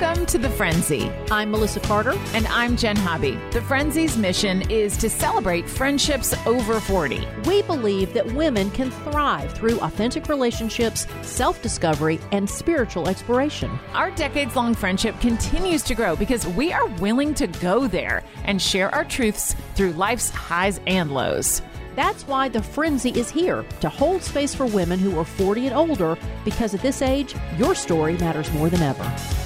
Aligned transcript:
Welcome 0.00 0.26
to 0.26 0.38
The 0.38 0.48
Friendzy. 0.48 1.08
I'm 1.30 1.52
Melissa 1.52 1.78
Carter. 1.78 2.18
And 2.32 2.48
I'm 2.48 2.76
Jenn 2.76 2.96
Hobby. 2.96 3.38
The 3.52 3.60
Friendzy's 3.60 4.16
mission 4.16 4.68
is 4.68 4.96
to 4.96 5.08
celebrate 5.08 5.68
friendships 5.68 6.34
over 6.48 6.80
40. 6.80 7.24
We 7.46 7.62
believe 7.62 8.12
that 8.12 8.26
women 8.34 8.72
can 8.72 8.90
thrive 8.90 9.52
through 9.52 9.78
authentic 9.78 10.28
relationships, 10.28 11.06
self 11.22 11.62
discovery, 11.62 12.18
and 12.32 12.50
spiritual 12.50 13.08
exploration. 13.08 13.70
Our 13.92 14.10
decades 14.10 14.56
long 14.56 14.74
friendship 14.74 15.20
continues 15.20 15.84
to 15.84 15.94
grow 15.94 16.16
because 16.16 16.44
we 16.44 16.72
are 16.72 16.86
willing 16.96 17.32
to 17.34 17.46
go 17.46 17.86
there 17.86 18.24
and 18.42 18.60
share 18.60 18.92
our 18.92 19.04
truths 19.04 19.54
through 19.76 19.92
life's 19.92 20.28
highs 20.28 20.80
and 20.88 21.12
lows. 21.12 21.62
That's 21.94 22.26
why 22.26 22.48
the 22.48 22.58
Friendzy 22.58 23.16
is 23.16 23.30
here 23.30 23.64
to 23.80 23.88
hold 23.88 24.24
space 24.24 24.56
for 24.56 24.66
women 24.66 24.98
who 24.98 25.16
are 25.20 25.24
40 25.24 25.68
and 25.68 25.76
older 25.76 26.18
because 26.44 26.74
at 26.74 26.82
this 26.82 27.00
age, 27.00 27.36
your 27.56 27.76
story 27.76 28.18
matters 28.18 28.52
more 28.54 28.68
than 28.68 28.82
ever. 28.82 29.43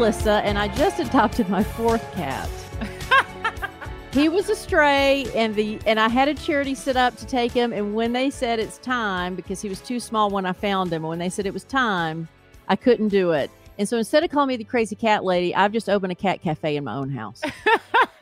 Melissa, 0.00 0.40
and 0.46 0.58
I 0.58 0.68
just 0.68 0.98
adopted 0.98 1.50
my 1.50 1.62
fourth 1.62 2.10
cat. 2.14 2.48
he 4.12 4.30
was 4.30 4.48
a 4.48 4.56
stray, 4.56 5.26
and 5.34 5.54
the 5.54 5.78
and 5.84 6.00
I 6.00 6.08
had 6.08 6.26
a 6.26 6.32
charity 6.32 6.74
set 6.74 6.96
up 6.96 7.16
to 7.16 7.26
take 7.26 7.52
him. 7.52 7.70
And 7.74 7.94
when 7.94 8.14
they 8.14 8.30
said 8.30 8.58
it's 8.60 8.78
time, 8.78 9.34
because 9.34 9.60
he 9.60 9.68
was 9.68 9.78
too 9.82 10.00
small 10.00 10.30
when 10.30 10.46
I 10.46 10.54
found 10.54 10.90
him, 10.90 11.02
when 11.02 11.18
they 11.18 11.28
said 11.28 11.44
it 11.44 11.52
was 11.52 11.64
time, 11.64 12.28
I 12.66 12.76
couldn't 12.76 13.08
do 13.08 13.32
it. 13.32 13.50
And 13.76 13.86
so 13.86 13.98
instead 13.98 14.24
of 14.24 14.30
calling 14.30 14.48
me 14.48 14.56
the 14.56 14.64
crazy 14.64 14.96
cat 14.96 15.22
lady, 15.22 15.54
I've 15.54 15.70
just 15.70 15.90
opened 15.90 16.12
a 16.12 16.14
cat 16.14 16.40
cafe 16.40 16.76
in 16.76 16.84
my 16.84 16.94
own 16.94 17.10
house. 17.10 17.42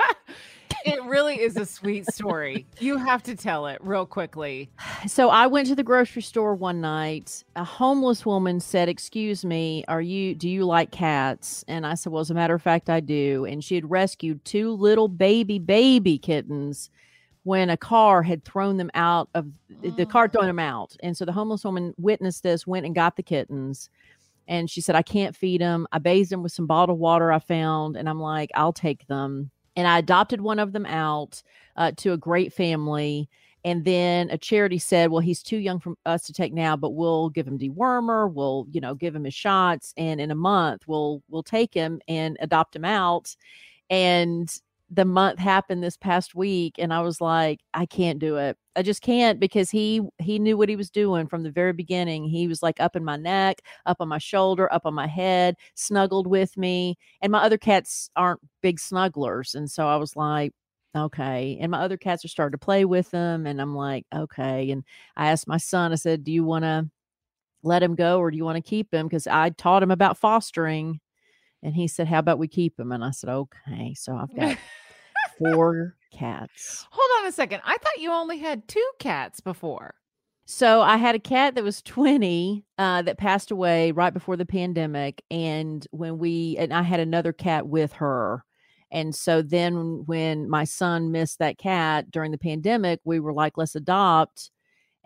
it 0.88 1.02
really 1.04 1.40
is 1.40 1.56
a 1.56 1.66
sweet 1.66 2.06
story. 2.12 2.66
You 2.80 2.96
have 2.96 3.22
to 3.24 3.34
tell 3.34 3.66
it 3.66 3.78
real 3.82 4.06
quickly. 4.06 4.70
So 5.06 5.30
I 5.30 5.46
went 5.46 5.68
to 5.68 5.74
the 5.74 5.82
grocery 5.82 6.22
store 6.22 6.54
one 6.54 6.80
night. 6.80 7.44
A 7.56 7.64
homeless 7.64 8.24
woman 8.24 8.60
said, 8.60 8.88
"Excuse 8.88 9.44
me, 9.44 9.84
are 9.88 10.00
you 10.00 10.34
do 10.34 10.48
you 10.48 10.64
like 10.64 10.90
cats?" 10.90 11.64
And 11.68 11.86
I 11.86 11.94
said, 11.94 12.12
"Well, 12.12 12.20
as 12.20 12.30
a 12.30 12.34
matter 12.34 12.54
of 12.54 12.62
fact, 12.62 12.88
I 12.88 13.00
do." 13.00 13.44
And 13.44 13.62
she 13.62 13.74
had 13.74 13.90
rescued 13.90 14.44
two 14.44 14.72
little 14.72 15.08
baby 15.08 15.58
baby 15.58 16.18
kittens 16.18 16.90
when 17.48 17.70
a 17.70 17.76
car 17.76 18.22
had 18.22 18.44
thrown 18.44 18.76
them 18.76 18.90
out 18.94 19.28
of 19.34 19.46
the 19.80 20.04
car 20.04 20.28
thrown 20.28 20.44
oh. 20.44 20.48
them 20.48 20.58
out. 20.58 20.94
And 21.02 21.16
so 21.16 21.24
the 21.24 21.32
homeless 21.32 21.64
woman 21.64 21.94
witnessed 21.96 22.42
this, 22.42 22.66
went 22.66 22.84
and 22.84 22.94
got 22.94 23.16
the 23.16 23.22
kittens. 23.22 23.88
And 24.48 24.68
she 24.68 24.80
said, 24.80 24.96
I 24.96 25.02
can't 25.02 25.36
feed 25.36 25.60
them. 25.60 25.86
I 25.92 25.98
bathed 25.98 26.30
them 26.30 26.42
with 26.42 26.52
some 26.52 26.66
bottled 26.66 26.98
water 26.98 27.32
I 27.32 27.38
found. 27.38 27.96
And 27.96 28.08
I'm 28.08 28.20
like, 28.20 28.50
I'll 28.54 28.72
take 28.72 29.06
them 29.06 29.50
and 29.78 29.86
I 29.86 29.98
adopted 29.98 30.40
one 30.40 30.58
of 30.58 30.72
them 30.72 30.84
out 30.86 31.40
uh, 31.76 31.92
to 31.98 32.12
a 32.12 32.16
great 32.16 32.52
family. 32.52 33.30
And 33.64 33.84
then 33.84 34.28
a 34.30 34.36
charity 34.36 34.78
said, 34.78 35.10
"Well, 35.10 35.20
he's 35.20 35.42
too 35.42 35.58
young 35.58 35.78
for 35.78 35.94
us 36.04 36.26
to 36.26 36.32
take 36.32 36.52
now, 36.52 36.76
but 36.76 36.90
we'll 36.90 37.30
give 37.30 37.46
him 37.46 37.58
dewormer. 37.58 38.32
We'll, 38.32 38.66
you 38.72 38.80
know, 38.80 38.94
give 38.94 39.14
him 39.14 39.24
his 39.24 39.34
shots, 39.34 39.94
and 39.96 40.20
in 40.20 40.30
a 40.32 40.34
month, 40.34 40.82
we'll 40.88 41.22
we'll 41.28 41.44
take 41.44 41.72
him 41.74 42.00
and 42.08 42.36
adopt 42.40 42.74
him 42.74 42.84
out." 42.84 43.36
And 43.88 44.52
the 44.90 45.04
month 45.04 45.38
happened 45.38 45.82
this 45.82 45.96
past 45.96 46.34
week 46.34 46.76
and 46.78 46.94
i 46.94 47.00
was 47.00 47.20
like 47.20 47.60
i 47.74 47.84
can't 47.86 48.18
do 48.18 48.36
it. 48.36 48.56
I 48.76 48.82
just 48.82 49.02
can't 49.02 49.40
because 49.40 49.70
he 49.70 50.02
he 50.20 50.38
knew 50.38 50.56
what 50.56 50.68
he 50.68 50.76
was 50.76 50.88
doing 50.90 51.26
from 51.26 51.42
the 51.42 51.50
very 51.50 51.72
beginning. 51.72 52.24
He 52.24 52.46
was 52.46 52.62
like 52.62 52.78
up 52.80 52.94
in 52.94 53.04
my 53.04 53.16
neck 53.16 53.62
up 53.86 53.96
on 54.00 54.08
my 54.08 54.18
shoulder 54.18 54.72
up 54.72 54.86
on 54.86 54.94
my 54.94 55.08
head 55.08 55.56
snuggled 55.74 56.28
with 56.28 56.56
me 56.56 56.96
and 57.20 57.32
my 57.32 57.42
other 57.42 57.58
cats 57.58 58.08
aren't 58.16 58.40
big 58.62 58.78
snugglers 58.78 59.54
and 59.54 59.70
so 59.70 59.86
i 59.88 59.96
was 59.96 60.14
like 60.16 60.52
okay. 60.96 61.58
And 61.60 61.70
my 61.70 61.80
other 61.80 61.96
cats 61.98 62.24
are 62.24 62.28
starting 62.28 62.52
to 62.52 62.64
play 62.64 62.84
with 62.84 63.10
them 63.10 63.46
and 63.46 63.60
i'm 63.60 63.74
like 63.74 64.06
okay. 64.14 64.70
And 64.70 64.84
i 65.16 65.28
asked 65.30 65.48
my 65.48 65.58
son 65.58 65.92
i 65.92 65.96
said 65.96 66.24
do 66.24 66.32
you 66.32 66.44
want 66.44 66.64
to 66.64 66.88
let 67.64 67.82
him 67.82 67.94
go 67.96 68.18
or 68.20 68.30
do 68.30 68.36
you 68.36 68.44
want 68.44 68.56
to 68.56 68.62
keep 68.70 68.92
him? 68.94 69.06
Because 69.08 69.26
i 69.26 69.50
taught 69.50 69.82
him 69.82 69.90
about 69.90 70.18
fostering 70.18 71.00
and 71.62 71.74
he 71.74 71.88
said, 71.88 72.08
How 72.08 72.18
about 72.18 72.38
we 72.38 72.48
keep 72.48 72.78
him? 72.78 72.92
And 72.92 73.04
I 73.04 73.10
said, 73.10 73.30
Okay. 73.30 73.94
So 73.94 74.16
I've 74.16 74.34
got 74.34 74.56
four 75.38 75.96
cats. 76.12 76.86
Hold 76.90 77.10
on 77.20 77.28
a 77.28 77.32
second. 77.32 77.60
I 77.64 77.76
thought 77.76 78.00
you 78.00 78.12
only 78.12 78.38
had 78.38 78.66
two 78.68 78.90
cats 78.98 79.40
before. 79.40 79.94
So 80.50 80.80
I 80.80 80.96
had 80.96 81.14
a 81.14 81.20
cat 81.20 81.56
that 81.56 81.64
was 81.64 81.82
20 81.82 82.64
uh, 82.78 83.02
that 83.02 83.18
passed 83.18 83.50
away 83.50 83.92
right 83.92 84.14
before 84.14 84.36
the 84.36 84.46
pandemic. 84.46 85.22
And 85.30 85.86
when 85.90 86.16
we, 86.16 86.56
and 86.58 86.72
I 86.72 86.82
had 86.82 87.00
another 87.00 87.34
cat 87.34 87.66
with 87.66 87.92
her. 87.94 88.44
And 88.90 89.14
so 89.14 89.42
then 89.42 90.04
when 90.06 90.48
my 90.48 90.64
son 90.64 91.12
missed 91.12 91.38
that 91.40 91.58
cat 91.58 92.10
during 92.10 92.30
the 92.30 92.38
pandemic, 92.38 93.00
we 93.04 93.20
were 93.20 93.34
like, 93.34 93.58
let's 93.58 93.74
adopt. 93.74 94.50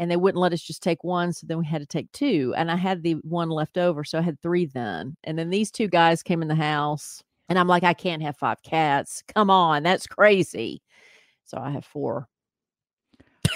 And 0.03 0.11
they 0.11 0.17
wouldn't 0.17 0.41
let 0.41 0.53
us 0.53 0.61
just 0.61 0.83
take 0.83 1.05
one. 1.05 1.33
So 1.33 1.47
then 1.47 1.59
we 1.59 1.65
had 1.65 1.81
to 1.81 1.87
take 1.87 2.11
two. 2.11 2.53
And 2.57 2.73
I 2.73 2.75
had 2.75 3.05
the 3.05 3.13
one 3.23 3.51
left 3.51 3.79
over. 3.79 4.03
So 4.03 4.19
I 4.19 4.23
had 4.23 4.41
three 4.41 4.67
then. 4.67 5.17
And 5.23 5.39
then 5.39 5.49
these 5.49 5.71
two 5.71 5.87
guys 5.87 6.25
came 6.25 6.43
in 6.43 6.49
the 6.49 6.57
house 6.57 7.23
and 7.49 7.57
I'm 7.57 7.69
like, 7.69 7.85
I 7.85 7.95
can't 7.95 8.21
have 8.21 8.37
five 8.37 8.61
cats. 8.65 9.23
Come 9.33 9.49
on, 9.49 9.85
that's 9.85 10.09
crazy. 10.09 10.83
So 11.45 11.57
I 11.57 11.71
have 11.71 11.85
four. 11.85 12.27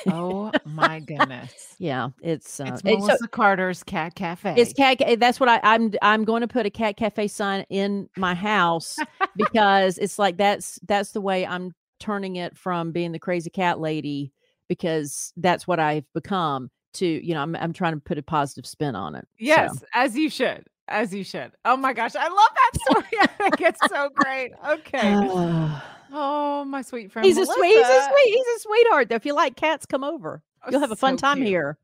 oh 0.06 0.52
my 0.64 1.00
goodness! 1.00 1.74
Yeah, 1.78 2.10
it's 2.22 2.60
uh, 2.60 2.64
it's 2.68 2.84
Melissa 2.84 3.12
it's, 3.12 3.20
so, 3.22 3.26
Carter's 3.26 3.82
Cat 3.82 4.14
Cafe. 4.14 4.54
It's 4.56 4.72
cat. 4.72 5.02
That's 5.18 5.40
what 5.40 5.48
I, 5.48 5.60
I'm. 5.64 5.92
I'm 6.00 6.24
going 6.24 6.42
to 6.42 6.48
put 6.48 6.66
a 6.66 6.70
cat 6.70 6.96
cafe 6.96 7.26
sign 7.26 7.64
in 7.70 8.08
my 8.16 8.34
house 8.34 8.96
because 9.36 9.98
it's 9.98 10.18
like 10.18 10.36
that's 10.36 10.78
that's 10.86 11.10
the 11.10 11.20
way 11.20 11.44
I'm 11.46 11.72
turning 11.98 12.36
it 12.36 12.56
from 12.56 12.92
being 12.92 13.12
the 13.12 13.18
crazy 13.18 13.50
cat 13.50 13.80
lady 13.80 14.32
because 14.68 15.32
that's 15.36 15.66
what 15.66 15.80
I've 15.80 16.10
become. 16.12 16.70
To 16.94 17.06
you 17.06 17.34
know, 17.34 17.40
I'm 17.40 17.54
I'm 17.56 17.72
trying 17.74 17.92
to 17.92 18.00
put 18.00 18.16
a 18.16 18.22
positive 18.22 18.64
spin 18.64 18.96
on 18.96 19.14
it. 19.14 19.28
Yes, 19.38 19.80
so. 19.80 19.86
as 19.92 20.16
you 20.16 20.30
should 20.30 20.64
as 20.88 21.14
you 21.14 21.24
should. 21.24 21.52
Oh 21.64 21.76
my 21.76 21.92
gosh, 21.92 22.14
I 22.16 22.28
love 22.28 22.48
that 22.54 22.80
story. 22.80 23.68
It's 23.68 23.80
so 23.88 24.10
great. 24.14 24.52
Okay. 24.68 25.14
oh, 26.12 26.64
my 26.66 26.82
sweet 26.82 27.12
friend. 27.12 27.26
He's 27.26 27.36
Melissa. 27.36 27.52
a 27.52 27.54
sweet, 27.54 27.76
he's 27.76 27.86
a 27.86 28.08
sweet, 28.08 28.34
he's 28.34 28.46
a 28.56 28.60
sweetheart. 28.60 29.12
If 29.12 29.26
you 29.26 29.34
like 29.34 29.56
cats, 29.56 29.86
come 29.86 30.04
over. 30.04 30.42
Oh, 30.64 30.70
You'll 30.70 30.80
have 30.80 30.90
a 30.90 30.96
fun 30.96 31.18
so 31.18 31.22
time 31.22 31.38
cute. 31.38 31.48
here. 31.48 31.78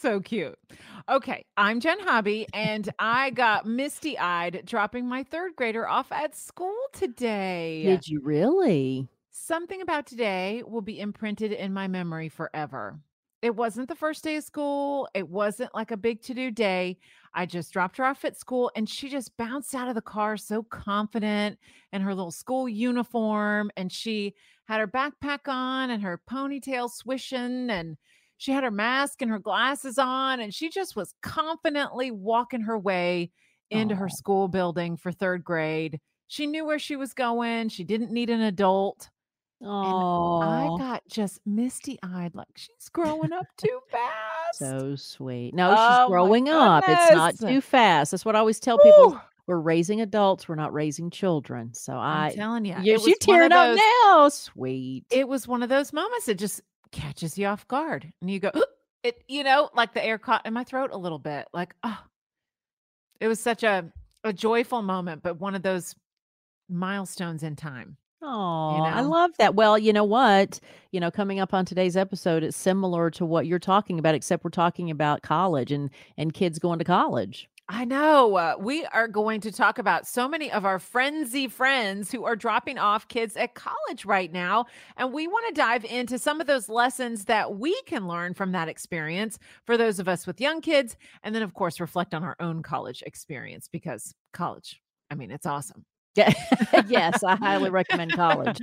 So 0.00 0.20
cute. 0.20 0.58
Okay, 1.08 1.44
I'm 1.56 1.80
Jenn 1.80 2.00
Hobby, 2.00 2.46
and 2.52 2.88
I 2.98 3.30
got 3.30 3.64
misty 3.64 4.18
eyed 4.18 4.62
dropping 4.66 5.08
my 5.08 5.22
third 5.22 5.56
grader 5.56 5.88
off 5.88 6.12
at 6.12 6.36
school 6.36 6.76
today. 6.92 7.84
Did 7.84 8.08
you 8.08 8.20
really? 8.20 9.08
Something 9.40 9.80
about 9.80 10.04
today 10.04 10.62
will 10.66 10.82
be 10.82 11.00
imprinted 11.00 11.52
in 11.52 11.72
my 11.72 11.86
memory 11.86 12.28
forever. 12.28 12.98
It 13.40 13.54
wasn't 13.54 13.88
the 13.88 13.94
first 13.94 14.24
day 14.24 14.36
of 14.36 14.44
school. 14.44 15.08
It 15.14 15.28
wasn't 15.28 15.74
like 15.74 15.90
a 15.90 15.96
big 15.96 16.20
to 16.22 16.34
do 16.34 16.50
day. 16.50 16.98
I 17.32 17.46
just 17.46 17.72
dropped 17.72 17.96
her 17.96 18.04
off 18.04 18.24
at 18.24 18.36
school 18.36 18.70
and 18.74 18.86
she 18.86 19.08
just 19.08 19.34
bounced 19.38 19.74
out 19.74 19.88
of 19.88 19.94
the 19.94 20.02
car 20.02 20.36
so 20.36 20.64
confident 20.64 21.56
in 21.92 22.02
her 22.02 22.14
little 22.14 22.32
school 22.32 22.68
uniform. 22.68 23.70
And 23.76 23.90
she 23.90 24.34
had 24.66 24.80
her 24.80 24.88
backpack 24.88 25.46
on 25.46 25.90
and 25.90 26.02
her 26.02 26.20
ponytail 26.28 26.90
swishing 26.90 27.70
and 27.70 27.96
she 28.38 28.52
had 28.52 28.64
her 28.64 28.72
mask 28.72 29.22
and 29.22 29.30
her 29.30 29.38
glasses 29.38 29.98
on. 29.98 30.40
And 30.40 30.52
she 30.52 30.68
just 30.68 30.96
was 30.96 31.14
confidently 31.22 32.10
walking 32.10 32.62
her 32.62 32.78
way 32.78 33.30
into 33.70 33.94
her 33.94 34.08
school 34.10 34.48
building 34.48 34.96
for 34.96 35.12
third 35.12 35.44
grade. 35.44 36.00
She 36.26 36.46
knew 36.46 36.66
where 36.66 36.80
she 36.80 36.96
was 36.96 37.14
going. 37.14 37.68
She 37.70 37.84
didn't 37.84 38.10
need 38.10 38.30
an 38.30 38.42
adult. 38.42 39.08
Oh, 39.62 40.40
I 40.40 40.66
got 40.78 41.02
just 41.08 41.40
misty 41.44 41.98
eyed, 42.02 42.34
like 42.34 42.46
she's 42.54 42.88
growing 42.92 43.32
up 43.32 43.46
too 43.56 43.80
fast. 43.90 44.58
So 44.58 44.94
sweet. 44.94 45.54
No, 45.54 45.74
oh 45.76 46.02
she's 46.04 46.08
growing 46.10 46.48
up. 46.48 46.84
It's 46.86 47.12
not 47.12 47.38
too 47.38 47.60
fast. 47.60 48.12
That's 48.12 48.24
what 48.24 48.36
I 48.36 48.38
always 48.38 48.60
tell 48.60 48.78
people. 48.78 49.20
We're 49.46 49.58
raising 49.58 50.02
adults. 50.02 50.46
We're 50.46 50.56
not 50.56 50.74
raising 50.74 51.10
children. 51.10 51.72
So 51.72 51.94
I'm 51.94 52.30
I, 52.30 52.34
telling 52.34 52.66
you, 52.66 52.76
you, 52.82 53.00
you 53.04 53.14
tearing 53.16 53.50
up 53.50 53.76
now. 54.04 54.28
Sweet. 54.28 55.06
It 55.10 55.26
was 55.26 55.48
one 55.48 55.62
of 55.62 55.70
those 55.70 55.92
moments 55.92 56.26
that 56.26 56.34
just 56.34 56.60
catches 56.92 57.38
you 57.38 57.46
off 57.46 57.66
guard, 57.66 58.12
and 58.20 58.30
you 58.30 58.40
go, 58.40 58.52
it, 59.02 59.24
you 59.26 59.42
know, 59.44 59.70
like 59.74 59.94
the 59.94 60.04
air 60.04 60.18
caught 60.18 60.46
in 60.46 60.52
my 60.52 60.64
throat 60.64 60.90
a 60.92 60.98
little 60.98 61.18
bit. 61.18 61.48
Like, 61.52 61.74
oh, 61.82 61.98
it 63.20 63.26
was 63.26 63.40
such 63.40 63.62
a 63.62 63.90
a 64.24 64.32
joyful 64.32 64.82
moment, 64.82 65.22
but 65.22 65.40
one 65.40 65.54
of 65.54 65.62
those 65.62 65.94
milestones 66.68 67.42
in 67.42 67.56
time. 67.56 67.96
Oh, 68.20 68.76
you 68.76 68.82
know? 68.82 68.96
I 68.96 69.00
love 69.02 69.30
that. 69.38 69.54
Well, 69.54 69.78
you 69.78 69.92
know 69.92 70.04
what? 70.04 70.58
You 70.90 71.00
know, 71.00 71.10
coming 71.10 71.38
up 71.38 71.54
on 71.54 71.64
today's 71.64 71.96
episode, 71.96 72.42
it's 72.42 72.56
similar 72.56 73.10
to 73.12 73.24
what 73.24 73.46
you're 73.46 73.58
talking 73.58 73.98
about, 73.98 74.14
except 74.14 74.44
we're 74.44 74.50
talking 74.50 74.90
about 74.90 75.22
college 75.22 75.70
and 75.70 75.90
and 76.16 76.34
kids 76.34 76.58
going 76.58 76.78
to 76.80 76.84
college. 76.84 77.48
I 77.70 77.84
know. 77.84 78.36
Uh, 78.36 78.54
we 78.58 78.86
are 78.86 79.06
going 79.06 79.42
to 79.42 79.52
talk 79.52 79.78
about 79.78 80.06
so 80.06 80.26
many 80.26 80.50
of 80.50 80.64
our 80.64 80.78
Friendzy 80.78 81.50
friends 81.50 82.10
who 82.10 82.24
are 82.24 82.34
dropping 82.34 82.78
off 82.78 83.08
kids 83.08 83.36
at 83.36 83.54
college 83.54 84.06
right 84.06 84.32
now. 84.32 84.64
And 84.96 85.12
we 85.12 85.26
want 85.26 85.48
to 85.48 85.60
dive 85.60 85.84
into 85.84 86.18
some 86.18 86.40
of 86.40 86.46
those 86.46 86.70
lessons 86.70 87.26
that 87.26 87.58
we 87.58 87.78
can 87.82 88.08
learn 88.08 88.32
from 88.32 88.52
that 88.52 88.68
experience 88.68 89.38
for 89.66 89.76
those 89.76 89.98
of 89.98 90.08
us 90.08 90.26
with 90.26 90.40
young 90.40 90.62
kids. 90.62 90.96
And 91.22 91.34
then, 91.34 91.42
of 91.42 91.52
course, 91.52 91.78
reflect 91.78 92.14
on 92.14 92.24
our 92.24 92.36
own 92.40 92.62
college 92.62 93.02
experience 93.04 93.68
because 93.70 94.14
college, 94.32 94.80
I 95.10 95.14
mean, 95.14 95.30
it's 95.30 95.46
awesome. 95.46 95.84
yes, 96.88 97.22
I 97.22 97.36
highly 97.36 97.70
recommend 97.70 98.12
college. 98.12 98.58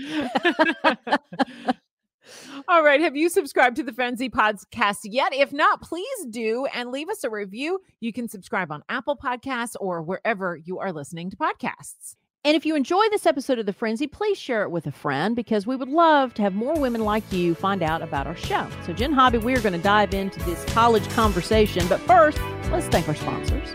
All 2.67 2.83
right. 2.83 2.99
Have 2.99 3.15
you 3.15 3.29
subscribed 3.29 3.75
to 3.75 3.83
the 3.83 3.91
Friendzy 3.91 4.29
podcast 4.29 4.99
yet? 5.03 5.33
If 5.33 5.53
not, 5.53 5.81
please 5.81 6.25
do 6.29 6.65
and 6.73 6.91
leave 6.91 7.09
us 7.09 7.23
a 7.23 7.29
review. 7.29 7.79
You 7.99 8.11
can 8.11 8.27
subscribe 8.27 8.71
on 8.71 8.83
Apple 8.89 9.15
Podcasts 9.15 9.75
or 9.79 10.01
wherever 10.01 10.57
you 10.57 10.79
are 10.79 10.91
listening 10.91 11.29
to 11.29 11.37
podcasts. 11.37 12.15
And 12.43 12.55
if 12.55 12.63
you 12.63 12.75
enjoy 12.75 13.03
this 13.09 13.25
episode 13.25 13.57
of 13.57 13.65
The 13.65 13.73
Friendzy, 13.73 14.11
please 14.11 14.37
share 14.37 14.61
it 14.63 14.69
with 14.69 14.85
a 14.85 14.91
friend 14.91 15.35
because 15.35 15.65
we 15.65 15.75
would 15.75 15.89
love 15.89 16.33
to 16.35 16.43
have 16.43 16.53
more 16.53 16.79
women 16.79 17.01
like 17.01 17.31
you 17.33 17.55
find 17.55 17.81
out 17.81 18.03
about 18.03 18.27
our 18.27 18.35
show. 18.35 18.67
So, 18.85 18.93
Jenn 18.93 19.13
Hobby, 19.13 19.39
we're 19.39 19.61
going 19.61 19.73
to 19.73 19.79
dive 19.79 20.13
into 20.13 20.39
this 20.43 20.63
college 20.65 21.09
conversation. 21.09 21.87
But 21.87 22.01
first, 22.01 22.39
let's 22.69 22.85
thank 22.85 23.07
our 23.07 23.15
sponsors. 23.15 23.73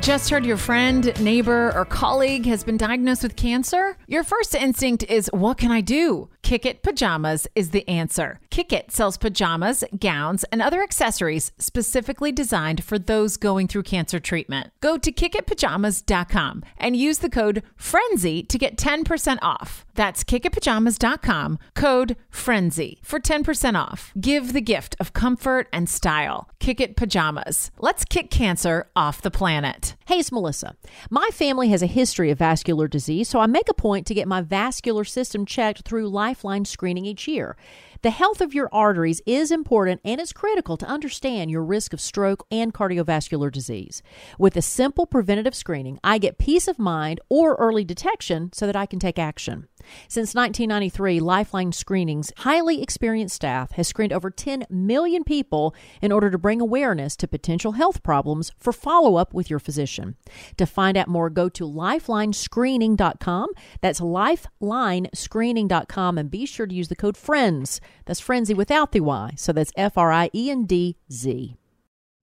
Just 0.00 0.30
heard 0.30 0.46
your 0.46 0.56
friend, 0.56 1.12
neighbor, 1.20 1.72
or 1.76 1.84
colleague 1.84 2.46
has 2.46 2.64
been 2.64 2.78
diagnosed 2.78 3.22
with 3.22 3.36
cancer? 3.36 3.98
Your 4.08 4.24
first 4.24 4.54
instinct 4.54 5.02
is, 5.04 5.28
What 5.32 5.58
can 5.58 5.70
I 5.70 5.82
do? 5.82 6.30
Kick 6.42 6.66
It 6.66 6.82
Pajamas 6.82 7.46
is 7.54 7.70
the 7.70 7.88
answer. 7.88 8.40
Kick 8.50 8.72
It 8.72 8.90
sells 8.90 9.16
pajamas, 9.16 9.84
gowns, 9.98 10.44
and 10.44 10.60
other 10.60 10.82
accessories 10.82 11.52
specifically 11.58 12.32
designed 12.32 12.82
for 12.82 12.98
those 12.98 13.36
going 13.36 13.68
through 13.68 13.84
cancer 13.84 14.18
treatment. 14.18 14.70
Go 14.80 14.98
to 14.98 15.12
kickitpajamas.com 15.12 16.64
and 16.76 16.96
use 16.96 17.18
the 17.18 17.30
code 17.30 17.62
FRIENDZY 17.78 18.48
to 18.48 18.58
get 18.58 18.76
10% 18.76 19.38
off. 19.42 19.84
That's 19.94 20.24
kickitpajamas.com, 20.24 21.58
code 21.74 22.16
FRIENDZY 22.32 22.98
for 23.02 23.20
10% 23.20 23.78
off. 23.78 24.12
Give 24.20 24.52
the 24.52 24.60
gift 24.60 24.96
of 24.98 25.12
comfort 25.12 25.68
and 25.72 25.88
style. 25.88 26.48
Kick 26.58 26.80
It 26.80 26.96
Pajamas. 26.96 27.70
Let's 27.78 28.04
kick 28.04 28.30
cancer 28.30 28.88
off 28.96 29.22
the 29.22 29.30
planet. 29.30 29.94
Hey, 30.06 30.18
it's 30.18 30.32
Melissa. 30.32 30.76
My 31.10 31.28
family 31.32 31.68
has 31.68 31.82
a 31.82 31.86
history 31.86 32.30
of 32.30 32.38
vascular 32.38 32.88
disease, 32.88 33.28
so 33.28 33.38
I 33.38 33.46
make 33.46 33.68
a 33.68 33.74
point 33.74 34.06
to 34.08 34.14
get 34.14 34.26
my 34.26 34.40
vascular 34.40 35.04
system 35.04 35.46
checked 35.46 35.82
through 35.82 36.08
Lifeline 36.30 36.64
screening 36.64 37.06
each 37.06 37.26
year. 37.26 37.56
The 38.02 38.08
health 38.08 38.40
of 38.40 38.54
your 38.54 38.70
arteries 38.72 39.20
is 39.26 39.50
important 39.50 40.00
and 40.06 40.22
it's 40.22 40.32
critical 40.32 40.78
to 40.78 40.86
understand 40.86 41.50
your 41.50 41.62
risk 41.62 41.92
of 41.92 42.00
stroke 42.00 42.46
and 42.50 42.72
cardiovascular 42.72 43.52
disease. 43.52 44.02
With 44.38 44.56
a 44.56 44.62
simple 44.62 45.04
preventative 45.04 45.54
screening, 45.54 46.00
I 46.02 46.16
get 46.16 46.38
peace 46.38 46.66
of 46.66 46.78
mind 46.78 47.20
or 47.28 47.56
early 47.56 47.84
detection 47.84 48.54
so 48.54 48.64
that 48.64 48.74
I 48.74 48.86
can 48.86 49.00
take 49.00 49.18
action. 49.18 49.68
Since 50.08 50.34
1993, 50.34 51.20
Lifeline 51.20 51.72
Screening's 51.72 52.32
highly 52.38 52.82
experienced 52.82 53.34
staff 53.34 53.72
has 53.72 53.88
screened 53.88 54.14
over 54.14 54.30
10 54.30 54.64
million 54.70 55.24
people 55.24 55.74
in 56.00 56.12
order 56.12 56.30
to 56.30 56.38
bring 56.38 56.62
awareness 56.62 57.16
to 57.16 57.28
potential 57.28 57.72
health 57.72 58.02
problems 58.02 58.52
for 58.58 58.72
follow 58.72 59.16
up 59.16 59.34
with 59.34 59.50
your 59.50 59.58
physician. 59.58 60.16
To 60.56 60.64
find 60.64 60.96
out 60.96 61.08
more, 61.08 61.28
go 61.28 61.50
to 61.50 61.64
lifelinescreening.com. 61.64 63.50
That's 63.80 64.00
lifelinescreening.com 64.00 66.18
and 66.18 66.30
be 66.30 66.46
sure 66.46 66.66
to 66.66 66.74
use 66.74 66.88
the 66.88 66.96
code 66.96 67.16
FRIENDZ. 67.16 67.80
That's 68.04 68.20
Friendzy 68.20 68.54
without 68.54 68.92
the 68.92 69.00
Y. 69.00 69.32
So 69.36 69.52
that's 69.52 69.72
F 69.76 69.96
R 69.98 70.12
I 70.12 70.30
E 70.34 70.50
N 70.50 70.64
D 70.64 70.96
Z. 71.10 71.56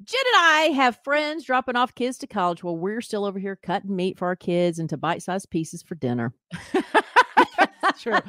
Jenn 0.04 0.22
and 0.36 0.44
I 0.44 0.62
have 0.76 1.00
friends 1.04 1.44
dropping 1.44 1.76
off 1.76 1.96
kids 1.96 2.20
to 2.20 2.28
college 2.28 2.64
while 2.64 2.78
we're 2.78 3.02
still 3.02 3.26
over 3.26 3.40
here 3.40 3.56
cutting 3.56 3.96
meat 3.96 4.18
for 4.18 4.28
our 4.28 4.36
kids 4.36 4.78
into 4.78 4.96
bite 4.96 5.24
sized 5.24 5.50
pieces 5.50 5.82
for 5.82 5.96
dinner. 5.96 6.34
That's 7.82 8.02
true. 8.04 8.20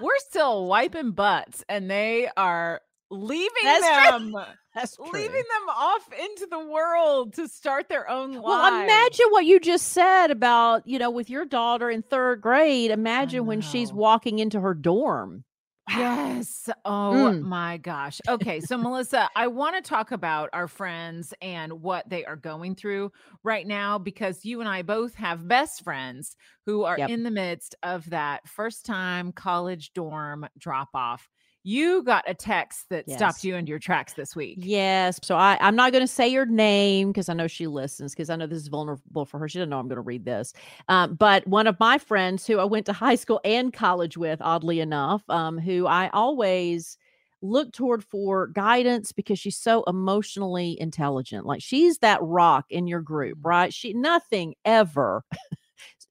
We're 0.00 0.18
still 0.18 0.66
wiping 0.66 1.12
butts 1.12 1.64
and 1.70 1.90
they 1.90 2.28
are 2.36 2.82
leaving 3.10 3.48
That's 3.64 4.10
them. 4.10 4.32
true. 4.32 4.42
That's 4.74 4.96
true. 4.96 5.10
Leaving 5.10 5.32
them 5.32 5.68
off 5.74 6.06
into 6.20 6.46
the 6.50 6.58
world 6.58 7.32
to 7.34 7.48
start 7.48 7.88
their 7.88 8.10
own 8.10 8.34
lives. 8.34 8.44
Well, 8.44 8.82
imagine 8.82 9.26
what 9.30 9.46
you 9.46 9.58
just 9.58 9.88
said 9.88 10.30
about, 10.30 10.86
you 10.86 10.98
know, 10.98 11.08
with 11.08 11.30
your 11.30 11.46
daughter 11.46 11.88
in 11.88 12.02
third 12.02 12.42
grade. 12.42 12.90
Imagine 12.90 13.46
when 13.46 13.62
she's 13.62 13.90
walking 13.90 14.38
into 14.38 14.60
her 14.60 14.74
dorm. 14.74 15.44
Yes. 15.88 16.68
Oh 16.84 17.32
Mm. 17.32 17.40
my 17.40 17.76
gosh. 17.76 18.20
Okay. 18.28 18.60
So, 18.60 18.76
Melissa, 18.78 19.28
I 19.36 19.46
want 19.46 19.76
to 19.76 19.82
talk 19.88 20.10
about 20.10 20.50
our 20.52 20.66
friends 20.68 21.32
and 21.40 21.80
what 21.82 22.08
they 22.08 22.24
are 22.24 22.36
going 22.36 22.74
through 22.74 23.12
right 23.44 23.66
now 23.66 23.98
because 23.98 24.44
you 24.44 24.60
and 24.60 24.68
I 24.68 24.82
both 24.82 25.14
have 25.14 25.46
best 25.46 25.82
friends 25.84 26.36
who 26.66 26.82
are 26.84 26.98
Yep. 26.98 27.06
in 27.06 27.22
the 27.22 27.30
midst 27.30 27.74
of 27.82 28.10
that 28.10 28.48
first 28.48 28.84
time 28.84 29.32
college 29.32 29.92
dorm 29.94 30.46
drop 30.58 30.88
off. 30.94 31.28
You 31.68 32.04
got 32.04 32.22
a 32.28 32.34
text 32.34 32.86
that 32.90 33.10
stopped 33.10 33.42
you 33.42 33.56
in 33.56 33.66
your 33.66 33.80
tracks 33.80 34.12
this 34.12 34.36
week. 34.36 34.58
Yes. 34.60 35.18
So 35.24 35.34
I, 35.36 35.58
I'm 35.60 35.74
not 35.74 35.90
going 35.90 36.04
to 36.04 36.06
say 36.06 36.28
your 36.28 36.46
name 36.46 37.08
because 37.10 37.28
I 37.28 37.34
know 37.34 37.48
she 37.48 37.66
listens 37.66 38.12
because 38.14 38.30
I 38.30 38.36
know 38.36 38.46
this 38.46 38.58
is 38.62 38.68
vulnerable 38.68 39.24
for 39.24 39.40
her. 39.40 39.48
She 39.48 39.58
doesn't 39.58 39.70
know 39.70 39.80
I'm 39.80 39.88
going 39.88 39.96
to 39.96 40.00
read 40.02 40.24
this. 40.24 40.52
Um, 40.88 41.14
but 41.16 41.44
one 41.48 41.66
of 41.66 41.76
my 41.80 41.98
friends 41.98 42.46
who 42.46 42.60
I 42.60 42.64
went 42.64 42.86
to 42.86 42.92
high 42.92 43.16
school 43.16 43.40
and 43.44 43.72
college 43.72 44.16
with, 44.16 44.40
oddly 44.42 44.78
enough, 44.78 45.28
um, 45.28 45.58
who 45.58 45.88
I 45.88 46.08
always 46.10 46.98
look 47.42 47.72
toward 47.72 48.04
for 48.04 48.46
guidance 48.46 49.10
because 49.10 49.40
she's 49.40 49.56
so 49.58 49.82
emotionally 49.88 50.80
intelligent. 50.80 51.46
Like 51.46 51.62
she's 51.62 51.98
that 51.98 52.20
rock 52.22 52.66
in 52.70 52.86
your 52.86 53.00
group, 53.00 53.38
Mhm. 53.38 53.44
right? 53.44 53.74
She 53.74 53.92
nothing 53.92 54.54
ever 54.64 55.24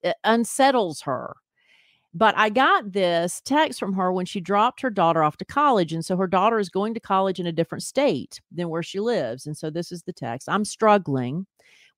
uh, 0.04 0.12
unsettles 0.24 1.00
her. 1.02 1.36
But 2.16 2.34
I 2.38 2.48
got 2.48 2.92
this 2.92 3.42
text 3.44 3.78
from 3.78 3.92
her 3.92 4.10
when 4.10 4.24
she 4.24 4.40
dropped 4.40 4.80
her 4.80 4.88
daughter 4.88 5.22
off 5.22 5.36
to 5.36 5.44
college. 5.44 5.92
And 5.92 6.02
so 6.02 6.16
her 6.16 6.26
daughter 6.26 6.58
is 6.58 6.70
going 6.70 6.94
to 6.94 7.00
college 7.00 7.38
in 7.38 7.46
a 7.46 7.52
different 7.52 7.82
state 7.82 8.40
than 8.50 8.70
where 8.70 8.82
she 8.82 9.00
lives. 9.00 9.46
And 9.46 9.54
so 9.54 9.68
this 9.68 9.92
is 9.92 10.02
the 10.02 10.14
text 10.14 10.48
I'm 10.48 10.64
struggling. 10.64 11.46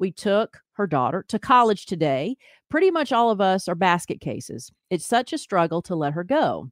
We 0.00 0.10
took 0.10 0.58
her 0.72 0.88
daughter 0.88 1.24
to 1.28 1.38
college 1.38 1.86
today. 1.86 2.36
Pretty 2.68 2.90
much 2.90 3.12
all 3.12 3.30
of 3.30 3.40
us 3.40 3.68
are 3.68 3.76
basket 3.76 4.20
cases. 4.20 4.72
It's 4.90 5.06
such 5.06 5.32
a 5.32 5.38
struggle 5.38 5.82
to 5.82 5.94
let 5.94 6.14
her 6.14 6.24
go. 6.24 6.68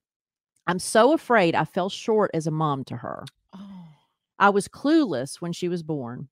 I'm 0.66 0.81
so 0.81 1.12
afraid 1.12 1.54
I 1.54 1.66
fell 1.66 1.88
short 1.88 2.32
as 2.34 2.49
a 2.49 2.50
mom 2.50 2.82
to 2.87 2.96
her. 2.96 3.25
Oh. 3.54 3.84
I 4.40 4.50
was 4.50 4.66
clueless 4.66 5.40
when 5.40 5.52
she 5.52 5.69
was 5.69 5.84
born. 5.84 6.26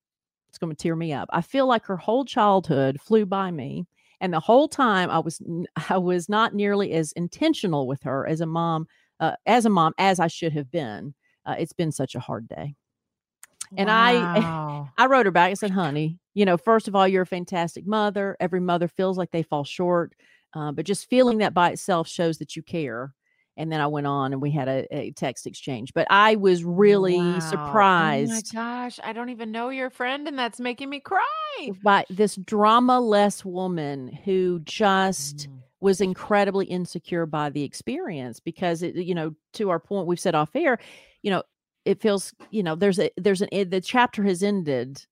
It's 0.49 0.58
going 0.58 0.75
to 0.75 0.76
tear 0.76 0.96
me 0.96 1.12
up. 1.12 1.28
I 1.32 1.43
feel 1.43 1.69
like 1.69 1.87
her 1.87 1.96
whole 1.96 2.25
childhood 2.25 3.00
flew 3.00 3.25
by 3.25 3.52
me, 3.52 3.87
and 4.24 4.32
the 4.32 4.40
whole 4.40 4.68
time 4.68 5.10
I 5.10 5.20
was 5.20 5.40
I 5.90 5.98
was 5.98 6.28
not 6.28 6.54
nearly 6.54 6.93
as 6.94 7.12
intentional 7.12 7.86
with 7.88 8.02
her 8.04 8.26
as 8.26 8.40
a 8.40 8.46
mom, 8.46 8.88
uh, 9.20 9.36
as 9.46 9.66
a 9.66 9.70
mom 9.70 9.94
as 9.98 10.20
I 10.20 10.28
should 10.28 10.52
have 10.54 10.70
been. 10.70 11.14
Uh, 11.46 11.56
it's 11.58 11.74
been 11.74 11.93
such 11.93 12.14
a 12.16 12.20
hard 12.20 12.48
day. 12.48 12.76
And 13.76 13.90
I- 13.90 14.28
Wow. 14.32 14.88
I 14.96 15.06
wrote 15.06 15.26
her 15.26 15.32
back. 15.32 15.50
I 15.50 15.54
said, 15.54 15.72
"Honey, 15.72 16.20
you 16.34 16.44
know, 16.44 16.56
first 16.56 16.86
of 16.86 16.94
all, 16.94 17.08
you're 17.08 17.22
a 17.22 17.26
fantastic 17.26 17.86
mother. 17.86 18.36
Every 18.40 18.60
mother 18.60 18.86
feels 18.88 19.19
like 19.19 19.32
they 19.32 19.43
fall 19.43 19.64
short, 19.64 20.14
uh, 20.54 20.70
but 20.72 20.86
just 20.86 21.10
feeling 21.10 21.38
that 21.38 21.52
by 21.54 21.70
itself 21.70 22.06
shows 22.08 22.38
that 22.38 22.54
you 22.56 22.62
care." 22.62 23.12
And 23.56 23.70
then 23.73 23.81
I 23.81 23.87
went 23.87 24.06
on, 24.06 24.32
and 24.32 24.43
we 24.43 24.51
had 24.51 24.69
a, 24.69 24.87
a 24.96 25.13
text 25.13 25.46
exchange. 25.46 25.93
But 25.94 26.06
I 26.11 26.37
was 26.37 26.65
really 26.65 27.41
Wow. 27.41 27.41
surprised 27.41 27.94
Oh 27.99 28.15
my 28.20 28.41
gosh. 28.43 28.99
I 29.03 29.13
don't 29.13 29.31
even 29.31 29.51
know 29.53 29.69
your 29.70 29.91
friend, 29.91 30.27
and 30.29 30.39
that's 30.39 30.61
making 30.61 30.91
me 30.91 31.01
cry. 31.01 31.75
by 31.82 32.05
this 32.11 32.37
drama-less 32.37 33.44
woman 33.44 34.08
who 34.08 34.61
just 34.65 35.49
Mm. 35.49 35.65
was 35.81 36.01
incredibly 36.01 36.67
insecure 36.67 37.27
by 37.27 37.51
the 37.51 37.63
experience 37.63 38.41
because 38.41 38.82
it 38.82 38.94
you 38.96 39.15
know 39.15 39.34
to 39.53 39.70
our 39.70 39.79
point 39.79 40.06
we've 40.06 40.20
said 40.20 40.34
off 40.34 40.55
air 40.56 40.79
you 41.23 41.31
know 41.31 41.43
it 41.84 42.01
feels 42.01 42.32
you 42.51 42.63
know 42.63 42.75
there's 42.75 42.99
a 42.99 43.11
there's 43.17 43.43
an 43.43 43.49
the 43.70 43.81
chapter 43.81 44.23
has 44.23 44.43
ended 44.43 45.05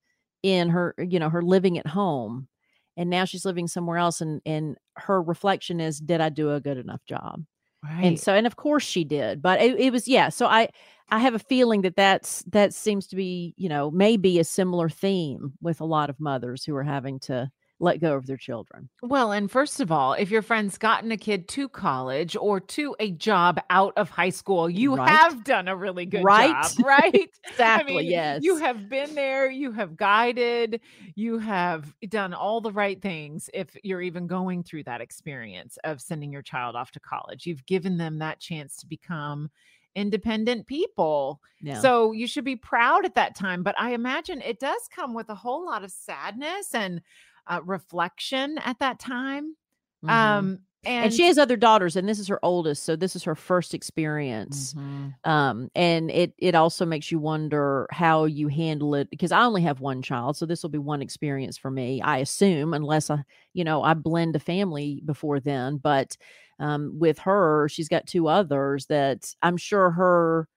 in 0.43 0.69
her 0.71 0.95
you 0.99 1.19
know 1.19 1.29
her 1.31 1.43
living 1.43 1.79
at 1.79 1.87
home 1.87 2.49
and 2.97 3.11
now 3.11 3.25
she's 3.25 3.45
living 3.45 3.69
somewhere 3.69 3.99
else 3.99 4.21
and 4.21 4.41
and 4.47 4.77
her 4.97 5.23
reflection 5.23 5.81
is 5.81 5.99
did 6.01 6.21
i 6.21 6.29
do 6.29 6.53
a 6.53 6.61
good 6.61 6.79
enough 6.79 7.05
job 7.05 7.45
Right. 7.83 8.05
and 8.07 8.21
so 8.21 8.33
and 8.33 8.47
of 8.47 8.55
course 8.57 8.85
she 8.85 9.03
did 9.03 9.43
but 9.43 9.61
it, 9.61 9.79
it 9.79 9.93
was 9.93 10.07
yeah 10.07 10.29
so 10.29 10.47
i 10.47 10.69
i 11.11 11.19
have 11.19 11.35
a 11.35 11.39
feeling 11.41 11.83
that 11.83 11.97
that's 11.97 12.45
that 12.45 12.73
seems 12.73 13.09
to 13.09 13.17
be 13.17 13.55
you 13.57 13.69
know 13.69 13.91
maybe 13.91 14.39
a 14.39 14.45
similar 14.45 14.89
theme 14.89 15.55
with 15.61 15.81
a 15.81 15.85
lot 15.85 16.09
of 16.09 16.21
mothers 16.21 16.65
who 16.65 16.77
are 16.77 16.85
having 16.85 17.19
to 17.21 17.51
let 17.83 18.01
go 18.01 18.17
of 18.17 18.27
their 18.27 18.37
children 18.39 18.91
Well, 19.05 19.33
and 19.33 19.51
first 19.51 19.81
of 19.81 19.91
all, 19.91 20.13
if 20.13 20.31
your 20.31 20.43
friend's 20.43 20.79
gotten 20.79 21.11
a 21.11 21.17
kid 21.17 21.49
to 21.49 21.69
college 21.69 22.37
or 22.37 22.61
to 22.61 22.95
a 23.01 23.11
job 23.11 23.59
out 23.69 23.93
of 23.97 24.11
high 24.11 24.31
school, 24.31 24.71
you 24.71 24.97
Right. 24.97 25.07
have 25.07 25.43
done 25.43 25.67
a 25.67 25.77
really 25.77 26.07
good 26.07 26.29
Right. 26.29 26.59
job, 26.61 26.79
right? 26.79 27.29
exactly 27.51 27.75
I 27.75 27.83
mean, 27.83 28.07
yes 28.09 28.45
You 28.45 28.57
have 28.59 28.89
been 28.89 29.15
there, 29.17 29.51
you 29.51 29.73
have 29.73 29.97
guided, 29.97 30.81
you 31.17 31.39
have 31.39 31.95
done 32.09 32.33
all 32.33 32.61
the 32.61 32.71
right 32.71 33.01
things 33.03 33.51
if 33.53 33.77
you're 33.83 34.03
even 34.03 34.29
going 34.29 34.63
through 34.63 34.85
that 34.85 35.01
experience 35.01 35.79
of 35.83 36.01
sending 36.01 36.33
your 36.33 36.43
child 36.43 36.77
off 36.77 36.93
to 36.93 37.01
college. 37.01 37.45
You've 37.45 37.67
given 37.67 37.97
them 37.97 38.19
that 38.21 38.39
chance 38.39 38.77
to 38.79 38.87
become 38.87 39.51
independent 39.97 40.67
people. 40.69 41.41
yeah. 41.61 41.91
So 41.91 42.13
you 42.13 42.27
should 42.27 42.45
be 42.45 42.57
proud 42.57 43.05
at 43.05 43.15
that 43.15 43.35
time. 43.35 43.63
But 43.63 43.75
I 43.79 43.93
imagine 43.95 44.43
it 44.43 44.61
does 44.61 44.89
come 44.95 45.13
with 45.15 45.29
a 45.29 45.35
whole 45.35 45.65
lot 45.67 45.83
of 45.85 45.91
sadness 45.91 46.75
and 46.75 47.01
uh, 47.47 47.61
reflection 47.65 48.59
at 48.59 48.79
that 48.81 48.99
time. 48.99 49.57
Mhm. 50.05 50.13
Um, 50.13 50.59
and, 50.85 51.05
and 51.05 51.15
she 51.15 51.25
has 51.27 51.39
other 51.39 51.57
daughters, 51.57 51.95
and 51.97 52.09
this 52.09 52.19
is 52.19 52.27
her 52.27 52.41
oldest, 52.45 52.83
so 52.85 52.97
this 52.97 53.15
is 53.15 53.23
her 53.25 53.37
first 53.37 53.73
experience. 53.75 54.75
Mhm. 54.75 55.15
um 55.25 55.71
and 55.77 56.11
it 56.11 56.35
it 56.39 56.57
also 56.57 56.85
makes 56.85 57.13
you 57.13 57.19
wonder 57.21 57.87
how 57.93 58.25
you 58.25 58.49
handle 58.49 58.95
it 58.97 59.09
because 59.09 59.31
i 59.31 59.45
only 59.45 59.63
have 59.63 59.81
one 59.81 60.03
child 60.03 60.37
so 60.37 60.45
this 60.45 60.63
will 60.65 60.71
be 60.71 60.79
one 60.79 61.01
experience 61.01 61.57
for 61.57 61.71
me 61.71 62.01
i 62.03 62.19
assume 62.19 62.75
unless 62.75 63.09
i 63.09 63.23
you 63.55 63.63
know 63.63 63.85
i 63.85 63.95
blend 63.95 64.35
a 64.35 64.41
family 64.41 65.01
before 65.05 65.39
then 65.39 65.77
but 65.77 66.17
um 66.59 66.99
with 66.99 67.19
her 67.21 67.69
she's 67.69 67.89
got 67.89 68.05
two 68.07 68.27
others 68.27 68.87
that 68.87 69.33
i'm 69.43 69.57
sure 69.57 69.91
her 69.93 70.49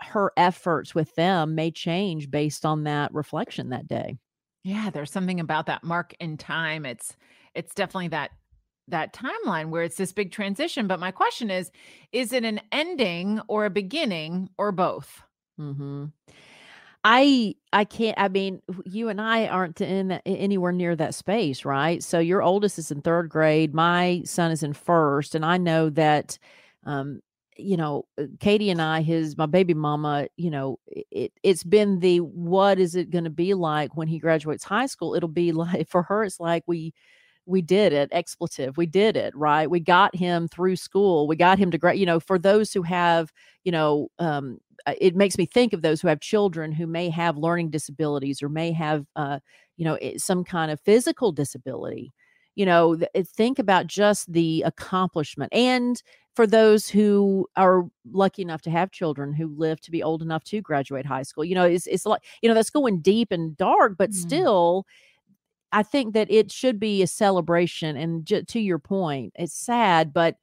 her 0.00 0.32
efforts 0.36 0.94
with 0.94 1.14
them 1.16 1.54
may 1.54 1.70
change 1.70 2.30
based 2.30 2.64
on 2.64 2.84
that 2.84 3.12
reflection 3.12 3.70
that 3.70 3.88
day 3.88 4.18
Yeah, 4.64 4.90
there's 4.90 5.10
something 5.10 5.40
about 5.40 5.66
that 5.66 5.84
mark 5.84 6.14
in 6.20 6.36
time. 6.36 6.84
It's 6.84 7.16
it's 7.54 7.74
definitely 7.74 8.08
that 8.08 8.32
that 8.88 9.12
timeline 9.12 9.68
where 9.70 9.82
it's 9.82 9.96
this 9.96 10.12
big 10.12 10.32
transition. 10.32 10.86
But 10.86 11.00
my 11.00 11.10
question 11.10 11.50
is, 11.50 11.70
is 12.12 12.32
it 12.32 12.44
an 12.44 12.60
ending 12.72 13.40
or 13.48 13.66
a 13.66 13.70
beginning 13.70 14.48
or 14.58 14.72
both? 14.72 15.22
hmm 15.58 16.06
I 17.04 17.54
I 17.72 17.84
can't. 17.84 18.18
I 18.18 18.28
mean, 18.28 18.60
you 18.84 19.08
and 19.08 19.20
I 19.20 19.46
aren't 19.46 19.80
in 19.80 20.08
that, 20.08 20.22
anywhere 20.26 20.72
near 20.72 20.96
that 20.96 21.14
space, 21.14 21.64
right? 21.64 22.02
So 22.02 22.18
your 22.18 22.42
oldest 22.42 22.78
is 22.78 22.90
in 22.90 23.02
third 23.02 23.28
grade. 23.28 23.72
My 23.72 24.22
son 24.24 24.50
is 24.50 24.62
in 24.62 24.72
first, 24.72 25.34
and 25.34 25.44
I 25.44 25.58
know 25.58 25.90
that, 25.90 26.38
um, 26.84 27.20
you 27.58 27.76
know, 27.76 28.06
uh, 28.18 28.24
Katie 28.40 28.70
and 28.70 28.80
I, 28.82 29.02
his 29.02 29.36
my 29.36 29.46
baby 29.46 29.74
mama, 29.74 30.28
you 30.36 30.50
know, 30.50 30.78
it 30.88 31.32
it's 31.42 31.64
been 31.64 32.00
the 32.00 32.18
what 32.20 32.78
is 32.78 32.94
it 32.94 33.10
going 33.10 33.24
to 33.24 33.30
be 33.30 33.54
like 33.54 33.96
when 33.96 34.08
he 34.08 34.18
graduates 34.18 34.64
high 34.64 34.86
school? 34.86 35.14
It'll 35.14 35.28
be 35.28 35.52
like 35.54 35.88
for 35.88 36.02
her, 36.04 36.24
it's 36.24 36.40
like 36.40 36.64
we 36.66 36.94
we 37.46 37.62
did 37.62 37.92
it 37.92 38.08
expletive 38.12 38.76
we 38.76 38.86
did 38.86 39.16
it 39.16 39.34
right 39.34 39.70
we 39.70 39.80
got 39.80 40.14
him 40.14 40.48
through 40.48 40.76
school 40.76 41.26
we 41.26 41.36
got 41.36 41.58
him 41.58 41.70
to 41.70 41.78
grad 41.78 41.98
you 41.98 42.06
know 42.06 42.20
for 42.20 42.38
those 42.38 42.72
who 42.72 42.82
have 42.82 43.32
you 43.64 43.72
know 43.72 44.08
um 44.18 44.58
uh, 44.86 44.94
it 45.00 45.16
makes 45.16 45.38
me 45.38 45.46
think 45.46 45.72
of 45.72 45.82
those 45.82 46.00
who 46.00 46.08
have 46.08 46.20
children 46.20 46.72
who 46.72 46.86
may 46.86 47.08
have 47.08 47.36
learning 47.38 47.70
disabilities 47.70 48.42
or 48.42 48.48
may 48.48 48.70
have 48.72 49.06
uh 49.16 49.38
you 49.76 49.84
know 49.84 49.98
some 50.18 50.44
kind 50.44 50.70
of 50.70 50.80
physical 50.80 51.32
disability 51.32 52.12
you 52.58 52.66
know 52.66 52.96
th- 52.96 53.10
uh, 53.16 53.22
think 53.36 53.58
about 53.58 53.86
just 53.88 54.30
the 54.32 54.62
accomplishment 54.66 55.50
and 55.54 56.02
for 56.36 56.46
those 56.46 56.88
who 56.88 57.48
are 57.56 57.84
lucky 58.12 58.42
enough 58.42 58.62
to 58.62 58.70
have 58.70 58.90
children 58.92 59.32
who 59.32 59.48
live 59.56 59.80
to 59.80 59.90
be 59.90 60.02
old 60.02 60.22
enough 60.22 60.44
to 60.44 60.60
graduate 60.60 61.06
high 61.06 61.24
school 61.24 61.44
you 61.46 61.54
know 61.54 61.64
it's 61.64 61.86
it's 61.86 62.06
like 62.06 62.22
you 62.42 62.48
know 62.50 62.54
that's 62.54 62.70
going 62.70 63.00
deep 63.00 63.32
and 63.32 63.56
dark 63.56 63.94
but 63.98 64.10
Mm. 64.10 64.14
still 64.14 64.86
I 65.72 65.82
think 65.82 66.14
that 66.14 66.30
it 66.30 66.50
should 66.50 66.80
be 66.80 67.02
a 67.02 67.06
celebration. 67.06 67.96
And 67.96 68.24
j- 68.24 68.42
to 68.42 68.60
your 68.60 68.78
point, 68.78 69.32
it's 69.36 69.54
sad, 69.54 70.12
but 70.12 70.36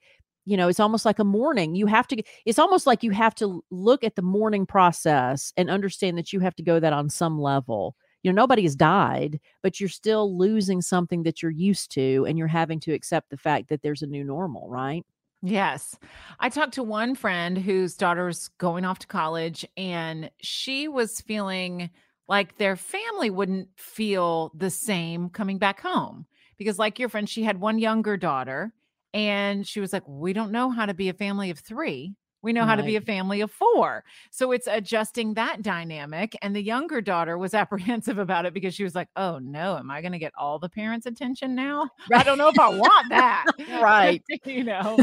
you 0.46 0.56
know, 0.58 0.68
it's 0.68 0.80
almost 0.80 1.06
like 1.06 1.18
a 1.18 1.24
mourning. 1.24 1.74
You 1.76 1.88
have 1.88 2.08
to, 2.10 2.22
it's 2.46 2.60
almost 2.60 2.86
like 2.86 3.02
you 3.02 3.10
have 3.12 3.34
to 3.36 3.64
look 3.72 4.04
at 4.04 4.16
the 4.16 4.22
mourning 4.22 4.68
process 4.68 5.52
and 5.58 5.72
understand 5.72 6.20
that 6.20 6.32
you 6.32 6.40
have 6.42 6.56
to 6.58 6.64
go 6.64 6.80
that 6.80 6.94
on 6.94 7.10
some 7.10 7.42
level. 7.42 7.96
You 8.25 8.34
know, 8.34 8.41
nobody 8.41 8.63
has 8.63 8.75
died, 8.75 9.39
but 9.62 9.79
you're 9.79 9.88
still 9.88 10.36
losing 10.36 10.82
something 10.82 11.22
that 11.24 11.44
you're 11.44 11.51
used 11.51 11.91
to, 11.91 12.25
and 12.27 12.39
you're 12.39 12.48
having 12.48 12.79
to 12.79 12.91
accept 12.91 13.29
the 13.29 13.38
fact 13.38 13.70
that 13.70 13.84
there's 13.84 14.01
a 14.01 14.08
new 14.08 14.24
normal, 14.24 14.67
right? 14.67 15.05
Yes. 15.44 15.96
I 16.39 16.50
talked 16.50 16.74
to 16.74 16.82
one 16.82 17.13
friend 17.13 17.55
whose 17.55 17.96
daughter's 17.96 18.48
going 18.58 18.84
off 18.84 18.98
to 18.98 19.08
college, 19.08 19.63
and 19.77 20.32
she 20.41 20.88
was 20.88 21.22
feeling 21.22 21.91
like 22.27 22.58
their 22.58 22.75
family 22.75 23.29
wouldn't 23.29 23.70
feel 23.77 24.51
the 24.55 24.72
same 24.72 25.29
coming 25.29 25.60
back 25.60 25.79
home. 25.79 26.25
Because, 26.58 26.79
like 26.79 26.98
your 26.98 27.10
friend, 27.10 27.29
she 27.29 27.44
had 27.44 27.62
one 27.62 27.77
younger 27.77 28.17
daughter, 28.17 28.74
and 29.13 29.67
she 29.67 29.79
was 29.79 29.94
like, 29.94 30.08
We 30.08 30.34
don't 30.34 30.51
know 30.51 30.72
how 30.72 30.88
to 30.88 30.96
be 30.96 31.10
a 31.10 31.13
family 31.13 31.51
of 31.51 31.60
three. 31.60 32.15
We 32.46 32.54
know 32.54 32.66
how 32.66 32.75
to 32.78 32.84
be 32.84 32.96
a 32.96 33.02
family 33.02 33.42
of 33.42 33.52
four. 33.52 34.06
So 34.32 34.54
it's 34.54 34.68
adjusting 34.68 35.34
that 35.34 35.62
dynamic. 35.64 36.38
And 36.42 36.56
the 36.56 36.64
younger 36.64 37.02
daughter 37.02 37.38
was 37.38 37.54
apprehensive 37.56 38.20
about 38.20 38.46
it 38.46 38.54
because 38.54 38.74
she 38.74 38.86
was 38.86 38.96
like, 38.96 39.10
Oh 39.18 39.40
no, 39.40 39.78
am 39.78 39.92
I 39.92 40.02
going 40.02 40.14
to 40.14 40.20
get 40.20 40.34
all 40.38 40.60
the 40.60 40.70
parents' 40.70 41.08
attention 41.08 41.56
now? 41.56 41.90
I 42.14 42.24
don't 42.24 42.38
know 42.38 42.50
if 42.50 42.60
I 42.60 42.70
want 42.70 43.10
that. 43.10 43.48
Right. 43.68 44.24
you 44.46 44.64
know. 44.64 45.02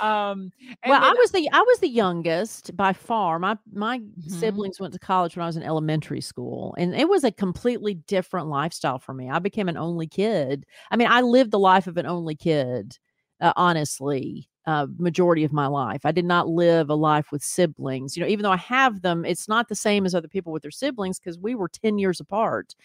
Um 0.00 0.52
well, 0.86 1.00
I 1.02 1.14
was 1.18 1.30
the 1.32 1.48
I 1.52 1.60
was 1.60 1.80
the 1.80 1.88
youngest 1.88 2.76
by 2.76 2.92
far. 2.92 3.38
My 3.38 3.58
my 3.72 4.00
Mhm. 4.00 4.30
siblings 4.30 4.80
went 4.80 4.92
to 4.94 4.98
college 4.98 5.36
when 5.36 5.42
I 5.44 5.46
was 5.46 5.56
in 5.56 5.62
elementary 5.62 6.20
school, 6.22 6.74
and 6.78 6.94
it 6.94 7.08
was 7.08 7.24
a 7.24 7.32
completely 7.32 7.94
different 7.94 8.48
lifestyle 8.48 8.98
for 8.98 9.14
me. 9.14 9.30
I 9.30 9.38
became 9.40 9.68
an 9.68 9.76
only 9.76 10.06
kid. 10.08 10.66
I 10.90 10.96
mean, 10.96 11.08
I 11.08 11.20
lived 11.22 11.50
the 11.52 11.58
life 11.58 11.86
of 11.86 11.96
an 11.98 12.06
only 12.06 12.34
kid, 12.34 12.98
uh, 13.40 13.52
honestly. 13.56 14.49
Uh, 14.70 14.86
majority 14.98 15.42
of 15.42 15.52
my 15.52 15.66
life, 15.66 16.02
I 16.04 16.12
did 16.12 16.24
not 16.24 16.46
live 16.46 16.90
a 16.90 16.94
life 16.94 17.32
with 17.32 17.42
siblings. 17.42 18.16
You 18.16 18.22
know, 18.22 18.28
even 18.28 18.44
though 18.44 18.52
I 18.52 18.56
have 18.58 19.02
them, 19.02 19.24
it's 19.24 19.48
not 19.48 19.68
the 19.68 19.74
same 19.74 20.06
as 20.06 20.14
other 20.14 20.28
people 20.28 20.52
with 20.52 20.62
their 20.62 20.70
siblings 20.70 21.18
because 21.18 21.36
we 21.38 21.56
were 21.56 21.68
ten 21.68 21.98
years 21.98 22.20
apart, 22.20 22.76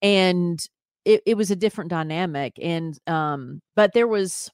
and 0.00 0.64
it, 1.04 1.20
it 1.26 1.36
was 1.36 1.50
a 1.50 1.56
different 1.56 1.90
dynamic. 1.90 2.52
And 2.62 2.96
um, 3.08 3.60
but 3.74 3.92
there 3.92 4.06
was 4.06 4.52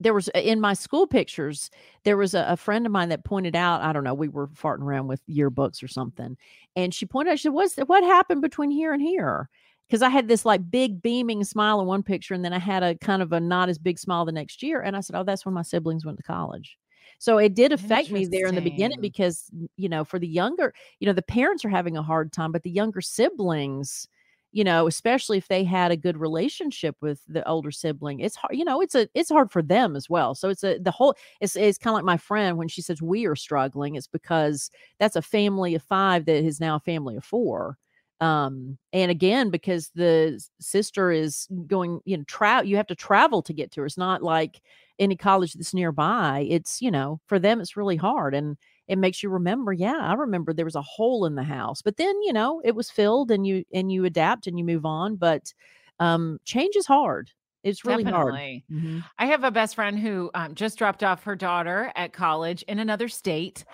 there 0.00 0.14
was 0.14 0.28
in 0.34 0.58
my 0.58 0.72
school 0.72 1.06
pictures 1.06 1.70
there 2.04 2.16
was 2.16 2.32
a, 2.32 2.46
a 2.48 2.56
friend 2.56 2.86
of 2.86 2.92
mine 2.92 3.10
that 3.10 3.24
pointed 3.24 3.54
out 3.54 3.82
i 3.82 3.92
don't 3.92 4.04
know 4.04 4.14
we 4.14 4.28
were 4.28 4.48
farting 4.48 4.82
around 4.82 5.06
with 5.06 5.20
yearbooks 5.26 5.82
or 5.82 5.88
something 5.88 6.36
and 6.76 6.94
she 6.94 7.04
pointed 7.04 7.32
out 7.32 7.38
she 7.38 7.42
said 7.42 7.52
what's 7.52 7.76
what 7.76 8.02
happened 8.04 8.40
between 8.40 8.70
here 8.70 8.94
and 8.94 9.02
here 9.02 9.50
because 9.90 10.02
i 10.02 10.08
had 10.08 10.28
this 10.28 10.44
like 10.44 10.70
big 10.70 11.02
beaming 11.02 11.42
smile 11.42 11.80
in 11.80 11.86
one 11.86 12.02
picture 12.02 12.32
and 12.34 12.44
then 12.44 12.52
i 12.52 12.58
had 12.58 12.82
a 12.82 12.94
kind 12.96 13.22
of 13.22 13.32
a 13.32 13.40
not 13.40 13.68
as 13.68 13.78
big 13.78 13.98
smile 13.98 14.24
the 14.24 14.32
next 14.32 14.62
year 14.62 14.80
and 14.80 14.96
i 14.96 15.00
said 15.00 15.16
oh 15.16 15.24
that's 15.24 15.44
when 15.44 15.54
my 15.54 15.62
siblings 15.62 16.06
went 16.06 16.16
to 16.16 16.22
college. 16.22 16.78
So 17.18 17.36
it 17.36 17.54
did 17.54 17.72
affect 17.72 18.10
me 18.10 18.24
there 18.24 18.46
in 18.46 18.54
the 18.54 18.62
beginning 18.62 19.00
because 19.00 19.50
you 19.76 19.90
know 19.90 20.04
for 20.04 20.18
the 20.18 20.26
younger 20.26 20.72
you 21.00 21.06
know 21.06 21.12
the 21.12 21.20
parents 21.22 21.64
are 21.64 21.68
having 21.68 21.96
a 21.96 22.02
hard 22.02 22.32
time 22.32 22.50
but 22.50 22.62
the 22.62 22.70
younger 22.70 23.02
siblings 23.02 24.08
you 24.52 24.64
know 24.64 24.86
especially 24.86 25.36
if 25.36 25.46
they 25.48 25.62
had 25.62 25.90
a 25.90 25.98
good 25.98 26.16
relationship 26.16 26.96
with 27.02 27.20
the 27.28 27.46
older 27.46 27.70
sibling 27.70 28.20
it's 28.20 28.36
hard 28.36 28.56
you 28.56 28.64
know 28.64 28.80
it's 28.80 28.94
a 28.94 29.06
it's 29.12 29.28
hard 29.28 29.50
for 29.50 29.60
them 29.62 29.96
as 29.96 30.08
well. 30.08 30.34
So 30.34 30.48
it's 30.48 30.64
a 30.64 30.78
the 30.78 30.90
whole 30.90 31.14
it's, 31.42 31.56
it's 31.56 31.76
kind 31.76 31.92
of 31.92 31.96
like 31.96 32.04
my 32.04 32.16
friend 32.16 32.56
when 32.56 32.68
she 32.68 32.80
says 32.80 33.02
we 33.02 33.26
are 33.26 33.36
struggling 33.36 33.96
it's 33.96 34.06
because 34.06 34.70
that's 34.98 35.16
a 35.16 35.22
family 35.22 35.74
of 35.74 35.82
five 35.82 36.24
that 36.24 36.44
is 36.44 36.58
now 36.58 36.76
a 36.76 36.80
family 36.80 37.16
of 37.16 37.24
four 37.24 37.76
um 38.20 38.78
and 38.92 39.10
again 39.10 39.50
because 39.50 39.90
the 39.94 40.42
sister 40.60 41.10
is 41.10 41.48
going 41.66 42.00
you 42.04 42.16
know 42.16 42.24
travel 42.24 42.68
you 42.68 42.76
have 42.76 42.86
to 42.86 42.94
travel 42.94 43.42
to 43.42 43.52
get 43.54 43.70
to 43.70 43.80
her 43.80 43.86
it's 43.86 43.96
not 43.96 44.22
like 44.22 44.60
any 44.98 45.16
college 45.16 45.54
that's 45.54 45.72
nearby 45.72 46.46
it's 46.50 46.82
you 46.82 46.90
know 46.90 47.20
for 47.26 47.38
them 47.38 47.60
it's 47.60 47.76
really 47.76 47.96
hard 47.96 48.34
and 48.34 48.56
it 48.88 48.98
makes 48.98 49.22
you 49.22 49.30
remember 49.30 49.72
yeah 49.72 49.98
i 50.00 50.12
remember 50.12 50.52
there 50.52 50.64
was 50.66 50.74
a 50.76 50.82
hole 50.82 51.24
in 51.24 51.34
the 51.34 51.42
house 51.44 51.80
but 51.82 51.96
then 51.96 52.20
you 52.22 52.32
know 52.32 52.60
it 52.64 52.74
was 52.74 52.90
filled 52.90 53.30
and 53.30 53.46
you 53.46 53.64
and 53.72 53.90
you 53.90 54.04
adapt 54.04 54.46
and 54.46 54.58
you 54.58 54.64
move 54.64 54.84
on 54.84 55.16
but 55.16 55.52
um 55.98 56.38
change 56.44 56.76
is 56.76 56.86
hard 56.86 57.30
it's 57.62 57.84
really 57.84 58.04
Definitely. 58.04 58.04
hard 58.04 58.42
Mhm. 58.70 59.04
I 59.18 59.26
have 59.26 59.42
a 59.42 59.50
best 59.50 59.74
friend 59.74 59.98
who 59.98 60.30
um, 60.34 60.54
just 60.54 60.78
dropped 60.78 61.02
off 61.02 61.24
her 61.24 61.34
daughter 61.34 61.92
at 61.96 62.12
college 62.12 62.62
in 62.64 62.78
another 62.78 63.08
state. 63.08 63.64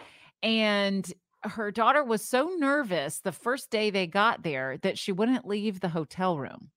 And 0.42 1.12
her 1.48 1.70
daughter 1.70 2.02
was 2.02 2.22
so 2.22 2.50
nervous 2.58 3.20
the 3.20 3.32
first 3.32 3.70
day 3.70 3.90
they 3.90 4.06
got 4.06 4.42
there 4.42 4.78
that 4.78 4.98
she 4.98 5.12
wouldn't 5.12 5.46
leave 5.46 5.80
the 5.80 5.88
hotel 5.88 6.38
room. 6.38 6.70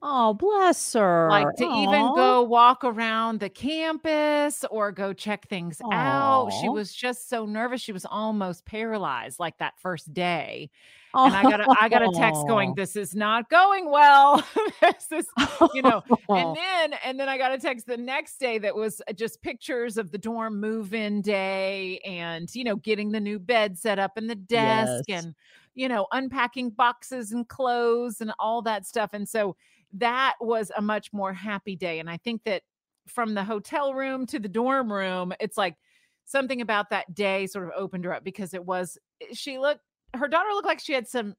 Oh 0.00 0.32
bless 0.34 0.92
her 0.92 1.28
Like 1.28 1.56
to 1.56 1.64
even 1.64 2.14
go 2.14 2.42
walk 2.42 2.84
around 2.84 3.40
the 3.40 3.48
campus 3.48 4.64
or 4.70 4.92
go 4.92 5.12
check 5.12 5.48
things 5.48 5.80
out. 5.92 6.50
She 6.60 6.68
was 6.68 6.92
just 6.94 7.28
so 7.28 7.46
nervous. 7.46 7.80
She 7.80 7.92
was 7.92 8.04
almost 8.04 8.64
paralyzed 8.64 9.38
like 9.40 9.58
that 9.58 9.74
first 9.80 10.12
day. 10.14 10.70
And 11.14 11.34
I 11.34 11.42
got 11.42 11.60
a, 11.60 11.66
I 11.80 11.88
got 11.88 12.02
a 12.02 12.12
text 12.14 12.46
going, 12.46 12.74
this 12.74 12.94
is 12.94 13.14
not 13.16 13.48
going 13.50 13.90
well. 13.90 14.46
this 14.80 15.10
is, 15.10 15.26
you 15.74 15.82
know, 15.82 16.02
and 16.28 16.54
then 16.56 16.92
and 17.02 17.18
then 17.18 17.28
I 17.28 17.38
got 17.38 17.50
a 17.52 17.58
text 17.58 17.86
the 17.86 17.96
next 17.96 18.38
day 18.38 18.58
that 18.58 18.76
was 18.76 19.00
uh, 19.08 19.12
just 19.14 19.42
pictures 19.42 19.96
of 19.96 20.12
the 20.12 20.18
dorm 20.18 20.60
move-in 20.60 21.22
day 21.22 21.98
and 22.04 22.54
you 22.54 22.62
know 22.62 22.76
getting 22.76 23.10
the 23.10 23.20
new 23.20 23.38
bed 23.40 23.76
set 23.78 23.98
up 23.98 24.16
and 24.16 24.28
the 24.30 24.34
desk 24.36 25.04
Yes. 25.08 25.24
and 25.24 25.34
you 25.74 25.88
know 25.88 26.06
unpacking 26.12 26.70
boxes 26.70 27.32
and 27.32 27.48
clothes 27.48 28.20
and 28.20 28.32
all 28.38 28.62
that 28.62 28.86
stuff 28.86 29.10
and 29.12 29.28
so 29.28 29.56
that 29.94 30.34
was 30.40 30.70
a 30.76 30.82
much 30.82 31.12
more 31.12 31.32
happy 31.32 31.76
day 31.76 31.98
and 31.98 32.08
I 32.10 32.16
think 32.18 32.42
that 32.44 32.62
from 33.06 33.34
the 33.34 33.44
hotel 33.44 33.94
room 33.94 34.26
to 34.26 34.38
the 34.38 34.48
dorm 34.48 34.92
room 34.92 35.32
it's 35.40 35.56
like 35.56 35.76
something 36.26 36.60
about 36.60 36.90
that 36.90 37.14
day 37.14 37.46
sort 37.46 37.64
of 37.64 37.72
opened 37.76 38.04
her 38.04 38.12
up 38.12 38.22
because 38.24 38.52
it 38.52 38.64
was 38.64 38.98
eh, 39.22 39.26
she 39.32 39.58
looked 39.58 39.80
her 40.14 40.28
daughter 40.28 40.50
looked 40.52 40.66
like 40.66 40.80
she 40.80 40.92
had 40.92 41.08
some 41.08 41.34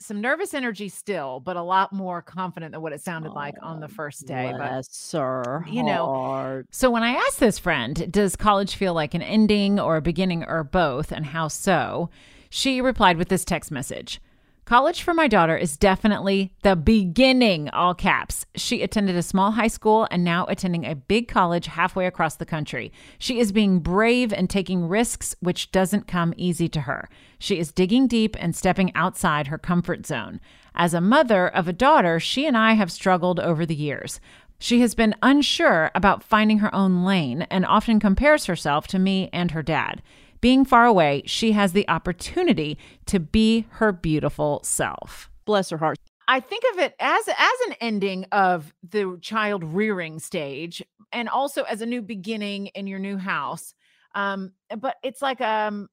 some 0.00 0.20
nervous 0.20 0.54
energy 0.54 0.88
still, 0.88 1.38
but 1.38 1.56
a 1.56 1.62
lot 1.62 1.92
more 1.92 2.20
confident 2.20 2.72
than 2.72 2.82
what 2.82 2.92
it 2.92 3.00
sounded 3.00 3.30
like 3.30 3.54
on 3.62 3.78
the 3.78 3.86
Oh, 3.86 3.94
first 3.94 4.26
day. 4.26 4.52
But 4.58 4.84
sir, 4.90 5.64
you 5.70 5.84
know, 5.84 6.06
heart. 6.06 6.66
so 6.72 6.90
when 6.90 7.04
I 7.04 7.10
asked 7.12 7.38
this 7.38 7.60
friend, 7.60 8.10
does 8.12 8.34
college 8.34 8.74
feel 8.74 8.92
like 8.92 9.14
an 9.14 9.22
ending 9.22 9.78
or 9.78 9.96
a 9.96 10.02
beginning 10.02 10.44
or 10.44 10.64
both, 10.64 11.12
and 11.12 11.24
how 11.26 11.46
so? 11.48 12.10
She 12.50 12.80
replied 12.80 13.16
with 13.16 13.28
this 13.28 13.44
text 13.44 13.70
message 13.70 14.20
College 14.64 15.02
for 15.02 15.12
my 15.12 15.28
daughter 15.28 15.58
is 15.58 15.76
definitely 15.76 16.50
the 16.62 16.74
beginning, 16.74 17.68
all 17.68 17.94
caps. 17.94 18.46
She 18.54 18.80
attended 18.80 19.14
a 19.14 19.22
small 19.22 19.50
high 19.50 19.68
school 19.68 20.08
and 20.10 20.24
now 20.24 20.46
attending 20.46 20.86
a 20.86 20.94
big 20.94 21.28
college 21.28 21.66
halfway 21.66 22.06
across 22.06 22.36
the 22.36 22.46
country. 22.46 22.90
She 23.18 23.40
is 23.40 23.52
being 23.52 23.80
brave 23.80 24.32
and 24.32 24.48
taking 24.48 24.88
risks, 24.88 25.36
which 25.40 25.70
doesn't 25.70 26.08
come 26.08 26.32
easy 26.38 26.66
to 26.70 26.80
her. 26.82 27.10
She 27.38 27.58
is 27.58 27.72
digging 27.72 28.06
deep 28.06 28.36
and 28.40 28.56
stepping 28.56 28.90
outside 28.94 29.48
her 29.48 29.58
comfort 29.58 30.06
zone. 30.06 30.40
As 30.74 30.94
a 30.94 31.00
mother 31.00 31.46
of 31.46 31.68
a 31.68 31.72
daughter, 31.74 32.18
she 32.18 32.46
and 32.46 32.56
I 32.56 32.72
have 32.72 32.90
struggled 32.90 33.38
over 33.38 33.66
the 33.66 33.74
years. 33.74 34.18
She 34.58 34.80
has 34.80 34.94
been 34.94 35.14
unsure 35.20 35.90
about 35.94 36.24
finding 36.24 36.60
her 36.60 36.74
own 36.74 37.04
lane 37.04 37.42
and 37.50 37.66
often 37.66 38.00
compares 38.00 38.46
herself 38.46 38.86
to 38.88 38.98
me 38.98 39.28
and 39.30 39.50
her 39.50 39.62
dad. 39.62 40.00
Being 40.44 40.66
far 40.66 40.84
away, 40.84 41.22
she 41.24 41.52
has 41.52 41.72
the 41.72 41.88
opportunity 41.88 42.76
to 43.06 43.18
be 43.18 43.64
her 43.70 43.92
beautiful 43.92 44.60
self. 44.62 45.30
Bless 45.46 45.70
her 45.70 45.78
heart. 45.78 45.96
I 46.28 46.40
think 46.40 46.64
of 46.74 46.80
it 46.80 46.94
as 47.00 47.26
as 47.28 47.60
an 47.68 47.76
ending 47.80 48.26
of 48.30 48.74
the 48.86 49.18
child 49.22 49.64
rearing 49.64 50.18
stage 50.18 50.82
and 51.14 51.30
also 51.30 51.62
as 51.62 51.80
a 51.80 51.86
new 51.86 52.02
beginning 52.02 52.66
in 52.74 52.86
your 52.86 52.98
new 52.98 53.16
house. 53.16 53.72
Um, 54.14 54.52
but 54.78 54.96
it's 55.02 55.22
like 55.22 55.40
um 55.40 55.88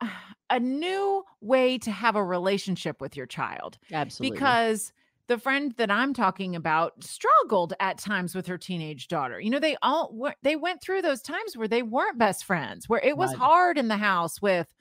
a 0.50 0.58
new 0.58 1.22
way 1.40 1.78
to 1.78 1.92
have 1.92 2.16
a 2.16 2.24
relationship 2.24 3.00
with 3.00 3.16
your 3.16 3.26
child 3.26 3.78
Absolutely. 3.92 4.34
because 4.34 4.92
the 5.28 5.38
friend 5.38 5.74
that 5.76 5.90
I'm 5.90 6.14
talking 6.14 6.56
about 6.56 7.04
struggled 7.04 7.74
at 7.80 7.98
times 7.98 8.34
with 8.34 8.46
her 8.46 8.58
teenage 8.58 9.08
daughter. 9.08 9.38
You 9.40 9.50
know, 9.50 9.60
they 9.60 9.76
all 9.82 10.10
were, 10.12 10.34
they 10.42 10.56
went 10.56 10.80
through 10.82 11.02
those 11.02 11.22
times 11.22 11.56
where 11.56 11.68
they 11.68 11.82
weren't 11.82 12.18
best 12.18 12.44
friends, 12.44 12.88
where 12.88 13.00
it 13.00 13.16
was 13.16 13.30
Right. 13.32 13.38
hard 13.38 13.78
in 13.78 13.88
the 13.88 13.96
house 13.98 14.40
with, 14.42 14.74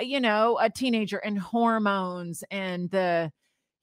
uh, 0.00 0.04
you 0.04 0.20
know, 0.20 0.58
a 0.60 0.70
teenager 0.70 1.18
and 1.18 1.38
hormones 1.38 2.44
and 2.50 2.90
the, 2.90 3.32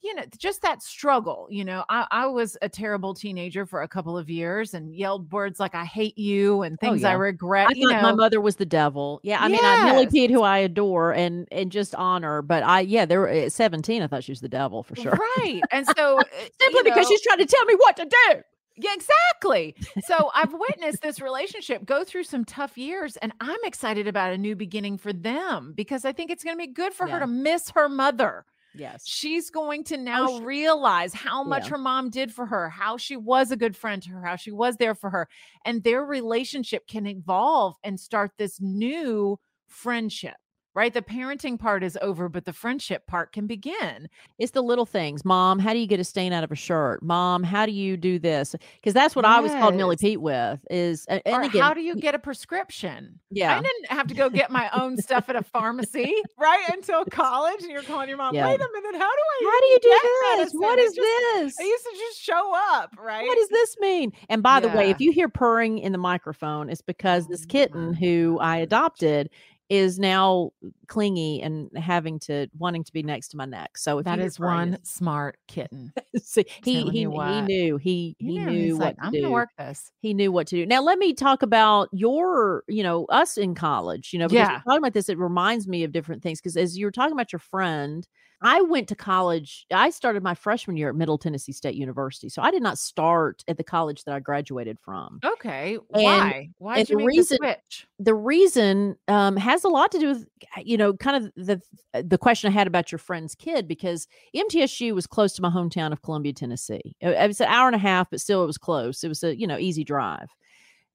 you 0.02 0.16
know, 0.16 0.24
just 0.38 0.62
that 0.62 0.82
struggle. 0.82 1.48
You 1.50 1.66
know, 1.66 1.84
I, 1.90 2.08
I 2.10 2.26
was 2.28 2.58
a 2.62 2.70
terrible 2.70 3.14
teenager 3.14 3.66
for 3.66 3.82
a 3.82 3.88
couple 3.88 4.18
of 4.18 4.30
years 4.30 4.74
and 4.74 4.96
yelled 4.96 5.32
words 5.32 5.60
like 5.60 5.76
"I 5.76 5.86
hate 5.86 6.18
you" 6.18 6.62
and 6.62 6.78
Oh, 6.82 6.88
things 6.88 7.04
I 7.04 7.14
regret. 7.14 7.68
I 7.70 7.74
you 7.76 7.90
thought 7.90 7.96
know, 7.96 8.02
my 8.04 8.14
mother 8.14 8.40
was 8.40 8.56
the 8.56 8.66
devil. 8.66 9.20
Yeah, 9.24 9.40
I 9.42 9.48
mean, 9.50 9.60
I 9.64 10.02
Yes. 10.02 10.12
Pete, 10.12 10.32
who 10.32 10.42
I 10.44 10.60
adore 10.60 11.14
and 11.14 11.48
and 11.52 11.72
just 11.72 11.94
honor, 11.96 12.42
but 12.42 12.64
I 12.64 12.82
yeah, 12.82 13.06
there 13.06 13.20
were 13.20 13.28
at 13.28 13.52
seventeen. 13.52 14.02
I 14.02 14.08
thought 14.08 14.24
she 14.24 14.32
was 14.32 14.42
the 14.42 14.50
devil 14.50 14.84
for 14.84 14.96
sure. 14.96 15.12
right? 15.38 15.62
And 15.72 15.86
so 15.98 16.20
uh, 16.20 16.24
Simply 16.62 16.84
because 16.84 17.06
know- 17.06 17.10
she's 17.10 17.22
trying 17.22 17.40
to 17.40 17.46
tell 17.46 17.66
me 17.66 17.76
what 17.76 17.98
to 17.98 18.06
do. 18.06 18.42
Yeah, 18.82 18.92
exactly. 18.94 19.76
So 20.06 20.32
I've 20.34 20.54
witnessed 20.54 21.02
this 21.04 21.20
relationship 21.20 21.84
go 21.84 22.06
through 22.06 22.24
some 22.24 22.46
tough 22.46 22.78
years, 22.78 23.18
and 23.18 23.34
I'm 23.42 23.60
excited 23.66 24.08
about 24.08 24.32
a 24.32 24.38
new 24.38 24.56
beginning 24.56 24.98
for 25.00 25.12
them 25.12 25.74
because 25.76 26.06
I 26.06 26.14
think 26.14 26.32
it's 26.32 26.46
going 26.46 26.56
to 26.56 26.66
be 26.66 26.72
good 26.72 26.94
for 26.94 27.06
Yeah. 27.06 27.16
her 27.16 27.20
to 27.20 27.28
miss 27.28 27.72
her 27.72 27.90
mother. 27.90 28.46
Yes. 28.76 29.08
She's 29.08 29.50
going 29.50 29.84
to 29.86 29.98
oh, 29.98 30.02
now 30.02 30.28
sure. 30.28 30.46
realize 30.46 31.14
how 31.14 31.44
much 31.44 31.64
Yeah. 31.66 31.72
her 31.72 31.78
mom 31.78 32.10
did 32.10 32.34
for 32.34 32.46
her, 32.46 32.70
how 32.70 32.98
she 32.98 33.18
was 33.18 33.52
a 33.52 33.58
good 33.58 33.76
friend 33.76 34.02
to 34.04 34.10
her, 34.12 34.24
how 34.24 34.36
she 34.36 34.52
was 34.52 34.78
there 34.78 34.96
for 34.96 35.10
her, 35.10 35.28
and 35.66 35.84
their 35.84 36.04
relationship 36.06 36.88
can 36.88 37.08
evolve 37.08 37.76
and 37.84 38.00
start 38.00 38.32
this 38.38 38.60
new 38.62 39.40
friendship. 39.68 40.36
Right? 40.76 40.94
The 40.94 41.02
parenting 41.02 41.60
part 41.60 41.84
is 41.84 41.98
over, 42.02 42.30
but 42.30 42.46
the 42.46 42.54
friendship 42.54 43.08
part 43.08 43.34
can 43.34 43.48
begin. 43.48 44.08
It's 44.38 44.52
the 44.52 44.62
little 44.62 44.86
things. 44.86 45.26
Mom, 45.26 45.58
how 45.60 45.74
do 45.74 45.80
you 45.80 45.88
get 45.88 46.00
a 46.00 46.04
stain 46.04 46.32
out 46.32 46.44
of 46.44 46.52
a 46.52 46.56
shirt? 46.56 47.02
Mom, 47.04 47.44
how 47.44 47.66
do 47.66 47.72
you 47.72 47.98
do 47.98 48.20
this? 48.20 48.56
Because 48.76 48.94
that's 48.94 49.16
what 49.16 49.26
I 49.26 49.38
always 49.38 49.52
called 49.54 49.74
Millie 49.76 49.98
Pete 49.98 50.22
with 50.22 50.60
is 50.70 51.06
and 51.08 51.22
or 51.26 51.42
again, 51.42 51.62
how 51.62 51.74
do 51.74 51.82
you 51.82 51.96
get 51.96 52.14
a 52.16 52.20
prescription? 52.20 53.20
yeah. 53.32 53.58
I 53.58 53.62
didn't 53.62 53.88
have 53.88 54.08
to 54.08 54.14
go 54.14 54.30
get 54.30 54.52
my 54.52 54.70
own 54.74 54.98
stuff 54.98 55.28
at 55.28 55.36
a 55.36 55.44
pharmacy, 55.44 56.14
right? 56.40 56.64
Until 56.72 57.04
college. 57.06 57.62
And 57.64 57.72
you're 57.72 57.84
calling 57.84 58.08
your 58.08 58.18
mom, 58.18 58.36
Yeah. 58.36 58.48
wait 58.48 58.62
a 58.62 58.70
minute, 58.74 58.94
how 59.00 59.10
do 59.10 59.22
I 59.22 59.52
How 59.52 59.60
do 59.60 59.66
you 59.68 59.80
do 59.82 59.90
this? 59.90 60.38
medicine?" 60.38 60.60
What 60.62 60.80
is 60.80 60.94
just- 60.94 61.08
this? 61.36 61.56
I 61.60 61.64
used 61.64 61.84
to 61.86 61.96
just 61.98 62.22
show 62.22 62.54
up, 62.74 62.96
right? 62.98 63.26
What 63.28 63.36
does 63.38 63.50
this 63.50 63.76
mean? 63.80 64.14
And 64.30 64.44
by 64.44 64.60
the 64.60 64.70
way, 64.70 64.92
if 64.92 65.00
you 65.02 65.12
hear 65.12 65.30
purring 65.30 65.80
in 65.80 65.92
the 65.92 65.98
microphone, 65.98 66.70
it's 66.70 66.82
because 66.82 67.28
this 67.28 67.46
kitten 67.46 67.94
who 67.94 68.38
I 68.40 68.58
adopted 68.58 69.30
is 69.70 70.00
now 70.00 70.52
clingy 70.88 71.42
and 71.42 71.70
having 71.78 72.20
to 72.20 72.48
wanting 72.58 72.84
to 72.84 72.94
be 72.94 73.04
next 73.04 73.30
to 73.30 73.38
my 73.38 73.46
neck. 73.46 73.78
So 73.78 74.00
if 74.00 74.06
that 74.06 74.20
is 74.20 74.40
one 74.40 74.78
smart 74.84 75.38
kitten. 75.48 75.94
see, 76.18 76.46
he 76.64 76.90
he, 76.90 77.02
he 77.02 77.42
knew 77.42 77.78
he 77.78 78.16
he 78.20 78.40
know, 78.40 78.46
knew 78.52 78.78
what 78.78 78.86
like, 78.86 78.96
to 78.96 79.02
I'm 79.02 79.12
do. 79.12 79.22
gonna 79.22 79.32
work 79.32 79.50
this. 79.58 79.92
He 80.02 80.14
knew 80.14 80.32
what 80.32 80.48
to 80.48 80.56
do. 80.56 80.66
Now 80.66 80.82
let 80.82 80.98
me 80.98 81.14
talk 81.14 81.44
about 81.44 81.90
your, 81.92 82.64
you 82.68 82.84
know, 82.84 83.06
us 83.06 83.38
in 83.38 83.54
college. 83.54 84.12
You 84.14 84.20
know, 84.20 84.30
because 84.30 84.48
Yeah. 84.48 84.62
talking 84.66 84.78
about 84.80 84.94
this, 84.94 85.10
it 85.10 85.18
reminds 85.18 85.68
me 85.68 85.84
of 85.84 85.92
different 85.92 86.24
things. 86.24 86.40
Because 86.42 86.58
as 86.58 86.78
you 86.78 86.86
were 86.86 86.92
talking 86.92 87.14
about 87.14 87.32
your 87.34 87.40
friend, 87.40 88.08
I 88.42 88.62
went 88.62 88.88
to 88.90 88.96
college. 88.96 89.66
I 89.72 89.90
started 89.90 90.24
my 90.24 90.34
freshman 90.34 90.78
year 90.78 90.90
at 90.90 90.96
Middle 90.96 91.18
Tennessee 91.18 91.52
State 91.52 91.76
University, 91.76 92.30
so 92.30 92.42
I 92.42 92.52
did 92.52 92.64
not 92.64 92.78
start 92.78 93.44
at 93.48 93.58
the 93.58 93.64
college 93.64 94.06
that 94.06 94.16
I 94.16 94.20
graduated 94.20 94.80
from. 94.80 95.20
Okay. 95.26 95.78
Why? 95.90 96.50
Why 96.58 96.78
did 96.78 96.90
you 96.90 96.96
the 96.96 97.00
make 97.00 97.08
reason- 97.08 97.38
the 97.42 97.48
switch? 97.48 97.88
the 98.00 98.14
reason 98.14 98.96
um, 99.08 99.36
has 99.36 99.64
a 99.64 99.68
lot 99.68 99.92
to 99.92 100.00
do 100.00 100.08
with 100.08 100.28
you 100.64 100.78
know 100.78 100.94
kind 100.94 101.26
of 101.26 101.34
the 101.36 101.62
the 102.02 102.18
question 102.18 102.50
I 102.50 102.54
had 102.54 102.68
about 102.68 102.92
your 102.92 103.00
friend's 103.00 103.36
kid 103.36 103.68
because 103.68 104.08
MTSU 104.36 104.94
was 104.94 105.06
close 105.06 105.34
to 105.34 105.42
my 105.42 105.50
hometown 105.50 105.92
of 105.92 106.02
Columbia, 106.02 106.34
Tennessee. 106.34 106.96
It, 107.02 107.10
it 107.10 107.28
was 107.28 107.42
an 107.42 107.48
hour 107.48 107.68
and 107.68 107.76
a 107.76 107.80
half, 107.80 108.10
but 108.10 108.22
still 108.22 108.44
it 108.44 108.48
was 108.48 108.58
close. 108.58 109.04
It 109.04 109.10
was 109.10 109.24
a 109.24 109.38
you 109.38 109.48
know 109.48 109.58
easy 109.58 109.84
drive. 109.84 110.30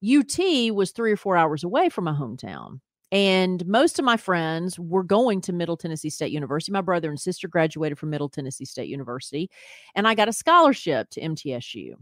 UT 0.03 0.37
was 0.73 0.91
three 0.91 1.11
or 1.11 1.17
four 1.17 1.37
hours 1.37 1.63
away 1.63 1.89
from 1.89 2.03
my 2.03 2.13
hometown. 2.13 2.79
And 3.11 3.65
most 3.67 3.99
of 3.99 4.05
my 4.05 4.17
friends 4.17 4.79
were 4.79 5.03
going 5.03 5.41
to 5.41 5.53
Middle 5.53 5.77
Tennessee 5.77 6.09
State 6.09 6.31
University. 6.31 6.71
My 6.71 6.81
brother 6.81 7.09
and 7.09 7.19
sister 7.19 7.47
graduated 7.47 7.97
from 7.99 8.09
Middle 8.09 8.29
Tennessee 8.29 8.65
State 8.65 8.89
University, 8.89 9.49
and 9.95 10.07
I 10.07 10.15
got 10.15 10.27
a 10.27 10.33
scholarship 10.33 11.09
to 11.11 11.21
MTSU 11.21 11.95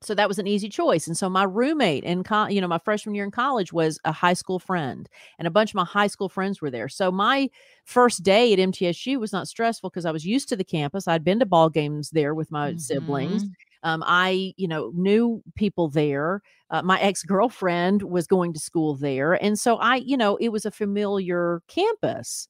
so 0.00 0.14
that 0.14 0.28
was 0.28 0.38
an 0.38 0.46
easy 0.46 0.68
choice 0.68 1.08
and 1.08 1.16
so 1.16 1.28
my 1.28 1.42
roommate 1.42 2.04
in 2.04 2.22
co- 2.22 2.46
you 2.46 2.60
know 2.60 2.68
my 2.68 2.78
freshman 2.78 3.16
year 3.16 3.24
in 3.24 3.32
college 3.32 3.72
was 3.72 3.98
a 4.04 4.12
high 4.12 4.32
school 4.32 4.60
friend 4.60 5.08
and 5.40 5.48
a 5.48 5.50
bunch 5.50 5.72
of 5.72 5.74
my 5.74 5.84
high 5.84 6.06
school 6.06 6.28
friends 6.28 6.60
were 6.62 6.70
there 6.70 6.88
so 6.88 7.10
my 7.10 7.50
first 7.84 8.22
day 8.22 8.52
at 8.52 8.60
mtsu 8.60 9.18
was 9.18 9.32
not 9.32 9.48
stressful 9.48 9.90
because 9.90 10.04
i 10.04 10.12
was 10.12 10.24
used 10.24 10.48
to 10.48 10.54
the 10.56 10.62
campus 10.64 11.08
i'd 11.08 11.24
been 11.24 11.40
to 11.40 11.46
ball 11.46 11.68
games 11.68 12.10
there 12.10 12.32
with 12.34 12.48
my 12.52 12.74
siblings 12.76 13.44
Mhm. 13.44 13.50
Um, 13.82 14.02
i 14.06 14.52
you 14.56 14.68
know 14.68 14.92
knew 14.94 15.42
people 15.56 15.88
there 15.88 16.42
uh, 16.70 16.82
my 16.82 17.00
ex-girlfriend 17.00 18.02
was 18.02 18.26
going 18.26 18.52
to 18.52 18.58
school 18.60 18.94
there 18.96 19.34
and 19.42 19.58
so 19.58 19.76
i 19.78 19.96
you 19.96 20.16
know 20.16 20.36
it 20.36 20.50
was 20.50 20.64
a 20.66 20.70
familiar 20.70 21.62
campus 21.68 22.48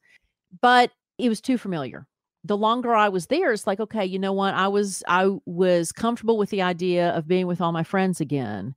but 0.61 0.91
it 1.19 1.29
was 1.29 1.41
too 1.41 1.59
familiar 1.59 2.07
the 2.45 2.57
longer 2.57 2.95
I 2.95 3.09
was 3.09 3.27
there, 3.27 3.53
it's 3.53 3.67
like, 3.67 3.81
okay, 3.81 4.07
you 4.07 4.19
know 4.19 4.33
what? 4.33 4.55
I 4.55 4.69
was 4.69 5.03
I 5.09 5.29
was 5.45 5.91
comfortable 5.93 6.39
with 6.39 6.51
the 6.51 6.63
idea 6.63 7.11
of 7.11 7.27
being 7.27 7.49
with 7.49 7.61
all 7.61 7.73
my 7.73 7.83
friends 7.83 8.21
again, 8.21 8.75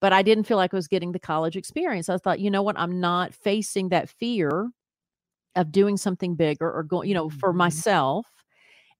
but 0.00 0.12
I 0.12 0.20
didn't 0.22 0.44
feel 0.44 0.56
like 0.56 0.74
I 0.74 0.76
was 0.76 0.88
getting 0.88 1.12
the 1.12 1.20
college 1.20 1.56
experience. 1.56 2.08
I 2.08 2.18
thought, 2.18 2.40
you 2.40 2.50
know 2.50 2.62
what? 2.62 2.78
I'm 2.78 3.00
not 3.00 3.32
facing 3.32 3.90
that 3.90 4.10
fear 4.10 4.70
of 5.56 5.72
doing 5.72 5.96
something 5.96 6.34
bigger 6.36 6.70
or 6.70 6.82
going, 6.84 7.08
you 7.08 7.14
know, 7.14 7.30
for 7.30 7.52
Mhm. 7.52 7.58
myself. 7.58 8.26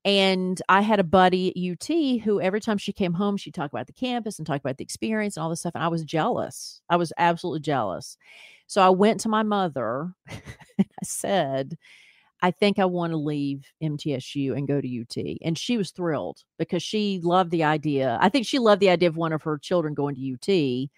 And 0.04 0.60
I 0.68 0.82
had 0.82 1.00
a 1.00 1.04
buddy 1.04 1.48
at 1.48 1.72
UT 1.72 2.22
who 2.22 2.40
every 2.40 2.60
time 2.60 2.76
she 2.76 2.92
came 2.92 3.14
home, 3.14 3.38
she'd 3.38 3.54
talk 3.54 3.72
about 3.72 3.86
the 3.86 3.92
campus 3.94 4.38
and 4.38 4.46
talk 4.46 4.60
about 4.60 4.76
the 4.76 4.84
experience 4.84 5.36
and 5.36 5.44
all 5.44 5.50
this 5.50 5.60
stuff. 5.60 5.74
And 5.74 5.84
I 5.84 5.88
was 5.88 6.04
jealous. 6.04 6.82
I 6.90 6.96
was 6.96 7.12
absolutely 7.16 7.60
jealous. 7.60 8.18
So 8.66 8.82
I 8.82 8.90
went 8.90 9.20
to 9.20 9.28
my 9.28 9.42
mother 9.42 10.12
and 10.28 10.40
I 10.78 11.04
said, 11.04 11.78
I 12.42 12.50
think 12.50 12.78
I 12.78 12.84
want 12.84 13.12
to 13.12 13.16
leave 13.16 13.64
MTSU 13.82 14.54
and 14.54 14.68
go 14.68 14.78
to 14.78 15.00
UT. 15.00 15.38
And 15.42 15.56
she 15.56 15.78
was 15.78 15.90
thrilled 15.90 16.42
because 16.58 16.82
she 16.82 17.20
loved 17.22 17.50
the 17.50 17.64
idea. 17.64 18.18
I 18.20 18.28
think 18.28 18.46
she 18.46 18.58
loved 18.58 18.80
the 18.80 18.90
idea 18.90 19.08
of 19.08 19.16
one 19.16 19.32
of 19.32 19.42
her 19.44 19.56
children 19.56 19.94
going 19.94 20.16
to 20.16 20.32
UT 20.34 20.90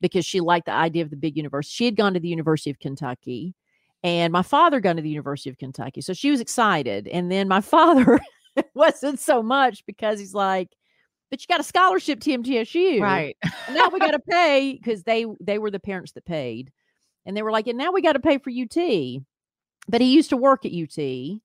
because 0.00 0.24
she 0.24 0.40
liked 0.40 0.66
the 0.66 0.72
idea 0.72 1.02
of 1.02 1.10
the 1.10 1.16
big 1.16 1.36
university. 1.36 1.74
She 1.74 1.84
had 1.86 1.96
gone 1.96 2.14
to 2.14 2.20
the 2.20 2.28
University 2.28 2.70
of 2.70 2.78
Kentucky 2.78 3.56
and 4.04 4.32
my 4.32 4.42
father 4.42 4.78
gone 4.78 4.94
to 4.96 5.02
the 5.02 5.08
University 5.08 5.50
of 5.50 5.58
Kentucky. 5.58 6.00
So 6.00 6.12
she 6.12 6.30
was 6.30 6.40
excited. 6.40 7.08
And 7.08 7.32
then 7.32 7.48
my 7.48 7.60
father 7.62 8.20
wasn't 8.74 9.20
so 9.20 9.42
much 9.42 9.84
because 9.86 10.18
he's 10.18 10.34
like, 10.34 10.68
but 11.30 11.40
you 11.40 11.46
got 11.48 11.60
a 11.60 11.64
scholarship 11.64 12.20
to 12.20 12.38
MTSU. 12.38 13.00
Right. 13.00 13.36
Now 13.72 13.88
we 13.88 13.98
got 13.98 14.12
to 14.12 14.18
pay 14.30 14.72
because 14.72 15.02
they 15.02 15.26
they 15.40 15.58
were 15.58 15.70
the 15.70 15.80
parents 15.80 16.12
that 16.12 16.24
paid. 16.24 16.72
And 17.24 17.36
they 17.36 17.42
were 17.42 17.50
like, 17.50 17.66
and 17.66 17.76
now 17.76 17.90
we 17.90 18.02
got 18.02 18.12
to 18.12 18.20
pay 18.20 18.38
for 18.38 18.50
UT. 18.50 19.22
But 19.88 20.00
he 20.00 20.12
used 20.12 20.30
to 20.30 20.36
work 20.36 20.64
at 20.64 20.72
UT. 20.72 21.40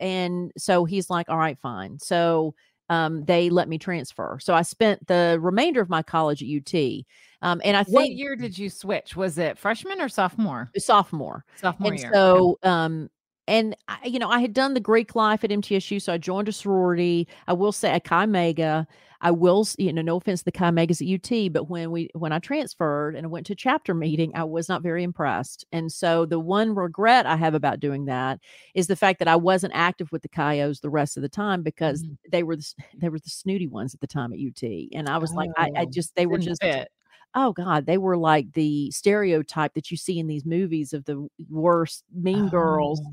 And 0.00 0.52
so 0.58 0.84
he's 0.84 1.08
like, 1.08 1.30
all 1.30 1.38
right, 1.38 1.58
fine. 1.58 1.98
So 1.98 2.54
um, 2.90 3.24
they 3.24 3.48
let 3.48 3.68
me 3.68 3.78
transfer. 3.78 4.38
So 4.42 4.54
I 4.54 4.60
spent 4.62 5.06
the 5.06 5.38
remainder 5.40 5.80
of 5.80 5.88
my 5.88 6.02
college 6.02 6.42
at 6.42 6.48
UT. 6.48 7.04
Um, 7.40 7.62
and 7.64 7.76
I 7.76 7.84
What 7.84 8.02
think 8.02 8.18
year 8.18 8.36
did 8.36 8.58
you 8.58 8.68
switch? 8.68 9.16
Was 9.16 9.38
it 9.38 9.58
freshman 9.58 10.00
or 10.00 10.10
sophomore? 10.10 10.70
sophomore. 10.76 11.44
Sophomore 11.56 11.92
and 11.92 12.00
year. 12.00 12.10
so 12.12 12.58
um 12.62 13.08
and 13.48 13.76
I, 13.88 13.98
you 14.04 14.18
know, 14.18 14.28
I 14.28 14.40
had 14.40 14.52
done 14.52 14.74
the 14.74 14.80
Greek 14.80 15.14
life 15.14 15.42
at 15.44 15.50
MTSU, 15.50 16.00
so 16.00 16.12
I 16.12 16.18
joined 16.18 16.48
a 16.48 16.52
sorority. 16.52 17.26
I 17.48 17.52
will 17.52 17.72
say 17.72 17.90
at 17.90 18.04
Chi 18.04 18.24
Omega. 18.24 18.86
I 19.24 19.30
will, 19.30 19.64
you 19.78 19.92
know, 19.92 20.02
no 20.02 20.16
offense 20.16 20.40
to 20.40 20.46
the 20.46 20.52
Chi 20.52 20.68
Omegas 20.68 21.00
at 21.00 21.32
UT, 21.32 21.52
but 21.52 21.70
when 21.70 21.92
we 21.92 22.10
when 22.14 22.32
I 22.32 22.40
transferred 22.40 23.14
and 23.14 23.24
I 23.24 23.28
went 23.28 23.46
to 23.46 23.54
chapter 23.54 23.94
meeting, 23.94 24.32
I 24.34 24.42
was 24.42 24.68
not 24.68 24.82
very 24.82 25.04
impressed. 25.04 25.64
And 25.70 25.92
so 25.92 26.26
the 26.26 26.40
one 26.40 26.74
regret 26.74 27.24
I 27.24 27.36
have 27.36 27.54
about 27.54 27.78
doing 27.78 28.06
that 28.06 28.40
is 28.74 28.88
the 28.88 28.96
fact 28.96 29.20
that 29.20 29.28
I 29.28 29.36
wasn't 29.36 29.74
active 29.76 30.10
with 30.10 30.22
the 30.22 30.30
Chios 30.34 30.80
the 30.80 30.90
rest 30.90 31.16
of 31.16 31.22
the 31.22 31.28
time 31.28 31.62
because 31.62 32.02
mm-hmm. 32.02 32.14
they 32.32 32.42
were 32.42 32.56
the, 32.56 32.74
they 32.96 33.08
were 33.08 33.20
the 33.20 33.30
snooty 33.30 33.68
ones 33.68 33.94
at 33.94 34.00
the 34.00 34.08
time 34.08 34.32
at 34.32 34.40
UT, 34.40 34.68
and 34.92 35.08
I 35.08 35.18
was 35.18 35.30
oh, 35.32 35.36
like, 35.36 35.50
I, 35.56 35.70
I, 35.76 35.82
oh, 35.82 35.86
just 35.86 36.16
they 36.16 36.26
were 36.26 36.38
just. 36.38 36.60
Fit 36.60 36.90
oh 37.34 37.52
god 37.52 37.86
they 37.86 37.98
were 37.98 38.16
like 38.16 38.52
the 38.52 38.90
stereotype 38.90 39.74
that 39.74 39.90
you 39.90 39.96
see 39.96 40.18
in 40.18 40.26
these 40.26 40.44
movies 40.44 40.92
of 40.92 41.04
the 41.04 41.26
worst 41.50 42.04
mean 42.14 42.48
girls 42.48 43.00
oh. 43.04 43.10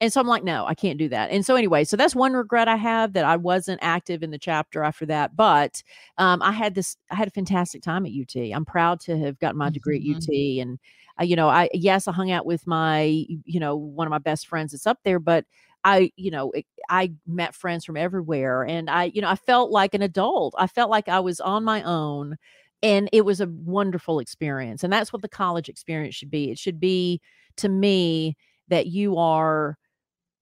and 0.00 0.12
so 0.12 0.20
i'm 0.20 0.26
like 0.26 0.44
no 0.44 0.64
i 0.66 0.74
can't 0.74 0.98
do 0.98 1.08
that 1.08 1.30
and 1.30 1.44
so 1.44 1.56
anyway 1.56 1.84
so 1.84 1.96
that's 1.96 2.14
one 2.14 2.32
regret 2.32 2.68
i 2.68 2.76
have 2.76 3.12
that 3.12 3.24
i 3.24 3.36
wasn't 3.36 3.78
active 3.82 4.22
in 4.22 4.30
the 4.30 4.38
chapter 4.38 4.82
after 4.82 5.06
that 5.06 5.36
but 5.36 5.82
um, 6.18 6.40
i 6.42 6.52
had 6.52 6.74
this 6.74 6.96
i 7.10 7.14
had 7.14 7.28
a 7.28 7.32
fantastic 7.32 7.82
time 7.82 8.06
at 8.06 8.12
ut 8.12 8.36
i'm 8.54 8.64
proud 8.64 9.00
to 9.00 9.18
have 9.18 9.38
gotten 9.38 9.58
my 9.58 9.70
degree 9.70 10.00
mm-hmm. 10.00 10.16
at 10.16 10.22
ut 10.22 10.62
and 10.62 10.78
uh, 11.20 11.24
you 11.24 11.36
know 11.36 11.48
i 11.48 11.68
yes 11.74 12.08
i 12.08 12.12
hung 12.12 12.30
out 12.30 12.46
with 12.46 12.66
my 12.66 13.24
you 13.44 13.60
know 13.60 13.76
one 13.76 14.06
of 14.06 14.10
my 14.10 14.18
best 14.18 14.46
friends 14.46 14.72
that's 14.72 14.86
up 14.86 14.98
there 15.04 15.18
but 15.18 15.44
I, 15.84 16.12
you 16.16 16.30
know, 16.30 16.52
I 16.88 17.12
met 17.26 17.54
friends 17.54 17.84
from 17.84 17.96
everywhere 17.96 18.64
and 18.64 18.90
I, 18.90 19.04
you 19.04 19.22
know, 19.22 19.28
I 19.28 19.36
felt 19.36 19.70
like 19.70 19.94
an 19.94 20.02
adult. 20.02 20.54
I 20.58 20.66
felt 20.66 20.90
like 20.90 21.08
I 21.08 21.20
was 21.20 21.40
on 21.40 21.64
my 21.64 21.82
own 21.82 22.36
and 22.82 23.08
it 23.12 23.24
was 23.24 23.40
a 23.40 23.48
wonderful 23.48 24.18
experience 24.18 24.82
and 24.82 24.92
that's 24.92 25.12
what 25.12 25.22
the 25.22 25.28
college 25.28 25.68
experience 25.68 26.14
should 26.14 26.30
be. 26.30 26.50
It 26.50 26.58
should 26.58 26.80
be 26.80 27.20
to 27.56 27.68
me 27.68 28.36
that 28.68 28.86
you 28.86 29.16
are 29.18 29.76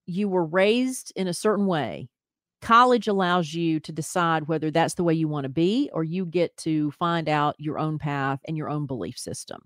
you 0.07 0.29
were 0.29 0.44
raised 0.44 1.12
in 1.16 1.29
a 1.29 1.35
certain 1.35 1.66
way. 1.66 2.09
College 2.61 3.07
allows 3.07 3.55
you 3.55 3.79
to 3.81 3.92
decide 3.92 4.48
whether 4.48 4.70
that's 4.70 4.94
the 4.94 5.05
way 5.05 5.14
you 5.14 5.29
want 5.29 5.44
to 5.44 5.51
be 5.51 5.90
or 5.92 6.03
you 6.03 6.27
get 6.27 6.57
to 6.59 6.90
find 6.92 7.29
out 7.29 7.55
your 7.59 7.79
own 7.79 7.98
path 7.98 8.40
and 8.48 8.57
your 8.57 8.68
own 8.68 8.87
belief 8.87 9.16
system. 9.18 9.61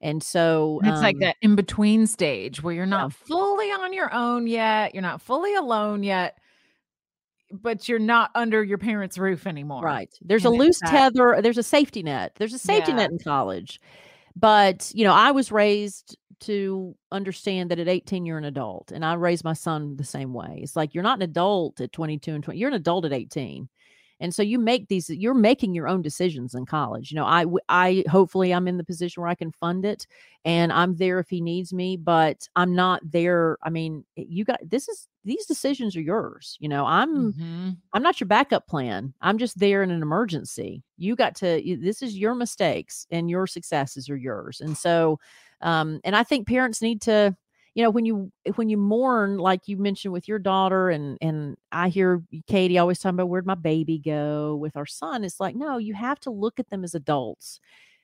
And 0.00 0.22
so 0.22 0.80
it's 0.84 0.98
um, 0.98 1.02
like 1.02 1.18
that 1.20 1.36
in 1.42 1.56
between 1.56 2.06
stage 2.06 2.62
where 2.62 2.74
you're 2.74 2.86
not 2.86 3.10
yeah. 3.10 3.26
fully 3.26 3.70
on 3.70 3.92
your 3.92 4.12
own 4.14 4.46
yet 4.46 4.94
you're 4.94 5.02
not 5.02 5.20
fully 5.20 5.54
alone 5.56 6.02
yet 6.02 6.38
but 7.52 7.88
you're 7.88 7.98
not 7.98 8.30
under 8.34 8.62
your 8.62 8.78
parents' 8.78 9.18
roof 9.18 9.46
anymore. 9.46 9.82
Right. 9.82 10.12
There's 10.20 10.44
and 10.44 10.54
a 10.54 10.58
loose 10.58 10.80
that, 10.80 10.90
tether. 10.90 11.40
There's 11.42 11.58
a 11.58 11.62
safety 11.62 12.02
net. 12.02 12.32
There's 12.36 12.54
a 12.54 12.58
safety 12.58 12.92
yeah. 12.92 12.98
net 12.98 13.10
in 13.10 13.18
college. 13.18 13.80
But, 14.36 14.90
you 14.94 15.04
know, 15.04 15.14
I 15.14 15.30
was 15.30 15.50
raised 15.50 16.16
to 16.40 16.94
understand 17.10 17.70
that 17.70 17.80
at 17.80 17.88
18 17.88 18.24
you're 18.24 18.38
an 18.38 18.44
adult 18.44 18.92
and 18.92 19.04
I 19.04 19.14
raised 19.14 19.42
my 19.42 19.54
son 19.54 19.96
the 19.96 20.04
same 20.04 20.32
way. 20.32 20.60
It's 20.62 20.76
like 20.76 20.94
you're 20.94 21.02
not 21.02 21.18
an 21.18 21.22
adult 21.22 21.80
at 21.80 21.92
22 21.92 22.34
and 22.34 22.44
20. 22.44 22.58
You're 22.58 22.68
an 22.68 22.74
adult 22.74 23.04
at 23.04 23.12
18 23.12 23.68
and 24.20 24.34
so 24.34 24.42
you 24.42 24.58
make 24.58 24.88
these 24.88 25.08
you're 25.10 25.34
making 25.34 25.74
your 25.74 25.88
own 25.88 26.02
decisions 26.02 26.54
in 26.54 26.66
college 26.66 27.10
you 27.10 27.16
know 27.16 27.24
i 27.24 27.44
i 27.68 28.04
hopefully 28.08 28.52
i'm 28.52 28.68
in 28.68 28.76
the 28.76 28.84
position 28.84 29.20
where 29.20 29.30
i 29.30 29.34
can 29.34 29.52
fund 29.52 29.84
it 29.84 30.06
and 30.44 30.72
i'm 30.72 30.96
there 30.96 31.18
if 31.18 31.28
he 31.28 31.40
needs 31.40 31.72
me 31.72 31.96
but 31.96 32.48
i'm 32.56 32.74
not 32.74 33.00
there 33.04 33.56
i 33.62 33.70
mean 33.70 34.04
you 34.16 34.44
got 34.44 34.58
this 34.68 34.88
is 34.88 35.08
these 35.28 35.46
decisions 35.46 35.94
are 35.94 36.00
yours 36.00 36.56
you 36.60 36.68
know 36.68 36.84
i'm 36.86 37.32
mm-hmm. 37.32 37.70
i'm 37.92 38.02
not 38.02 38.18
your 38.18 38.26
backup 38.26 38.66
plan 38.66 39.12
i'm 39.20 39.38
just 39.38 39.58
there 39.58 39.82
in 39.82 39.90
an 39.90 40.02
emergency 40.02 40.82
you 40.96 41.14
got 41.14 41.34
to 41.34 41.62
this 41.80 42.02
is 42.02 42.16
your 42.16 42.34
mistakes 42.34 43.06
and 43.10 43.30
your 43.30 43.46
successes 43.46 44.08
are 44.08 44.16
yours 44.16 44.60
and 44.60 44.76
so 44.76 45.18
um 45.60 46.00
and 46.04 46.16
i 46.16 46.22
think 46.22 46.46
parents 46.48 46.80
need 46.80 47.00
to 47.02 47.36
you 47.74 47.84
know 47.84 47.90
when 47.90 48.04
you 48.04 48.32
when 48.56 48.68
you 48.68 48.76
mourn 48.76 49.38
like 49.38 49.68
you 49.68 49.76
mentioned 49.76 50.12
with 50.12 50.26
your 50.26 50.38
daughter 50.38 50.88
and 50.90 51.18
and 51.20 51.56
i 51.70 51.88
hear 51.88 52.22
katie 52.46 52.78
always 52.78 52.98
talking 52.98 53.14
about 53.14 53.28
where'd 53.28 53.46
my 53.46 53.54
baby 53.54 53.98
go 53.98 54.56
with 54.56 54.76
our 54.76 54.86
son 54.86 55.22
it's 55.24 55.40
like 55.40 55.54
no 55.54 55.78
you 55.78 55.94
have 55.94 56.18
to 56.18 56.30
look 56.30 56.58
at 56.58 56.68
them 56.70 56.82
as 56.82 56.94
adults 56.94 57.60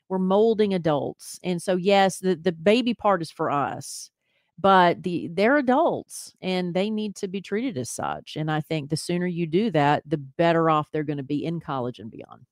we're 0.09 0.19
molding 0.19 0.75
adults 0.75 1.41
and 1.43 1.61
so 1.61 1.75
yes 1.75 2.19
the 2.19 2.37
the 2.37 2.53
baby 2.53 2.95
part 2.95 3.23
is 3.23 3.31
for 3.31 3.51
us 3.51 4.11
but 4.59 5.03
the 5.03 5.29
they're 5.33 5.57
adults 5.57 6.35
and 6.41 6.75
they 6.75 6.91
need 6.91 7.17
to 7.17 7.29
be 7.29 7.41
treated 7.41 7.77
as 7.77 7.91
such 7.91 8.37
and 8.37 8.51
i 8.51 8.61
think 8.61 8.89
the 8.89 8.97
sooner 8.97 9.27
you 9.27 9.47
do 9.47 9.71
that 9.71 10.03
the 10.07 10.17
better 10.17 10.71
off 10.71 10.91
they're 10.91 11.03
going 11.03 11.17
to 11.17 11.23
be 11.23 11.45
in 11.45 11.61
college 11.61 11.99
and 11.99 12.11
beyond 12.11 12.47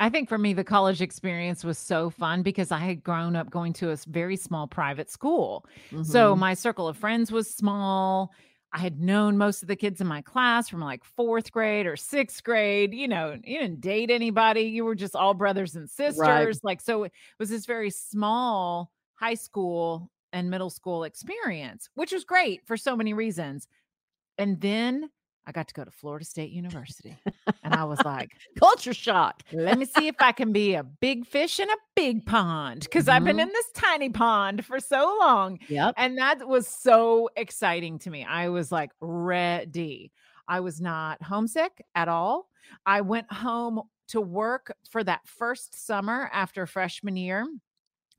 I 0.00 0.08
think 0.08 0.28
for 0.28 0.36
me, 0.36 0.52
the 0.52 0.64
college 0.64 1.00
experience 1.00 1.62
was 1.62 1.78
so 1.78 2.10
fun 2.10 2.42
because 2.42 2.72
I 2.72 2.78
had 2.78 3.04
grown 3.04 3.36
up 3.36 3.50
going 3.50 3.72
to 3.74 3.90
a 3.90 3.96
very 4.08 4.34
small 4.34 4.66
private 4.66 5.08
school. 5.08 5.64
Mm-hmm. 5.92 6.02
So 6.02 6.34
my 6.34 6.54
circle 6.54 6.88
of 6.88 6.96
friends 6.96 7.30
was 7.30 7.48
small. 7.48 8.32
I 8.72 8.78
had 8.78 9.00
known 9.00 9.38
most 9.38 9.62
of 9.62 9.68
the 9.68 9.76
kids 9.76 10.00
in 10.00 10.08
my 10.08 10.20
class 10.20 10.68
from 10.68 10.80
like 10.80 11.04
fourth 11.04 11.52
grade 11.52 11.86
or 11.86 11.96
sixth 11.96 12.42
grade. 12.42 12.92
You 12.92 13.06
know, 13.06 13.38
you 13.44 13.60
didn't 13.60 13.80
date 13.80 14.10
anybody. 14.10 14.62
You 14.62 14.84
were 14.84 14.96
just 14.96 15.14
all 15.14 15.34
brothers 15.34 15.76
and 15.76 15.88
sisters. 15.88 16.18
Right. 16.18 16.56
Like, 16.64 16.80
so 16.80 17.04
it 17.04 17.12
was 17.38 17.50
this 17.50 17.64
very 17.64 17.90
small 17.90 18.90
high 19.14 19.34
school 19.34 20.10
and 20.32 20.50
middle 20.50 20.70
school 20.70 21.04
experience, 21.04 21.88
which 21.94 22.12
was 22.12 22.24
great 22.24 22.66
for 22.66 22.76
so 22.76 22.96
many 22.96 23.12
reasons. 23.12 23.68
And 24.38 24.60
then 24.60 25.10
I 25.46 25.52
got 25.52 25.68
to 25.68 25.74
go 25.74 25.84
to 25.84 25.90
Florida 25.90 26.24
State 26.24 26.52
University. 26.52 27.16
and 27.64 27.74
I 27.74 27.84
was 27.84 27.98
like, 28.04 28.30
culture 28.58 28.94
shock. 28.94 29.42
Let 29.52 29.78
me 29.78 29.84
see 29.84 30.06
if 30.06 30.14
I 30.20 30.32
can 30.32 30.52
be 30.52 30.74
a 30.74 30.84
big 30.84 31.26
fish 31.26 31.58
in 31.58 31.68
a 31.68 31.76
big 31.96 32.24
pond 32.26 32.80
because 32.80 33.06
mm-hmm. 33.06 33.16
I've 33.16 33.24
been 33.24 33.36
mm-hmm. 33.36 33.48
in 33.48 33.52
this 33.52 33.70
tiny 33.74 34.10
pond 34.10 34.64
for 34.64 34.78
so 34.78 35.16
long. 35.20 35.58
Yep. 35.68 35.94
And 35.96 36.18
that 36.18 36.46
was 36.46 36.68
so 36.68 37.28
exciting 37.36 37.98
to 38.00 38.10
me. 38.10 38.24
I 38.24 38.48
was 38.48 38.70
like 38.70 38.90
ready. 39.00 40.12
I 40.46 40.60
was 40.60 40.80
not 40.80 41.22
homesick 41.22 41.84
at 41.94 42.08
all. 42.08 42.48
I 42.86 43.00
went 43.00 43.32
home 43.32 43.82
to 44.08 44.20
work 44.20 44.74
for 44.90 45.02
that 45.02 45.26
first 45.26 45.86
summer 45.86 46.30
after 46.32 46.66
freshman 46.66 47.16
year 47.16 47.46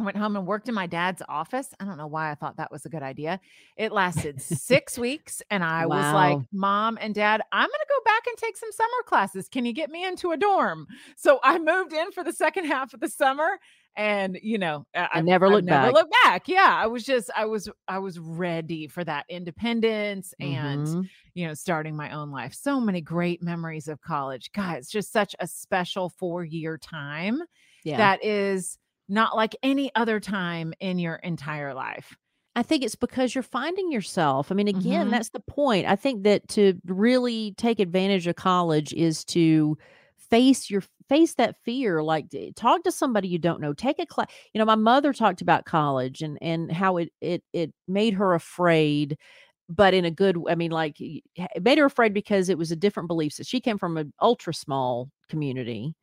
went 0.05 0.17
home 0.17 0.35
and 0.35 0.45
worked 0.45 0.69
in 0.69 0.75
my 0.75 0.87
dad's 0.87 1.21
office. 1.27 1.73
I 1.79 1.85
don't 1.85 1.97
know 1.97 2.07
why 2.07 2.31
I 2.31 2.35
thought 2.35 2.57
that 2.57 2.71
was 2.71 2.85
a 2.85 2.89
good 2.89 3.03
idea. 3.03 3.39
It 3.77 3.91
lasted 3.91 4.41
six 4.41 4.97
weeks. 4.97 5.41
And 5.49 5.63
I 5.63 5.85
wow. 5.85 5.95
was 5.95 6.13
like, 6.13 6.47
Mom 6.51 6.97
and 7.01 7.13
Dad, 7.13 7.41
I'm 7.51 7.67
going 7.67 7.69
to 7.69 7.87
go 7.89 8.03
back 8.05 8.27
and 8.27 8.37
take 8.37 8.57
some 8.57 8.71
summer 8.71 9.03
classes. 9.05 9.49
Can 9.49 9.65
you 9.65 9.73
get 9.73 9.89
me 9.89 10.05
into 10.05 10.31
a 10.31 10.37
dorm? 10.37 10.87
So 11.15 11.39
I 11.43 11.59
moved 11.59 11.93
in 11.93 12.11
for 12.11 12.23
the 12.23 12.33
second 12.33 12.65
half 12.65 12.93
of 12.93 12.99
the 12.99 13.09
summer. 13.09 13.59
And 13.95 14.39
you 14.41 14.57
know, 14.57 14.87
I, 14.95 15.09
I 15.13 15.21
never 15.21 15.47
looked 15.49 15.67
back. 15.67 15.83
Never 15.83 15.93
looked 15.93 16.15
back. 16.23 16.47
Yeah, 16.47 16.73
I 16.75 16.87
was 16.87 17.03
just, 17.03 17.29
I 17.35 17.45
was, 17.45 17.69
I 17.87 17.99
was 17.99 18.17
ready 18.17 18.87
for 18.87 19.03
that 19.03 19.25
independence 19.29 20.33
and 20.39 20.87
mm-hmm. 20.87 21.01
you 21.35 21.47
know, 21.47 21.53
starting 21.53 21.95
my 21.95 22.09
own 22.11 22.31
life. 22.31 22.55
So 22.55 22.79
many 22.79 23.01
great 23.01 23.43
memories 23.43 23.87
of 23.87 24.01
college. 24.01 24.51
God, 24.51 24.77
it's 24.77 24.89
just 24.89 25.13
such 25.13 25.35
a 25.39 25.45
special 25.45 26.09
four 26.09 26.43
year 26.43 26.75
time 26.77 27.43
yeah. 27.83 27.97
that 27.97 28.23
is 28.23 28.77
not 29.09 29.35
like 29.35 29.55
any 29.63 29.93
other 29.95 30.19
time 30.19 30.73
in 30.79 30.99
your 30.99 31.15
entire 31.15 31.73
life. 31.73 32.15
I 32.55 32.61
think 32.61 32.83
it's 32.83 32.95
because 32.95 33.33
you're 33.33 33.41
finding 33.41 33.91
yourself. 33.91 34.51
I 34.51 34.55
mean, 34.55 34.67
again, 34.67 35.03
mm-hmm. 35.03 35.09
that's 35.09 35.29
the 35.29 35.39
point. 35.39 35.87
I 35.87 35.95
think 35.95 36.23
that 36.23 36.47
to 36.49 36.79
really 36.85 37.55
take 37.57 37.79
advantage 37.79 38.27
of 38.27 38.35
college 38.35 38.93
is 38.93 39.25
to 39.25 39.77
face 40.29 40.69
your 40.69 40.83
face 41.09 41.35
that 41.35 41.55
fear 41.63 42.01
like 42.01 42.25
talk 42.55 42.81
to 42.83 42.91
somebody 42.91 43.27
you 43.27 43.37
don't 43.37 43.61
know 43.61 43.73
take 43.73 43.99
a 43.99 44.05
class 44.05 44.27
you 44.53 44.57
know 44.57 44.65
my 44.65 44.73
mother 44.73 45.13
talked 45.13 45.41
about 45.41 45.65
college 45.65 46.21
and 46.21 46.39
and 46.41 46.71
how 46.71 46.97
it 46.97 47.09
it 47.21 47.43
it 47.53 47.71
made 47.87 48.13
her 48.13 48.33
afraid 48.33 49.17
but 49.69 49.93
in 49.93 50.05
a 50.05 50.11
good 50.11 50.37
i 50.49 50.55
mean 50.55 50.71
like 50.71 50.95
it 50.99 51.23
made 51.61 51.77
her 51.77 51.85
afraid 51.85 52.13
because 52.13 52.49
it 52.49 52.57
was 52.57 52.71
a 52.71 52.75
different 52.75 53.07
belief 53.07 53.33
so 53.33 53.43
she 53.43 53.59
came 53.59 53.77
from 53.77 53.97
an 53.97 54.13
ultra 54.21 54.53
small 54.53 55.09
community 55.29 55.93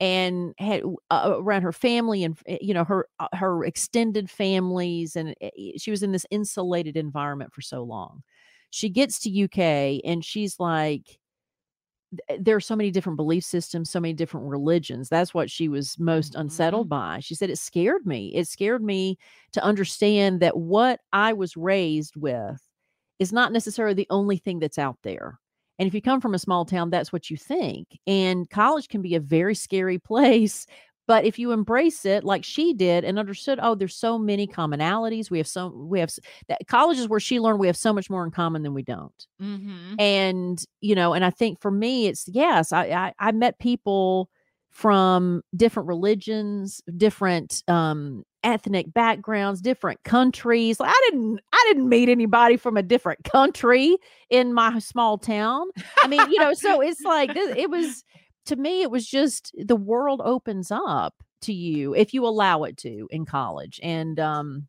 and 0.00 0.54
had 0.58 0.82
uh, 1.10 1.34
around 1.36 1.62
her 1.62 1.72
family 1.72 2.24
and 2.24 2.38
eh, 2.46 2.58
you 2.60 2.72
know 2.72 2.84
her 2.84 3.08
uh, 3.18 3.28
her 3.32 3.64
extended 3.64 4.30
families 4.30 5.16
and 5.16 5.34
eh, 5.40 5.50
she 5.76 5.90
was 5.90 6.02
in 6.02 6.12
this 6.12 6.26
insulated 6.30 6.96
environment 6.96 7.52
for 7.52 7.62
so 7.62 7.82
long. 7.82 8.22
She 8.70 8.88
gets 8.88 9.18
to 9.20 9.44
UK 9.44 10.00
and 10.04 10.24
she's 10.24 10.60
like 10.60 11.18
eh, 12.28 12.36
there 12.40 12.56
are 12.56 12.60
so 12.60 12.76
many 12.76 12.90
different 12.90 13.16
belief 13.16 13.44
systems 13.44 13.90
so 13.90 14.00
many 14.00 14.14
different 14.14 14.46
religions. 14.46 15.08
That's 15.08 15.34
what 15.34 15.50
she 15.50 15.68
was 15.68 15.98
most 15.98 16.32
mm-hmm. 16.32 16.42
unsettled 16.42 16.88
by. 16.88 17.20
She 17.20 17.34
said 17.34 17.50
it 17.50 17.58
scared 17.58 18.06
me. 18.06 18.28
It 18.34 18.46
scared 18.46 18.82
me 18.82 19.18
to 19.52 19.64
understand 19.64 20.40
that 20.40 20.56
what 20.56 21.00
i 21.12 21.32
was 21.32 21.56
raised 21.56 22.16
with 22.16 22.62
is 23.18 23.32
not 23.32 23.52
necessarily 23.52 23.94
the 23.94 24.06
only 24.10 24.36
thing 24.36 24.60
that's 24.60 24.78
out 24.78 24.98
there 25.02 25.40
and 25.78 25.86
if 25.86 25.94
you 25.94 26.02
come 26.02 26.20
from 26.20 26.34
a 26.34 26.38
small 26.38 26.64
town, 26.64 26.90
that's 26.90 27.12
what 27.12 27.30
you 27.30 27.36
think. 27.36 27.98
And 28.06 28.48
college 28.50 28.88
can 28.88 29.02
be 29.02 29.14
a 29.14 29.20
very 29.20 29.54
scary 29.54 29.98
place. 29.98 30.66
But 31.06 31.24
if 31.24 31.38
you 31.38 31.52
embrace 31.52 32.04
it 32.04 32.22
like 32.22 32.44
she 32.44 32.74
did 32.74 33.02
and 33.02 33.18
understood, 33.18 33.58
oh, 33.62 33.74
there's 33.74 33.96
so 33.96 34.18
many 34.18 34.46
commonalities. 34.46 35.30
We 35.30 35.38
have 35.38 35.46
so 35.46 35.68
we 35.68 36.00
have 36.00 36.10
that 36.48 36.66
college 36.68 36.98
is 36.98 37.08
where 37.08 37.18
she 37.18 37.40
learned 37.40 37.60
we 37.60 37.66
have 37.66 37.78
so 37.78 37.94
much 37.94 38.10
more 38.10 38.24
in 38.24 38.30
common 38.30 38.62
than 38.62 38.74
we 38.74 38.82
don't. 38.82 39.26
Mm-hmm. 39.40 39.94
And 39.98 40.62
you 40.82 40.94
know, 40.94 41.14
and 41.14 41.24
I 41.24 41.30
think 41.30 41.62
for 41.62 41.70
me, 41.70 42.08
it's 42.08 42.28
yes, 42.28 42.72
I, 42.72 42.88
I 42.88 43.14
I 43.18 43.32
met 43.32 43.58
people 43.58 44.28
from 44.68 45.40
different 45.56 45.88
religions, 45.88 46.82
different 46.94 47.62
um 47.68 48.24
ethnic 48.44 48.92
backgrounds, 48.92 49.60
different 49.60 50.02
countries. 50.04 50.78
I 50.80 50.92
didn't 51.10 51.40
I 51.52 51.64
didn't 51.68 51.88
meet 51.88 52.08
anybody 52.08 52.56
from 52.56 52.76
a 52.76 52.82
different 52.82 53.24
country 53.24 53.96
in 54.30 54.52
my 54.54 54.78
small 54.78 55.18
town. 55.18 55.68
I 56.02 56.08
mean, 56.08 56.30
you 56.30 56.38
know, 56.38 56.54
so 56.54 56.80
it's 56.80 57.02
like 57.02 57.34
it 57.34 57.70
was 57.70 58.04
to 58.46 58.56
me 58.56 58.82
it 58.82 58.90
was 58.90 59.06
just 59.06 59.54
the 59.58 59.76
world 59.76 60.22
opens 60.24 60.70
up 60.70 61.14
to 61.42 61.52
you 61.52 61.94
if 61.94 62.14
you 62.14 62.26
allow 62.26 62.64
it 62.64 62.76
to 62.78 63.08
in 63.10 63.24
college. 63.24 63.80
And 63.82 64.18
um 64.18 64.68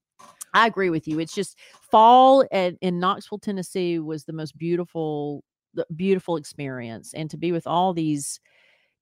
I 0.53 0.65
agree 0.65 0.89
with 0.89 1.07
you. 1.07 1.19
It's 1.19 1.35
just 1.35 1.59
fall 1.91 2.43
at, 2.51 2.73
in 2.81 2.99
Knoxville, 2.99 3.37
Tennessee 3.37 3.99
was 3.99 4.25
the 4.25 4.33
most 4.33 4.57
beautiful 4.57 5.43
beautiful 5.95 6.35
experience 6.35 7.13
and 7.13 7.29
to 7.29 7.37
be 7.37 7.51
with 7.51 7.67
all 7.67 7.93
these 7.93 8.39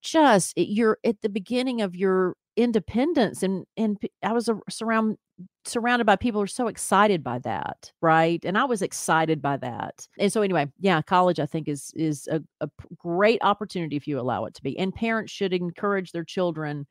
just 0.02 0.54
you're 0.58 0.98
at 1.06 1.22
the 1.22 1.30
beginning 1.30 1.82
of 1.82 1.96
your 1.96 2.36
independence 2.58 3.44
and 3.44 3.66
and 3.78 3.98
I 4.24 4.34
was 4.34 4.50
surround 4.70 5.18
surrounded 5.66 6.06
by 6.06 6.16
people 6.16 6.42
who 6.42 6.46
are 6.46 6.48
so 6.48 6.68
excited 6.68 7.24
by 7.24 7.40
that 7.40 7.92
right? 8.02 8.44
And 8.44 8.58
i 8.58 8.66
was 8.66 8.82
excited 8.82 9.42
by 9.42 9.58
that. 9.58 10.08
And 10.20 10.34
so 10.34 10.42
anyway 10.42 10.68
yeah 10.80 11.02
college 11.02 11.40
i 11.40 11.46
think 11.46 11.68
is 11.68 11.92
is 11.96 12.28
a, 12.28 12.42
a 12.60 12.70
great 12.98 13.40
opportunity 13.44 13.96
if 13.96 14.08
you 14.08 14.20
allow 14.20 14.46
it 14.46 14.56
to 14.56 14.64
be 14.64 14.78
and 14.80 14.94
parents 14.94 15.32
should 15.32 15.54
encourage 15.54 16.12
their 16.12 16.24
children 16.24 16.88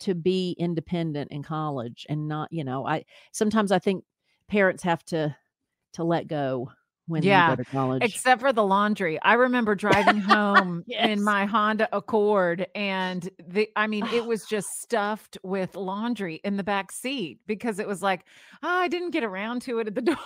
to 0.00 0.14
be 0.14 0.56
independent 0.58 1.30
in 1.30 1.42
college 1.42 2.04
and 2.08 2.26
not 2.28 2.52
you 2.52 2.64
know 2.64 2.86
i 2.86 3.04
sometimes 3.32 3.70
i 3.70 3.78
think 3.78 4.04
parents 4.48 4.82
have 4.82 5.04
to 5.04 5.34
to 5.92 6.02
let 6.04 6.26
go 6.26 6.68
when 7.06 7.22
yeah, 7.22 7.50
you 7.50 7.56
go 7.56 7.62
to 7.62 7.70
college. 7.70 8.02
Except 8.02 8.40
for 8.40 8.52
the 8.52 8.64
laundry. 8.64 9.20
I 9.20 9.34
remember 9.34 9.74
driving 9.74 10.18
home 10.18 10.84
yes. 10.86 11.08
in 11.08 11.22
my 11.22 11.44
Honda 11.44 11.88
Accord 11.92 12.66
and 12.74 13.28
the 13.46 13.68
I 13.76 13.86
mean 13.86 14.06
it 14.06 14.24
was 14.26 14.44
just 14.46 14.68
stuffed 14.80 15.36
with 15.42 15.74
laundry 15.76 16.40
in 16.44 16.56
the 16.56 16.64
back 16.64 16.92
seat 16.92 17.40
because 17.46 17.78
it 17.78 17.86
was 17.86 18.02
like, 18.02 18.24
oh, 18.62 18.68
I 18.68 18.88
didn't 18.88 19.10
get 19.10 19.22
around 19.22 19.62
to 19.62 19.80
it 19.80 19.86
at 19.86 19.94
the 19.94 20.00
dorm 20.02 20.18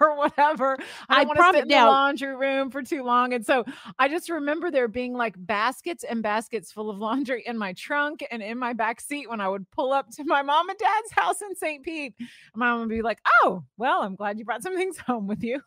or 0.00 0.16
whatever. 0.16 0.76
I 1.08 1.24
don't 1.24 1.28
want 1.28 1.38
to 1.38 1.58
sit 1.58 1.62
in 1.62 1.68
the 1.68 1.76
laundry 1.76 2.34
room 2.34 2.70
for 2.70 2.82
too 2.82 3.04
long. 3.04 3.32
And 3.32 3.46
so 3.46 3.64
I 3.98 4.08
just 4.08 4.28
remember 4.28 4.70
there 4.70 4.88
being 4.88 5.14
like 5.14 5.34
baskets 5.38 6.04
and 6.04 6.22
baskets 6.22 6.72
full 6.72 6.90
of 6.90 6.98
laundry 6.98 7.44
in 7.46 7.56
my 7.56 7.74
trunk 7.74 8.24
and 8.30 8.42
in 8.42 8.58
my 8.58 8.72
back 8.72 9.00
seat 9.00 9.30
when 9.30 9.40
I 9.40 9.48
would 9.48 9.70
pull 9.70 9.92
up 9.92 10.10
to 10.16 10.24
my 10.24 10.42
mom 10.42 10.68
and 10.68 10.78
dad's 10.78 11.12
house 11.12 11.42
in 11.42 11.54
St. 11.54 11.84
Pete. 11.84 12.14
My 12.56 12.70
mom 12.70 12.80
would 12.80 12.88
be 12.88 13.02
like, 13.02 13.20
Oh, 13.42 13.62
well, 13.76 14.02
I'm 14.02 14.16
glad 14.16 14.38
you 14.38 14.44
brought 14.44 14.62
some 14.62 14.76
things 14.76 14.98
home 14.98 15.28
with 15.28 15.44
you 15.44 15.60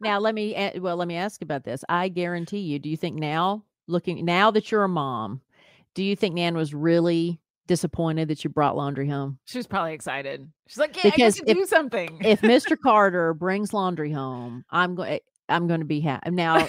now 0.00 0.18
let 0.18 0.34
me 0.34 0.72
well 0.78 0.96
let 0.96 1.08
me 1.08 1.16
ask 1.16 1.42
about 1.42 1.64
this. 1.64 1.84
I 1.88 2.08
guarantee 2.08 2.60
you. 2.60 2.78
Do 2.78 2.88
you 2.88 2.96
think 2.96 3.16
now, 3.16 3.64
looking 3.86 4.24
now 4.24 4.50
that 4.50 4.70
you're 4.70 4.84
a 4.84 4.88
mom, 4.88 5.40
do 5.94 6.02
you 6.02 6.16
think 6.16 6.34
Nan 6.34 6.56
was 6.56 6.74
really 6.74 7.40
disappointed 7.66 8.28
that 8.28 8.44
you 8.44 8.50
brought 8.50 8.76
laundry 8.76 9.08
home? 9.08 9.38
She 9.44 9.58
was 9.58 9.66
probably 9.66 9.92
excited. 9.92 10.50
She's 10.66 10.78
like, 10.78 10.96
"Yeah, 10.96 11.10
because 11.10 11.36
I 11.36 11.44
get 11.44 11.46
to 11.46 11.50
if, 11.50 11.56
do 11.56 11.66
something." 11.66 12.18
if 12.24 12.40
Mr. 12.40 12.78
Carter 12.82 13.34
brings 13.34 13.72
laundry 13.72 14.12
home, 14.12 14.64
I'm 14.70 14.94
going. 14.94 15.14
Eh, 15.14 15.18
I'm 15.48 15.66
going 15.66 15.80
to 15.80 15.86
be 15.86 16.00
happy. 16.00 16.30
Now, 16.30 16.68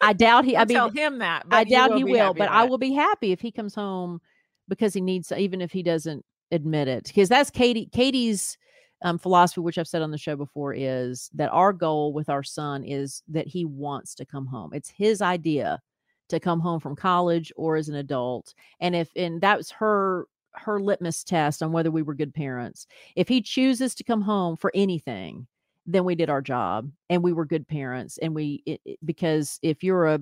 I 0.00 0.12
doubt 0.14 0.44
he. 0.44 0.56
I 0.56 0.64
mean, 0.64 0.76
tell 0.76 0.90
him 0.90 1.18
that. 1.18 1.46
I 1.50 1.64
doubt 1.64 1.90
will 1.90 1.98
he 1.98 2.04
will, 2.04 2.34
but 2.34 2.48
I 2.48 2.64
will 2.64 2.78
be 2.78 2.92
happy 2.92 3.32
if 3.32 3.40
he 3.40 3.50
comes 3.50 3.74
home 3.74 4.20
because 4.68 4.94
he 4.94 5.00
needs, 5.00 5.32
even 5.32 5.60
if 5.60 5.72
he 5.72 5.82
doesn't 5.82 6.24
admit 6.52 6.88
it, 6.88 7.04
because 7.04 7.28
that's 7.28 7.50
Katie. 7.50 7.88
Katie's 7.92 8.56
um, 9.02 9.18
philosophy, 9.18 9.60
which 9.60 9.78
I've 9.78 9.88
said 9.88 10.02
on 10.02 10.10
the 10.10 10.18
show 10.18 10.36
before, 10.36 10.74
is 10.74 11.30
that 11.34 11.50
our 11.50 11.72
goal 11.72 12.12
with 12.12 12.28
our 12.28 12.42
son 12.42 12.84
is 12.84 13.22
that 13.28 13.46
he 13.46 13.64
wants 13.64 14.14
to 14.16 14.24
come 14.24 14.46
home. 14.46 14.70
It's 14.72 14.88
his 14.88 15.20
idea 15.20 15.80
to 16.28 16.40
come 16.40 16.60
home 16.60 16.80
from 16.80 16.96
college 16.96 17.52
or 17.56 17.76
as 17.76 17.88
an 17.88 17.94
adult. 17.96 18.54
And 18.80 18.96
if 18.96 19.10
and 19.16 19.40
that 19.42 19.58
was 19.58 19.70
her 19.70 20.26
her 20.54 20.80
litmus 20.80 21.22
test 21.22 21.62
on 21.62 21.72
whether 21.72 21.90
we 21.90 22.02
were 22.02 22.14
good 22.14 22.34
parents. 22.34 22.86
If 23.14 23.28
he 23.28 23.42
chooses 23.42 23.94
to 23.94 24.04
come 24.04 24.22
home 24.22 24.56
for 24.56 24.72
anything, 24.74 25.46
then 25.86 26.04
we 26.04 26.14
did 26.14 26.30
our 26.30 26.42
job 26.42 26.90
and 27.10 27.22
we 27.22 27.32
were 27.32 27.44
good 27.44 27.68
parents. 27.68 28.18
And 28.18 28.34
we 28.34 28.62
it, 28.66 28.80
it, 28.84 28.98
because 29.04 29.58
if 29.62 29.84
you're 29.84 30.06
a 30.06 30.20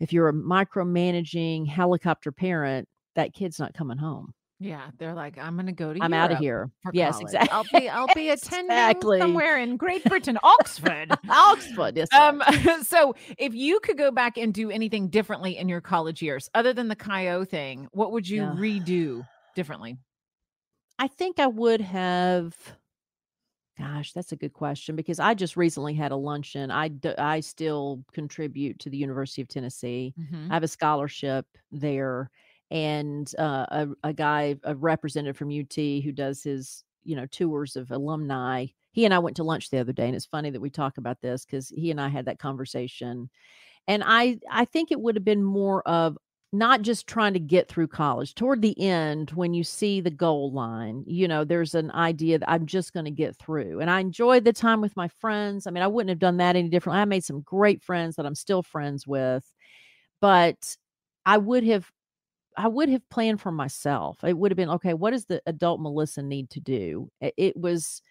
if 0.00 0.12
you're 0.12 0.28
a 0.28 0.34
micromanaging 0.34 1.66
helicopter 1.66 2.32
parent, 2.32 2.88
that 3.14 3.34
kid's 3.34 3.58
not 3.58 3.74
coming 3.74 3.98
home. 3.98 4.34
Yeah, 4.62 4.90
they're 4.98 5.14
like, 5.14 5.38
I'm 5.38 5.56
gonna 5.56 5.72
go 5.72 5.92
to 5.92 6.02
I'm 6.02 6.14
out 6.14 6.30
of 6.30 6.38
here. 6.38 6.70
Yes, 6.92 7.14
college. 7.14 7.24
exactly. 7.24 7.50
I'll 7.50 7.80
be 7.80 7.88
I'll 7.88 8.14
be 8.14 8.28
attending 8.30 8.66
exactly. 8.66 9.18
somewhere 9.18 9.58
in 9.58 9.76
Great 9.78 10.04
Britain, 10.04 10.38
Oxford. 10.42 11.16
Oxford, 11.28 11.96
yes. 11.96 12.12
Um, 12.12 12.42
so 12.82 13.14
if 13.38 13.54
you 13.54 13.80
could 13.80 13.98
go 13.98 14.10
back 14.10 14.38
and 14.38 14.54
do 14.54 14.70
anything 14.70 15.08
differently 15.08 15.56
in 15.58 15.68
your 15.68 15.80
college 15.80 16.22
years, 16.22 16.48
other 16.54 16.72
than 16.72 16.88
the 16.88 16.96
Chi-O 16.96 17.44
thing, 17.44 17.88
what 17.92 18.12
would 18.12 18.28
you 18.28 18.42
yeah. 18.42 18.54
redo 18.56 19.26
differently? 19.56 19.98
I 20.98 21.08
think 21.08 21.40
I 21.40 21.48
would 21.48 21.80
have 21.80 22.56
Gosh, 23.78 24.12
that's 24.12 24.32
a 24.32 24.36
good 24.36 24.52
question 24.52 24.96
because 24.96 25.18
I 25.18 25.34
just 25.34 25.56
recently 25.56 25.94
had 25.94 26.12
a 26.12 26.16
luncheon. 26.16 26.70
I 26.70 26.90
I 27.18 27.40
still 27.40 28.04
contribute 28.12 28.78
to 28.80 28.90
the 28.90 28.98
University 28.98 29.40
of 29.40 29.48
Tennessee. 29.48 30.14
Mm-hmm. 30.20 30.50
I 30.50 30.54
have 30.54 30.62
a 30.62 30.68
scholarship 30.68 31.46
there 31.70 32.30
and 32.72 33.30
uh, 33.38 33.66
a, 33.68 33.88
a 34.02 34.12
guy, 34.14 34.56
a 34.64 34.74
representative 34.74 35.36
from 35.36 35.50
UT 35.50 35.74
who 35.76 36.10
does 36.10 36.42
his, 36.42 36.84
you 37.04 37.14
know, 37.14 37.26
tours 37.26 37.76
of 37.76 37.90
alumni. 37.90 38.66
He 38.92 39.04
and 39.04 39.12
I 39.12 39.18
went 39.18 39.36
to 39.36 39.44
lunch 39.44 39.68
the 39.68 39.78
other 39.78 39.92
day, 39.92 40.06
and 40.06 40.16
it's 40.16 40.24
funny 40.24 40.48
that 40.48 40.60
we 40.60 40.70
talk 40.70 40.96
about 40.96 41.20
this 41.20 41.44
because 41.44 41.68
he 41.68 41.90
and 41.90 42.00
I 42.00 42.08
had 42.08 42.24
that 42.24 42.38
conversation. 42.38 43.28
And 43.88 44.02
I, 44.06 44.38
I 44.50 44.64
think 44.64 44.90
it 44.90 45.00
would 45.00 45.16
have 45.16 45.24
been 45.24 45.44
more 45.44 45.86
of 45.86 46.16
not 46.50 46.80
just 46.80 47.06
trying 47.06 47.34
to 47.34 47.40
get 47.40 47.68
through 47.68 47.88
college. 47.88 48.34
Toward 48.34 48.62
the 48.62 48.80
end, 48.80 49.32
when 49.32 49.52
you 49.52 49.64
see 49.64 50.00
the 50.00 50.10
goal 50.10 50.50
line, 50.50 51.04
you 51.06 51.28
know, 51.28 51.44
there's 51.44 51.74
an 51.74 51.90
idea 51.90 52.38
that 52.38 52.50
I'm 52.50 52.64
just 52.64 52.94
going 52.94 53.04
to 53.04 53.10
get 53.10 53.36
through. 53.36 53.80
And 53.80 53.90
I 53.90 54.00
enjoyed 54.00 54.44
the 54.44 54.52
time 54.52 54.80
with 54.80 54.96
my 54.96 55.08
friends. 55.08 55.66
I 55.66 55.70
mean, 55.72 55.82
I 55.82 55.88
wouldn't 55.88 56.10
have 56.10 56.18
done 56.18 56.38
that 56.38 56.56
any 56.56 56.70
differently. 56.70 57.02
I 57.02 57.04
made 57.04 57.24
some 57.24 57.42
great 57.42 57.82
friends 57.82 58.16
that 58.16 58.24
I'm 58.24 58.34
still 58.34 58.62
friends 58.62 59.06
with, 59.06 59.44
but 60.22 60.76
I 61.26 61.36
would 61.36 61.64
have 61.64 61.90
I 62.56 62.68
would 62.68 62.88
have 62.88 63.08
planned 63.08 63.40
for 63.40 63.52
myself. 63.52 64.22
It 64.24 64.36
would 64.36 64.50
have 64.50 64.56
been 64.56 64.70
okay. 64.70 64.94
What 64.94 65.10
does 65.10 65.26
the 65.26 65.42
adult 65.46 65.80
Melissa 65.80 66.22
need 66.22 66.50
to 66.50 66.60
do? 66.60 67.10
It 67.20 67.56
was, 67.56 68.02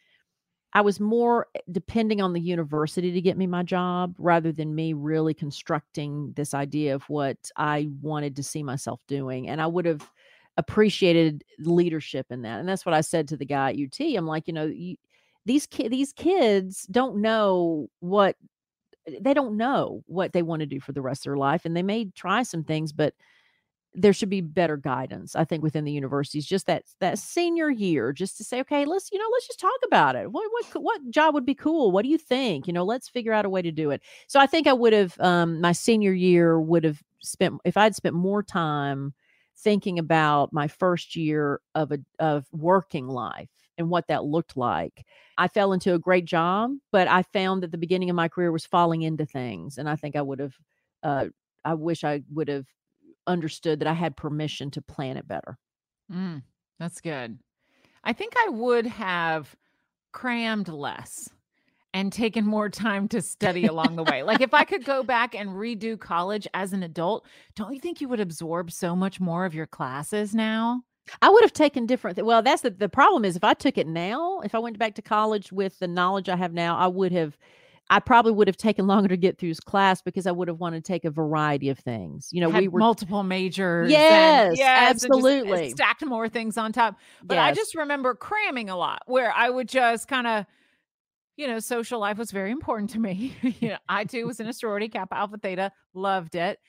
I 0.73 0.81
was 0.81 0.99
more 0.99 1.47
eh, 1.55 1.59
depending 1.71 2.21
on 2.21 2.33
the 2.33 2.41
university 2.41 3.11
to 3.11 3.21
get 3.21 3.37
me 3.37 3.47
my 3.47 3.63
job 3.63 4.15
rather 4.17 4.51
than 4.51 4.75
me 4.75 4.93
really 4.93 5.33
constructing 5.33 6.33
this 6.35 6.53
idea 6.53 6.95
of 6.95 7.03
what 7.09 7.37
I 7.57 7.89
wanted 8.01 8.35
to 8.37 8.43
see 8.43 8.63
myself 8.63 9.01
doing. 9.07 9.49
And 9.49 9.61
I 9.61 9.67
would 9.67 9.85
have 9.85 10.09
appreciated 10.57 11.43
leadership 11.59 12.27
in 12.29 12.41
that. 12.43 12.59
And 12.59 12.67
that's 12.67 12.85
what 12.85 12.95
I 12.95 13.01
said 13.01 13.27
to 13.29 13.37
the 13.37 13.45
guy 13.45 13.71
at 13.71 13.79
UT. 13.79 14.15
I'm 14.15 14.27
like, 14.27 14.47
you 14.47 14.53
know, 14.53 14.65
you, 14.65 14.95
these 15.45 15.65
ki- 15.65 15.87
these 15.87 16.13
kids 16.13 16.83
don't 16.91 17.17
know 17.21 17.87
what 17.99 18.35
they 19.19 19.33
don't 19.33 19.57
know 19.57 20.03
what 20.05 20.31
they 20.33 20.43
want 20.43 20.59
to 20.59 20.65
do 20.65 20.79
for 20.79 20.91
the 20.91 21.01
rest 21.01 21.21
of 21.21 21.31
their 21.31 21.37
life, 21.37 21.65
and 21.65 21.75
they 21.75 21.83
may 21.83 22.05
try 22.15 22.43
some 22.43 22.63
things, 22.63 22.93
but 22.93 23.13
there 23.93 24.13
should 24.13 24.29
be 24.29 24.41
better 24.41 24.77
guidance 24.77 25.35
i 25.35 25.43
think 25.43 25.61
within 25.61 25.83
the 25.83 25.91
universities 25.91 26.45
just 26.45 26.65
that 26.65 26.83
that 26.99 27.17
senior 27.19 27.69
year 27.69 28.13
just 28.13 28.37
to 28.37 28.43
say 28.43 28.59
okay 28.61 28.85
let's 28.85 29.11
you 29.11 29.19
know 29.19 29.27
let's 29.33 29.47
just 29.47 29.59
talk 29.59 29.71
about 29.85 30.15
it. 30.15 30.31
What 30.31 30.49
what 30.51 30.81
what 30.81 31.09
job 31.09 31.33
would 31.33 31.45
be 31.45 31.55
cool? 31.55 31.91
What 31.91 32.03
do 32.03 32.09
you 32.09 32.17
think? 32.17 32.67
You 32.67 32.73
know 32.73 32.83
let's 32.85 33.09
figure 33.09 33.33
out 33.33 33.45
a 33.45 33.49
way 33.49 33.61
to 33.61 33.71
do 33.71 33.91
it. 33.91 34.01
So 34.27 34.39
i 34.39 34.45
think 34.45 34.67
i 34.67 34.73
would 34.73 34.93
have 34.93 35.19
um 35.19 35.59
my 35.61 35.71
senior 35.73 36.13
year 36.13 36.59
would 36.59 36.83
have 36.83 37.01
spent 37.21 37.55
if 37.65 37.77
i'd 37.77 37.95
spent 37.95 38.15
more 38.15 38.41
time 38.43 39.13
thinking 39.57 39.99
about 39.99 40.51
my 40.53 40.67
first 40.67 41.15
year 41.15 41.59
of 41.75 41.91
a 41.91 41.99
of 42.19 42.45
working 42.51 43.07
life 43.07 43.49
and 43.77 43.89
what 43.89 44.07
that 44.07 44.23
looked 44.25 44.57
like. 44.57 45.05
I 45.37 45.47
fell 45.47 45.73
into 45.73 45.93
a 45.93 45.99
great 45.99 46.25
job, 46.25 46.71
but 46.91 47.07
I 47.07 47.23
found 47.23 47.63
that 47.63 47.71
the 47.71 47.77
beginning 47.77 48.09
of 48.09 48.15
my 48.15 48.27
career 48.27 48.51
was 48.51 48.65
falling 48.65 49.01
into 49.03 49.25
things 49.25 49.77
and 49.77 49.89
I 49.89 49.95
think 49.95 50.15
I 50.15 50.21
would 50.21 50.39
have 50.39 50.55
uh 51.03 51.25
I 51.63 51.73
wish 51.75 52.03
I 52.03 52.23
would 52.33 52.47
have 52.47 52.65
understood 53.27 53.79
that 53.79 53.87
I 53.87 53.93
had 53.93 54.15
permission 54.15 54.71
to 54.71 54.81
plan 54.81 55.17
it 55.17 55.27
better. 55.27 55.57
Mm, 56.11 56.43
that's 56.79 57.01
good. 57.01 57.39
I 58.03 58.13
think 58.13 58.33
I 58.37 58.49
would 58.49 58.85
have 58.87 59.55
crammed 60.11 60.67
less 60.67 61.29
and 61.93 62.11
taken 62.11 62.45
more 62.45 62.69
time 62.69 63.07
to 63.09 63.21
study 63.21 63.65
along 63.65 63.95
the 63.95 64.03
way. 64.03 64.23
Like 64.23 64.41
if 64.41 64.53
I 64.53 64.63
could 64.63 64.85
go 64.85 65.03
back 65.03 65.35
and 65.35 65.51
redo 65.51 65.99
college 65.99 66.47
as 66.53 66.73
an 66.73 66.83
adult, 66.83 67.25
don't 67.55 67.73
you 67.73 67.79
think 67.79 68.01
you 68.01 68.09
would 68.09 68.19
absorb 68.19 68.71
so 68.71 68.95
much 68.95 69.19
more 69.19 69.45
of 69.45 69.53
your 69.53 69.67
classes 69.67 70.33
now? 70.33 70.83
I 71.21 71.29
would 71.29 71.43
have 71.43 71.53
taken 71.53 71.85
different. 71.85 72.15
Th- 72.15 72.25
well, 72.25 72.41
that's 72.41 72.61
the 72.61 72.69
the 72.69 72.87
problem 72.87 73.25
is 73.25 73.35
if 73.35 73.43
I 73.43 73.53
took 73.53 73.77
it 73.77 73.87
now, 73.87 74.39
if 74.41 74.55
I 74.55 74.59
went 74.59 74.77
back 74.77 74.95
to 74.95 75.01
college 75.01 75.51
with 75.51 75.79
the 75.79 75.87
knowledge 75.87 76.29
I 76.29 76.35
have 76.35 76.53
now, 76.53 76.77
I 76.77 76.87
would 76.87 77.11
have 77.11 77.37
I 77.91 77.99
probably 77.99 78.31
would 78.31 78.47
have 78.47 78.55
taken 78.55 78.87
longer 78.87 79.09
to 79.09 79.17
get 79.17 79.37
through 79.37 79.49
his 79.49 79.59
class 79.59 80.01
because 80.01 80.25
I 80.25 80.31
would 80.31 80.47
have 80.47 80.59
wanted 80.59 80.85
to 80.85 80.87
take 80.91 81.03
a 81.03 81.11
variety 81.11 81.67
of 81.67 81.77
things. 81.77 82.29
You 82.31 82.39
know, 82.39 82.49
Had 82.49 82.61
we 82.61 82.67
were 82.69 82.79
multiple 82.79 83.21
majors. 83.21 83.91
Yes, 83.91 84.47
and, 84.47 84.57
yes 84.57 84.79
uh, 84.79 84.89
absolutely. 84.89 85.65
And 85.65 85.71
stacked 85.71 86.05
more 86.05 86.29
things 86.29 86.57
on 86.57 86.71
top. 86.71 86.97
But 87.21 87.35
yes. 87.35 87.43
I 87.43 87.53
just 87.53 87.75
remember 87.75 88.15
cramming 88.15 88.69
a 88.69 88.77
lot 88.77 89.01
where 89.07 89.33
I 89.33 89.49
would 89.49 89.67
just 89.67 90.07
kind 90.07 90.25
of, 90.25 90.45
you 91.35 91.47
know, 91.47 91.59
social 91.59 91.99
life 91.99 92.17
was 92.17 92.31
very 92.31 92.51
important 92.51 92.91
to 92.91 92.99
me. 92.99 93.35
you 93.59 93.69
know, 93.69 93.77
I 93.89 94.05
too 94.05 94.25
was 94.25 94.39
in 94.39 94.47
a 94.47 94.53
sorority, 94.53 94.87
Kappa 94.87 95.15
Alpha 95.17 95.37
Theta, 95.37 95.71
loved 95.93 96.35
it. 96.35 96.59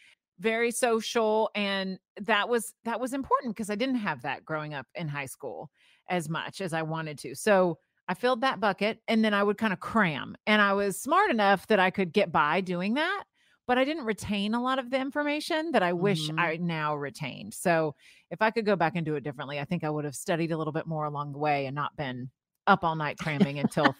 very 0.40 0.72
social 0.72 1.50
and 1.54 1.98
that 2.20 2.48
was 2.48 2.74
that 2.84 2.98
was 2.98 3.12
important 3.12 3.54
because 3.54 3.70
I 3.70 3.76
didn't 3.76 3.96
have 3.96 4.22
that 4.22 4.44
growing 4.44 4.74
up 4.74 4.86
in 4.96 5.06
high 5.06 5.26
school 5.26 5.70
as 6.08 6.28
much 6.28 6.60
as 6.60 6.72
I 6.72 6.82
wanted 6.82 7.16
to. 7.20 7.36
So 7.36 7.78
I 8.12 8.14
filled 8.14 8.42
that 8.42 8.60
bucket 8.60 9.00
and 9.08 9.24
then 9.24 9.32
I 9.32 9.42
would 9.42 9.56
kind 9.56 9.72
of 9.72 9.80
cram. 9.80 10.36
And 10.46 10.60
I 10.60 10.74
was 10.74 11.00
smart 11.00 11.30
enough 11.30 11.66
that 11.68 11.80
I 11.80 11.90
could 11.90 12.12
get 12.12 12.30
by 12.30 12.60
doing 12.60 12.92
that, 12.94 13.24
but 13.66 13.78
I 13.78 13.84
didn't 13.84 14.04
retain 14.04 14.52
a 14.52 14.62
lot 14.62 14.78
of 14.78 14.90
the 14.90 15.00
information 15.00 15.70
that 15.72 15.82
I 15.82 15.94
wish 15.94 16.28
Mhm. 16.28 16.38
I 16.38 16.56
now 16.58 16.94
retained. 16.94 17.54
So 17.54 17.94
if 18.30 18.42
I 18.42 18.50
could 18.50 18.66
go 18.66 18.76
back 18.76 18.96
and 18.96 19.06
do 19.06 19.14
it 19.14 19.24
differently, 19.24 19.58
I 19.58 19.64
think 19.64 19.82
I 19.82 19.88
would 19.88 20.04
have 20.04 20.14
studied 20.14 20.52
a 20.52 20.58
little 20.58 20.74
bit 20.74 20.86
more 20.86 21.06
along 21.06 21.32
the 21.32 21.38
way 21.38 21.64
and 21.64 21.74
not 21.74 21.96
been 21.96 22.30
up 22.66 22.84
all 22.84 22.96
night 22.96 23.16
cramming 23.16 23.58
until 23.58 23.94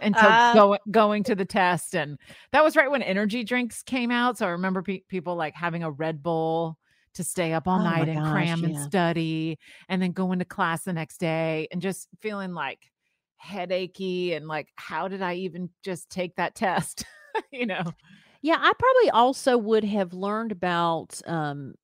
until 0.00 0.22
go, 0.54 0.78
going 0.92 1.24
to 1.24 1.34
the 1.34 1.44
test 1.44 1.96
and 1.96 2.16
that 2.52 2.62
was 2.62 2.76
right 2.76 2.90
when 2.92 3.02
energy 3.02 3.42
drinks 3.44 3.82
came 3.82 4.10
out 4.10 4.38
so 4.38 4.46
i 4.46 4.50
remember 4.50 4.82
pe- 4.82 5.00
people 5.08 5.34
like 5.34 5.54
having 5.54 5.82
a 5.82 5.90
red 5.90 6.22
bull 6.22 6.78
to 7.14 7.24
stay 7.24 7.52
up 7.52 7.68
all 7.68 7.80
Oh 7.80 7.82
night 7.82 8.08
and 8.08 8.18
gosh, 8.18 8.32
cram 8.32 8.64
and 8.64 8.78
study 8.78 9.58
and 9.90 10.00
then 10.00 10.12
go 10.12 10.32
into 10.32 10.44
class 10.46 10.84
the 10.84 10.92
next 10.94 11.18
day 11.18 11.68
and 11.70 11.82
just 11.82 12.08
feeling 12.20 12.54
like 12.54 12.91
headachy 13.42 14.34
and 14.34 14.46
like 14.46 14.68
how 14.76 15.08
did 15.08 15.20
i 15.22 15.34
even 15.34 15.68
just 15.84 16.08
take 16.10 16.36
that 16.36 16.54
test 16.54 17.04
you 17.50 17.66
know 17.66 17.82
Yeah, 18.44 18.56
I 18.58 18.72
probably 18.78 19.10
also 19.10 19.56
would 19.56 19.84
have 19.84 20.12
learned 20.12 20.52
about 20.52 21.20
um 21.26 21.74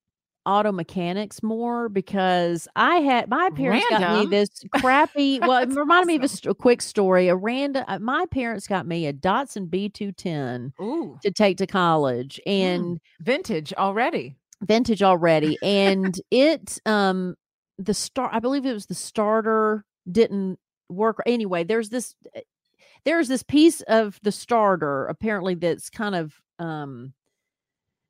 auto 0.46 0.72
mechanics 0.72 1.42
more 1.42 1.88
because 1.88 2.66
I 2.74 2.96
had 2.96 3.28
my 3.28 3.50
parents 3.50 3.84
got 3.90 4.00
me 4.12 4.26
this 4.26 4.48
crappy. 4.72 5.40
Well, 5.42 5.62
it 5.62 5.68
reminded 5.68 6.06
me 6.06 6.16
of 6.16 6.22
a, 6.24 6.28
st- 6.28 6.50
a 6.50 6.54
quick 6.54 6.80
story. 6.82 7.28
A 7.28 7.36
random. 7.36 7.84
uh, 7.86 7.98
My 7.98 8.24
parents 8.26 8.66
got 8.66 8.86
me 8.86 9.06
a 9.06 9.12
Datsun 9.12 9.68
B210 9.68 10.72
ooh 10.80 11.18
to 11.22 11.30
take 11.30 11.58
to 11.58 11.66
college, 11.66 12.40
and 12.46 12.98
vintage 13.20 13.72
already 13.74 14.36
vintage 14.62 15.02
already 15.02 15.58
and 15.62 16.20
it 16.32 16.80
um 16.86 17.36
the 17.78 17.94
start 17.94 18.30
i 18.34 18.40
believe 18.40 18.66
it 18.66 18.72
was 18.72 18.86
the 18.86 18.94
starter 18.94 19.84
didn't 20.10 20.58
work 20.88 21.18
anyway 21.26 21.64
there's 21.64 21.88
this 21.90 22.14
eh, 22.34 22.40
there's 23.04 23.28
this 23.28 23.42
piece 23.42 23.80
of 23.82 24.18
the 24.22 24.32
starter 24.32 25.06
apparently 25.06 25.54
that's 25.54 25.90
kind 25.90 26.14
of 26.14 26.34
um 26.58 27.12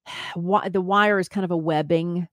wi- 0.34 0.68
the 0.68 0.80
wire 0.80 1.18
is 1.18 1.28
kind 1.28 1.44
of 1.44 1.50
a 1.50 1.56
webbing 1.56 2.28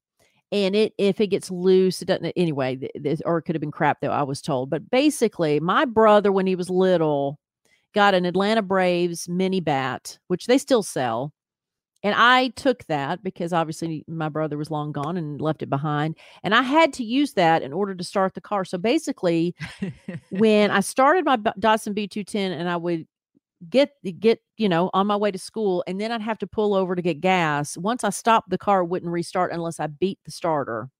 and 0.51 0.75
it 0.75 0.93
if 0.97 1.19
it 1.19 1.27
gets 1.27 1.49
loose 1.51 2.01
it 2.01 2.05
doesn't 2.05 2.33
anyway 2.35 2.77
this, 2.95 3.21
or 3.25 3.37
it 3.37 3.43
could 3.43 3.55
have 3.55 3.61
been 3.61 3.71
crap 3.71 3.99
though 4.01 4.11
i 4.11 4.23
was 4.23 4.41
told 4.41 4.69
but 4.69 4.89
basically 4.89 5.59
my 5.59 5.85
brother 5.85 6.31
when 6.31 6.47
he 6.47 6.55
was 6.55 6.69
little 6.69 7.39
got 7.93 8.13
an 8.13 8.25
atlanta 8.25 8.61
braves 8.61 9.27
mini 9.27 9.59
bat 9.59 10.17
which 10.27 10.45
they 10.45 10.57
still 10.57 10.83
sell 10.83 11.33
and 12.05 12.13
I 12.13 12.49
took 12.49 12.85
that 12.85 13.23
because 13.23 13.51
obviously 13.51 14.05
my 14.07 14.29
brother 14.29 14.59
was 14.59 14.69
long 14.69 14.91
gone 14.91 15.17
and 15.17 15.41
left 15.41 15.63
it 15.63 15.71
behind. 15.71 16.15
And 16.43 16.53
I 16.53 16.61
had 16.61 16.93
to 16.93 17.03
use 17.03 17.33
that 17.33 17.63
in 17.63 17.73
order 17.73 17.95
to 17.95 18.03
start 18.03 18.35
the 18.35 18.41
car. 18.41 18.63
So 18.63 18.77
basically, 18.77 19.55
when 20.29 20.69
I 20.69 20.81
started 20.81 21.25
my 21.25 21.37
B- 21.37 21.49
Datsun 21.59 21.95
B210 21.95 22.51
and 22.51 22.69
I 22.69 22.77
would 22.77 23.07
get 23.71 23.93
get 24.19 24.39
you 24.57 24.69
know 24.69 24.91
on 24.93 25.07
my 25.07 25.15
way 25.15 25.31
to 25.31 25.39
school 25.39 25.83
and 25.87 25.99
then 25.99 26.11
I'd 26.11 26.21
have 26.21 26.37
to 26.39 26.47
pull 26.47 26.75
over 26.75 26.95
to 26.95 27.01
get 27.01 27.21
gas. 27.21 27.75
Once 27.75 28.03
I 28.03 28.11
stopped 28.11 28.51
the 28.51 28.57
car 28.59 28.83
wouldn't 28.83 29.11
restart 29.11 29.51
unless 29.51 29.79
I 29.79 29.87
beat 29.87 30.19
the 30.25 30.31
starter. 30.31 30.91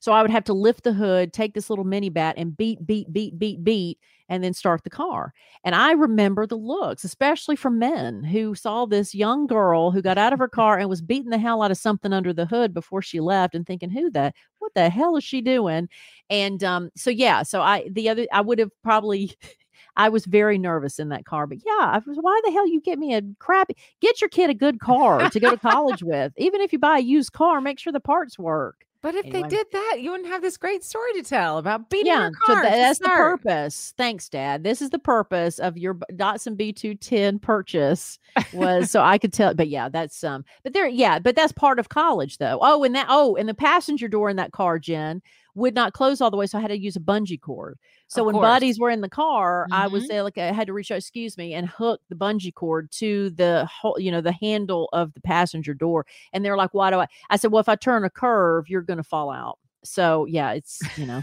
So 0.00 0.12
I 0.12 0.22
would 0.22 0.30
have 0.30 0.44
to 0.44 0.52
lift 0.52 0.84
the 0.84 0.92
hood, 0.92 1.32
take 1.32 1.54
this 1.54 1.70
little 1.70 1.84
mini 1.84 2.08
bat 2.08 2.34
and 2.38 2.56
beat 2.56 2.86
beat 2.86 3.12
beat 3.12 3.38
beat 3.38 3.64
beat 3.64 3.98
and 4.28 4.44
then 4.44 4.52
start 4.52 4.84
the 4.84 4.90
car. 4.90 5.32
And 5.64 5.74
I 5.74 5.92
remember 5.92 6.46
the 6.46 6.56
looks, 6.56 7.04
especially 7.04 7.56
from 7.56 7.78
men 7.78 8.22
who 8.24 8.54
saw 8.54 8.84
this 8.86 9.14
young 9.14 9.46
girl 9.46 9.90
who 9.90 10.02
got 10.02 10.18
out 10.18 10.32
of 10.32 10.38
her 10.38 10.48
car 10.48 10.78
and 10.78 10.88
was 10.88 11.02
beating 11.02 11.30
the 11.30 11.38
hell 11.38 11.62
out 11.62 11.70
of 11.70 11.78
something 11.78 12.12
under 12.12 12.32
the 12.32 12.46
hood 12.46 12.74
before 12.74 13.02
she 13.02 13.20
left 13.20 13.54
and 13.54 13.66
thinking, 13.66 13.90
who 13.90 14.10
the 14.10 14.32
what 14.58 14.72
the 14.74 14.88
hell 14.90 15.16
is 15.16 15.24
she 15.24 15.40
doing? 15.40 15.88
And 16.30 16.62
um, 16.62 16.90
so 16.96 17.10
yeah, 17.10 17.42
so 17.42 17.62
I 17.62 17.88
the 17.90 18.08
other 18.08 18.26
I 18.32 18.40
would 18.40 18.58
have 18.58 18.70
probably 18.82 19.34
I 19.96 20.08
was 20.10 20.26
very 20.26 20.58
nervous 20.58 20.98
in 20.98 21.08
that 21.08 21.24
car, 21.24 21.46
but 21.46 21.58
yeah, 21.66 21.72
I 21.80 22.00
was 22.06 22.18
why 22.20 22.40
the 22.44 22.52
hell 22.52 22.68
you 22.68 22.80
get 22.80 22.98
me 22.98 23.14
a 23.14 23.22
crappy 23.38 23.76
get 24.00 24.20
your 24.20 24.28
kid 24.28 24.50
a 24.50 24.54
good 24.54 24.80
car 24.80 25.28
to 25.30 25.40
go 25.40 25.50
to 25.50 25.58
college 25.58 26.02
with. 26.04 26.32
Even 26.36 26.60
if 26.60 26.72
you 26.72 26.78
buy 26.78 26.98
a 26.98 27.02
used 27.02 27.32
car, 27.32 27.60
make 27.60 27.78
sure 27.78 27.92
the 27.92 28.00
parts 28.00 28.38
work. 28.38 28.84
But 29.00 29.14
if 29.14 29.26
Anyway. 29.26 29.42
they 29.42 29.48
did 29.48 29.66
that 29.72 29.98
you 30.00 30.10
wouldn't 30.10 30.28
have 30.28 30.42
this 30.42 30.56
great 30.56 30.82
story 30.82 31.12
to 31.14 31.22
tell 31.22 31.58
about 31.58 31.88
beating 31.88 32.06
yeah, 32.08 32.22
your 32.22 32.32
car 32.44 32.62
tha- 32.62 32.70
to 32.70 32.76
that's 32.76 32.98
the 32.98 33.08
purpose. 33.08 33.94
Thanks, 33.96 34.28
Dad. 34.28 34.64
This 34.64 34.82
is 34.82 34.90
the 34.90 34.98
purpose 34.98 35.58
of 35.60 35.78
your 35.78 35.94
Datsun 36.12 36.56
B210 36.56 37.40
purchase 37.40 38.18
was 38.52 38.90
so 38.90 39.00
I 39.00 39.18
could 39.18 39.32
tell. 39.32 39.54
But 39.54 39.68
yeah, 39.68 39.88
that's 39.88 40.24
um. 40.24 40.44
But 40.64 40.72
there, 40.72 40.88
yeah, 40.88 41.20
but 41.20 41.36
that's 41.36 41.52
part 41.52 41.78
of 41.78 41.88
college, 41.88 42.38
though. 42.38 42.58
Oh, 42.60 42.82
and 42.82 42.94
that 42.96 43.06
oh, 43.08 43.36
and 43.36 43.48
the 43.48 43.54
passenger 43.54 44.08
door 44.08 44.30
in 44.30 44.36
that 44.36 44.52
car, 44.52 44.78
Jenn, 44.80 45.22
would 45.58 45.74
not 45.74 45.92
close 45.92 46.20
all 46.20 46.30
the 46.30 46.36
way, 46.36 46.46
so 46.46 46.58
I 46.58 46.60
had 46.60 46.68
to 46.68 46.78
use 46.78 46.96
a 46.96 47.00
bungee 47.00 47.40
cord. 47.40 47.78
So 48.06 48.22
Of 48.22 48.26
when 48.26 48.34
course. 48.34 48.44
buddies 48.44 48.78
were 48.78 48.90
in 48.90 49.00
the 49.00 49.08
car, 49.08 49.66
I 49.70 49.86
was 49.86 50.04
mm-hmm. 50.04 50.10
say 50.10 50.22
like 50.22 50.38
I 50.38 50.52
had 50.52 50.66
to 50.68 50.72
reach 50.72 50.90
out, 50.90 50.98
excuse 50.98 51.36
me, 51.36 51.54
and 51.54 51.68
hook 51.68 52.00
the 52.08 52.14
bungee 52.14 52.54
cord 52.54 52.90
to 52.92 53.30
the 53.30 53.68
whole, 53.70 53.98
you 53.98 54.10
know, 54.10 54.20
the 54.20 54.32
handle 54.32 54.88
of 54.92 55.12
the 55.14 55.20
passenger 55.20 55.74
door. 55.74 56.06
And 56.32 56.44
they're 56.44 56.56
like, 56.56 56.74
"Why 56.74 56.90
do 56.90 56.98
I?" 56.98 57.06
I 57.30 57.36
said, 57.36 57.52
"Well, 57.52 57.60
if 57.60 57.68
I 57.68 57.76
turn 57.76 58.04
a 58.04 58.10
curve, 58.10 58.68
you're 58.68 58.82
going 58.82 58.96
to 58.96 59.02
fall 59.02 59.30
out." 59.30 59.58
So 59.84 60.24
yeah, 60.26 60.52
it's 60.52 60.80
you 60.96 61.06
know 61.06 61.22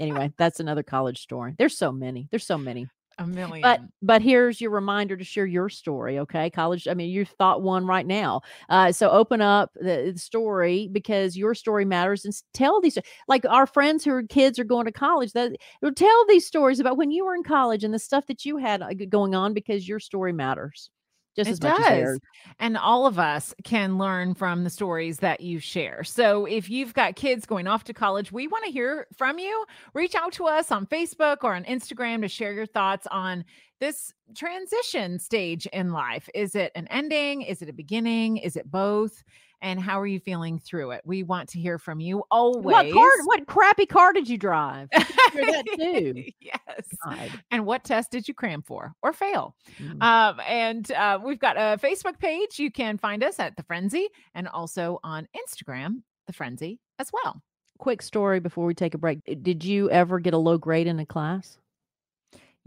anyway, 0.00 0.32
that's 0.38 0.60
another 0.60 0.82
college 0.82 1.20
story. 1.20 1.54
There's 1.58 1.76
so 1.76 1.92
many. 1.92 2.28
There's 2.30 2.46
so 2.46 2.58
many. 2.58 2.88
A 3.18 3.26
million 3.26 3.62
But 3.62 3.80
but 4.02 4.22
here's 4.22 4.60
your 4.60 4.70
reminder 4.70 5.16
to 5.16 5.24
share 5.24 5.46
your 5.46 5.68
story, 5.68 6.18
okay? 6.18 6.50
College, 6.50 6.86
I 6.86 6.94
mean, 6.94 7.10
you've 7.10 7.30
thought 7.30 7.62
one 7.62 7.86
right 7.86 8.06
now. 8.06 8.42
Uh, 8.68 8.92
so 8.92 9.10
open 9.10 9.40
up 9.40 9.72
the, 9.74 10.12
the 10.14 10.18
story 10.18 10.88
because 10.92 11.36
your 11.36 11.54
story 11.54 11.84
matters 11.84 12.24
and 12.24 12.34
tell 12.52 12.80
these 12.80 12.98
like 13.28 13.46
our 13.46 13.66
friends 13.66 14.04
who 14.04 14.12
are 14.12 14.22
kids 14.22 14.58
are 14.58 14.64
going 14.64 14.84
to 14.86 14.92
college 14.92 15.32
that 15.32 15.52
tell 15.96 16.26
these 16.28 16.46
stories 16.46 16.78
about 16.78 16.96
when 16.98 17.10
you 17.10 17.24
were 17.24 17.34
in 17.34 17.42
college 17.42 17.84
and 17.84 17.94
the 17.94 17.98
stuff 17.98 18.26
that 18.26 18.44
you 18.44 18.58
had 18.58 18.82
uh, 18.82 18.90
going 19.08 19.34
on 19.34 19.54
because 19.54 19.88
your 19.88 20.00
story 20.00 20.32
matters 20.32 20.90
just 21.36 21.48
it 21.48 21.52
as 21.52 21.62
much 21.62 21.76
does. 21.76 21.86
as 21.86 21.92
theirs. 21.92 22.20
And 22.58 22.76
all 22.76 23.06
of 23.06 23.18
us 23.18 23.54
can 23.64 23.98
learn 23.98 24.34
from 24.34 24.64
the 24.64 24.70
stories 24.70 25.18
that 25.18 25.40
you 25.40 25.58
share. 25.58 26.02
So 26.04 26.46
if 26.46 26.70
you've 26.70 26.94
got 26.94 27.16
kids 27.16 27.46
going 27.46 27.66
off 27.66 27.84
to 27.84 27.94
college, 27.94 28.32
we 28.32 28.48
want 28.48 28.64
to 28.64 28.70
hear 28.70 29.06
from 29.16 29.38
you. 29.38 29.64
Reach 29.94 30.14
out 30.14 30.32
to 30.32 30.46
us 30.46 30.70
on 30.72 30.86
Facebook 30.86 31.38
or 31.42 31.54
on 31.54 31.64
Instagram 31.64 32.22
to 32.22 32.28
share 32.28 32.52
your 32.52 32.66
thoughts 32.66 33.06
on 33.10 33.44
this 33.78 34.14
transition 34.34 35.18
stage 35.18 35.66
in 35.66 35.92
life. 35.92 36.28
Is 36.34 36.54
it 36.54 36.72
an 36.74 36.86
ending? 36.88 37.42
Is 37.42 37.60
it 37.62 37.68
a 37.68 37.74
beginning? 37.74 38.38
Is 38.38 38.56
it 38.56 38.70
both? 38.70 39.22
And 39.62 39.80
how 39.80 40.00
are 40.00 40.06
you 40.06 40.20
feeling 40.20 40.58
through 40.58 40.92
it? 40.92 41.02
We 41.04 41.22
want 41.22 41.48
to 41.50 41.58
hear 41.58 41.78
from 41.78 42.00
you 42.00 42.24
always. 42.30 42.64
What 42.64 42.92
car? 42.92 43.10
What 43.24 43.46
crappy 43.46 43.86
car 43.86 44.12
did 44.12 44.28
you 44.28 44.36
drive? 44.36 44.88
We 44.94 45.00
should 45.00 45.32
hear 45.32 45.46
that 45.46 45.64
too. 45.76 46.24
yes. 46.40 46.86
God. 47.04 47.30
And 47.50 47.64
what 47.64 47.84
test 47.84 48.10
did 48.10 48.28
you 48.28 48.34
cram 48.34 48.62
for 48.62 48.92
or 49.02 49.12
fail? 49.12 49.56
Mm. 49.80 50.02
Um, 50.02 50.40
and 50.46 50.90
uh, 50.92 51.18
we've 51.22 51.38
got 51.38 51.56
a 51.56 51.78
Facebook 51.82 52.18
page. 52.18 52.58
You 52.58 52.70
can 52.70 52.98
find 52.98 53.24
us 53.24 53.38
at 53.38 53.56
The 53.56 53.62
Friendzy 53.62 54.06
and 54.34 54.46
also 54.48 54.98
on 55.02 55.26
Instagram, 55.36 56.02
The 56.26 56.32
Friendzy 56.32 56.78
as 56.98 57.10
well. 57.12 57.42
Quick 57.78 58.02
story 58.02 58.40
before 58.40 58.66
we 58.66 58.74
take 58.74 58.94
a 58.94 58.98
break. 58.98 59.20
Did 59.42 59.64
you 59.64 59.90
ever 59.90 60.20
get 60.20 60.34
a 60.34 60.38
low 60.38 60.58
grade 60.58 60.86
in 60.86 60.98
a 60.98 61.06
class? 61.06 61.58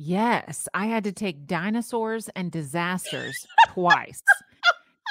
Yes, 0.01 0.67
I 0.73 0.85
had 0.85 1.03
to 1.03 1.11
take 1.11 1.45
dinosaurs 1.45 2.29
and 2.35 2.51
disasters 2.51 3.35
twice 3.67 4.23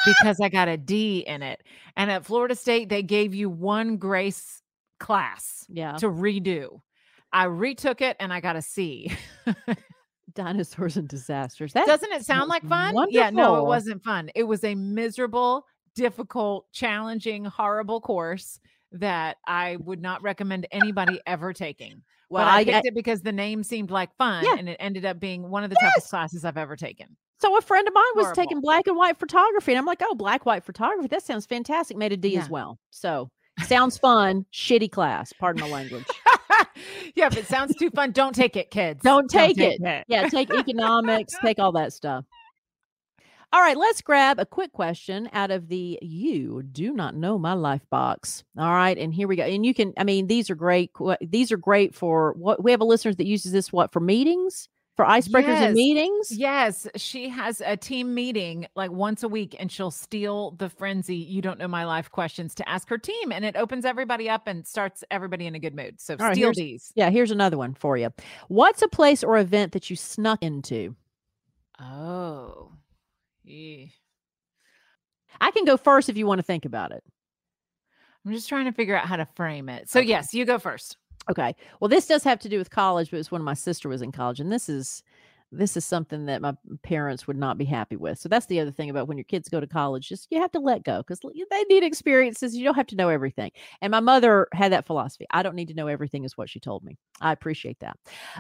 because 0.07 0.41
I 0.41 0.49
got 0.49 0.69
a 0.69 0.77
D 0.77 1.19
in 1.27 1.43
it. 1.43 1.63
And 1.97 2.11
at 2.11 2.25
Florida 2.25 2.55
State, 2.55 2.89
they 2.89 3.03
gave 3.03 3.35
you 3.35 3.49
one 3.51 3.97
grace 3.97 4.63
class 5.01 5.65
Yeah. 5.69 5.97
to 5.99 6.09
redo. 6.09 6.81
I 7.33 7.45
retook 7.45 8.01
it 8.01 8.17
and 8.21 8.33
I 8.33 8.41
got 8.41 8.57
a 8.57 8.63
C. 8.63 9.13
Dinosaurs 10.35 10.97
and 10.97 11.09
disasters. 11.09 11.73
That 11.73 11.87
Doesn't 11.87 12.13
it 12.13 12.25
sound 12.25 12.49
like 12.49 12.63
fun? 12.63 12.95
wonderful. 12.95 13.15
Yeah, 13.19 13.31
no, 13.31 13.57
it 13.57 13.65
wasn't 13.67 14.03
fun. 14.05 14.31
It 14.35 14.45
was 14.45 14.63
a 14.63 14.75
miserable, 14.75 15.67
difficult, 15.95 16.71
challenging, 16.73 17.45
horrible 17.45 18.01
course 18.01 18.61
that 18.93 19.39
I 19.47 19.77
would 19.77 20.01
not 20.01 20.23
recommend 20.23 20.67
anybody 20.71 21.21
ever 21.27 21.53
taking. 21.53 22.03
Well, 22.31 22.45
I, 22.47 22.59
I, 22.59 22.65
picked 22.65 22.77
I- 22.77 22.89
it 22.89 22.95
because 22.95 23.23
the 23.23 23.33
name 23.33 23.63
seemed 23.63 23.91
like 23.91 24.15
fun 24.17 24.45
Yeah. 24.45 24.57
and 24.59 24.69
it 24.69 24.77
ended 24.81 25.05
up 25.05 25.19
being 25.19 25.49
one 25.51 25.65
of 25.65 25.71
the 25.71 25.77
toughest 25.77 26.11
classes 26.11 26.45
I've 26.45 26.57
ever 26.59 26.77
taken. 26.77 27.17
so 27.41 27.57
a 27.57 27.61
friend 27.61 27.87
of 27.89 27.95
mine 27.95 28.05
was 28.17 28.25
Horrible. 28.27 28.43
taking 28.43 28.61
black 28.61 28.87
and 28.87 28.97
white 28.97 29.19
photography, 29.19 29.73
and 29.73 29.79
I'm 29.79 29.87
like, 29.87 30.03
oh, 30.03 30.15
black 30.15 30.45
white 30.47 30.65
photography. 30.65 31.09
That 31.09 31.23
sounds 31.23 31.47
fantastic. 31.47 31.97
Made 31.97 32.13
a 32.13 32.17
D 32.17 32.37
as 32.37 32.51
well. 32.51 32.79
So 32.91 33.31
sounds 33.65 33.97
fun. 33.99 34.45
Shitty 34.53 34.91
class. 34.91 35.33
Pardon 35.41 35.61
my 35.63 35.69
language. 35.69 36.05
yeah, 37.15 37.27
if 37.27 37.37
it 37.37 37.47
sounds 37.47 37.75
too 37.77 37.91
fun, 37.91 38.13
don't 38.13 38.35
take 38.35 38.57
it, 38.57 38.71
kids. 38.71 39.01
Don't 39.03 39.29
take 39.31 39.59
it. 39.59 39.81
it. 39.81 40.05
Yeah, 40.09 40.29
take 40.29 40.51
economics, 40.51 41.35
take 41.43 41.59
all 41.59 41.73
that 41.73 41.93
stuff. 41.93 42.25
All 43.51 43.61
right, 43.63 43.79
let's 43.79 44.03
grab 44.03 44.39
a 44.39 44.45
quick 44.45 44.73
question 44.73 45.31
out 45.33 45.51
of 45.51 45.69
the 45.69 45.99
You 46.03 46.63
Do 46.65 46.93
Not 46.93 47.17
Know 47.17 47.39
My 47.39 47.55
Life 47.55 47.81
box. 47.89 48.45
All 48.59 48.71
right, 48.75 48.97
and 48.99 49.13
here 49.15 49.27
we 49.27 49.37
go. 49.37 49.43
And 49.45 49.65
you 49.65 49.73
can, 49.73 49.95
I 49.97 50.05
mean, 50.05 50.27
these 50.27 50.51
are 50.51 50.55
great. 50.55 50.91
These 51.23 51.51
are 51.51 51.57
great 51.57 51.95
for 51.95 52.35
what 52.35 52.63
we 52.63 52.73
have 52.73 52.83
a 52.83 52.85
listener 52.85 53.15
that 53.15 53.27
uses 53.27 53.53
this 53.53 53.73
what 53.73 53.91
for 53.91 54.01
meetings, 54.01 54.69
for 54.97 55.07
icebreakers 55.07 55.45
Yes. 55.49 55.63
and 55.65 55.75
meetings. 55.75 56.31
Yes, 56.31 56.87
she 56.97 57.31
has 57.31 57.63
a 57.65 57.75
team 57.75 58.13
meeting 58.15 58.67
like 58.77 58.91
once 58.91 59.23
a 59.23 59.29
week 59.29 59.57
and 59.59 59.73
she'll 59.73 59.91
steal 59.93 60.51
the 60.59 60.69
Friendzy 60.69 61.27
you 61.27 61.41
don't 61.41 61.59
know 61.59 61.69
my 61.69 61.87
life 61.87 62.11
questions 62.11 62.55
to 62.57 62.69
ask 62.69 62.89
her 62.91 62.99
team 62.99 63.33
and 63.33 63.47
it 63.47 63.57
opens 63.57 63.87
everybody 63.87 64.29
up 64.29 64.47
and 64.47 64.67
starts 64.67 65.05
everybody 65.11 65.47
in 65.47 65.55
a 65.55 65.59
good 65.59 65.75
mood. 65.75 66.01
So 66.03 66.17
steal 66.33 66.53
these. 66.53 66.93
Yeah, 66.97 67.09
here's 67.09 67.31
another 67.31 67.57
one 67.57 67.73
for 67.73 67.97
you. 67.97 68.11
What's 68.49 68.83
a 68.83 68.89
place 68.89 69.25
or 69.25 69.39
event 69.39 69.73
that 69.73 69.89
you 69.89 69.97
snuck 69.97 70.43
into? 70.43 70.97
Oh. 71.81 72.73
Yeah. 73.49 73.87
I 75.41 75.51
can 75.51 75.65
go 75.65 75.77
first 75.77 76.09
if 76.09 76.17
you 76.17 76.27
want 76.27 76.39
to 76.39 76.43
think 76.45 76.65
about 76.65 76.93
it. 76.93 77.03
I'm 78.27 78.33
just 78.33 78.49
trying 78.49 78.67
to 78.67 78.73
figure 78.73 78.97
out 78.97 79.07
how 79.07 79.17
to 79.17 79.27
frame 79.37 79.69
it. 79.69 79.89
So 79.89 80.01
Okay. 80.01 80.09
yes, 80.09 80.35
you 80.35 80.45
go 80.45 80.59
first. 80.59 80.97
Okay. 81.31 81.55
Well, 81.81 81.89
this 81.89 82.07
does 82.07 82.25
have 82.25 82.39
to 82.41 82.49
do 82.49 82.59
with 82.59 82.71
college, 82.71 83.11
but 83.11 83.21
it's 83.21 83.31
when 83.31 83.43
my 83.43 83.55
sister 83.55 83.89
was 83.89 84.03
in 84.03 84.13
college, 84.13 84.41
and 84.41 84.51
this 84.53 84.69
is 84.69 85.03
this 85.51 85.79
is 85.79 85.85
something 85.87 86.27
that 86.27 86.43
my 86.43 86.55
parents 86.83 87.27
would 87.27 87.37
not 87.39 87.57
be 87.57 87.65
happy 87.65 87.97
with. 87.97 88.19
So 88.19 88.29
that's 88.29 88.45
the 88.47 88.61
other 88.61 88.71
thing 88.71 88.91
about 88.91 89.09
when 89.09 89.17
your 89.17 89.25
kids 89.25 89.49
go 89.49 89.61
to 89.61 89.67
college, 89.67 90.07
just 90.07 90.27
you 90.31 90.39
have 90.43 90.51
to 90.53 90.59
let 90.61 90.83
go 90.85 90.99
because 90.99 91.21
they 91.23 91.65
need 91.71 91.83
experiences. 91.83 92.55
You 92.55 92.65
don't 92.65 92.75
have 92.75 92.89
to 92.89 92.97
know 92.97 93.09
everything. 93.09 93.51
And 93.81 93.91
my 93.91 94.01
mother 94.01 94.47
had 94.53 94.73
that 94.73 94.87
philosophy. 94.87 95.25
I 95.31 95.43
don't 95.43 95.55
need 95.55 95.69
to 95.69 95.75
know 95.75 95.87
everything, 95.87 96.25
is 96.25 96.37
what 96.37 96.51
she 96.51 96.61
told 96.61 96.85
me. 96.85 96.99
I 97.23 97.33
appreciate 97.33 97.79
that. 97.81 97.97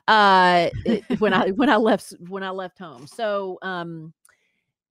Uh, 0.07 0.69
it- 0.85 1.19
when 1.19 1.33
I 1.33 1.49
when 1.53 1.71
I 1.71 1.77
left 1.77 2.13
when 2.29 2.43
I 2.43 2.51
left 2.51 2.79
home. 2.79 3.07
So 3.07 3.59
um, 3.63 4.13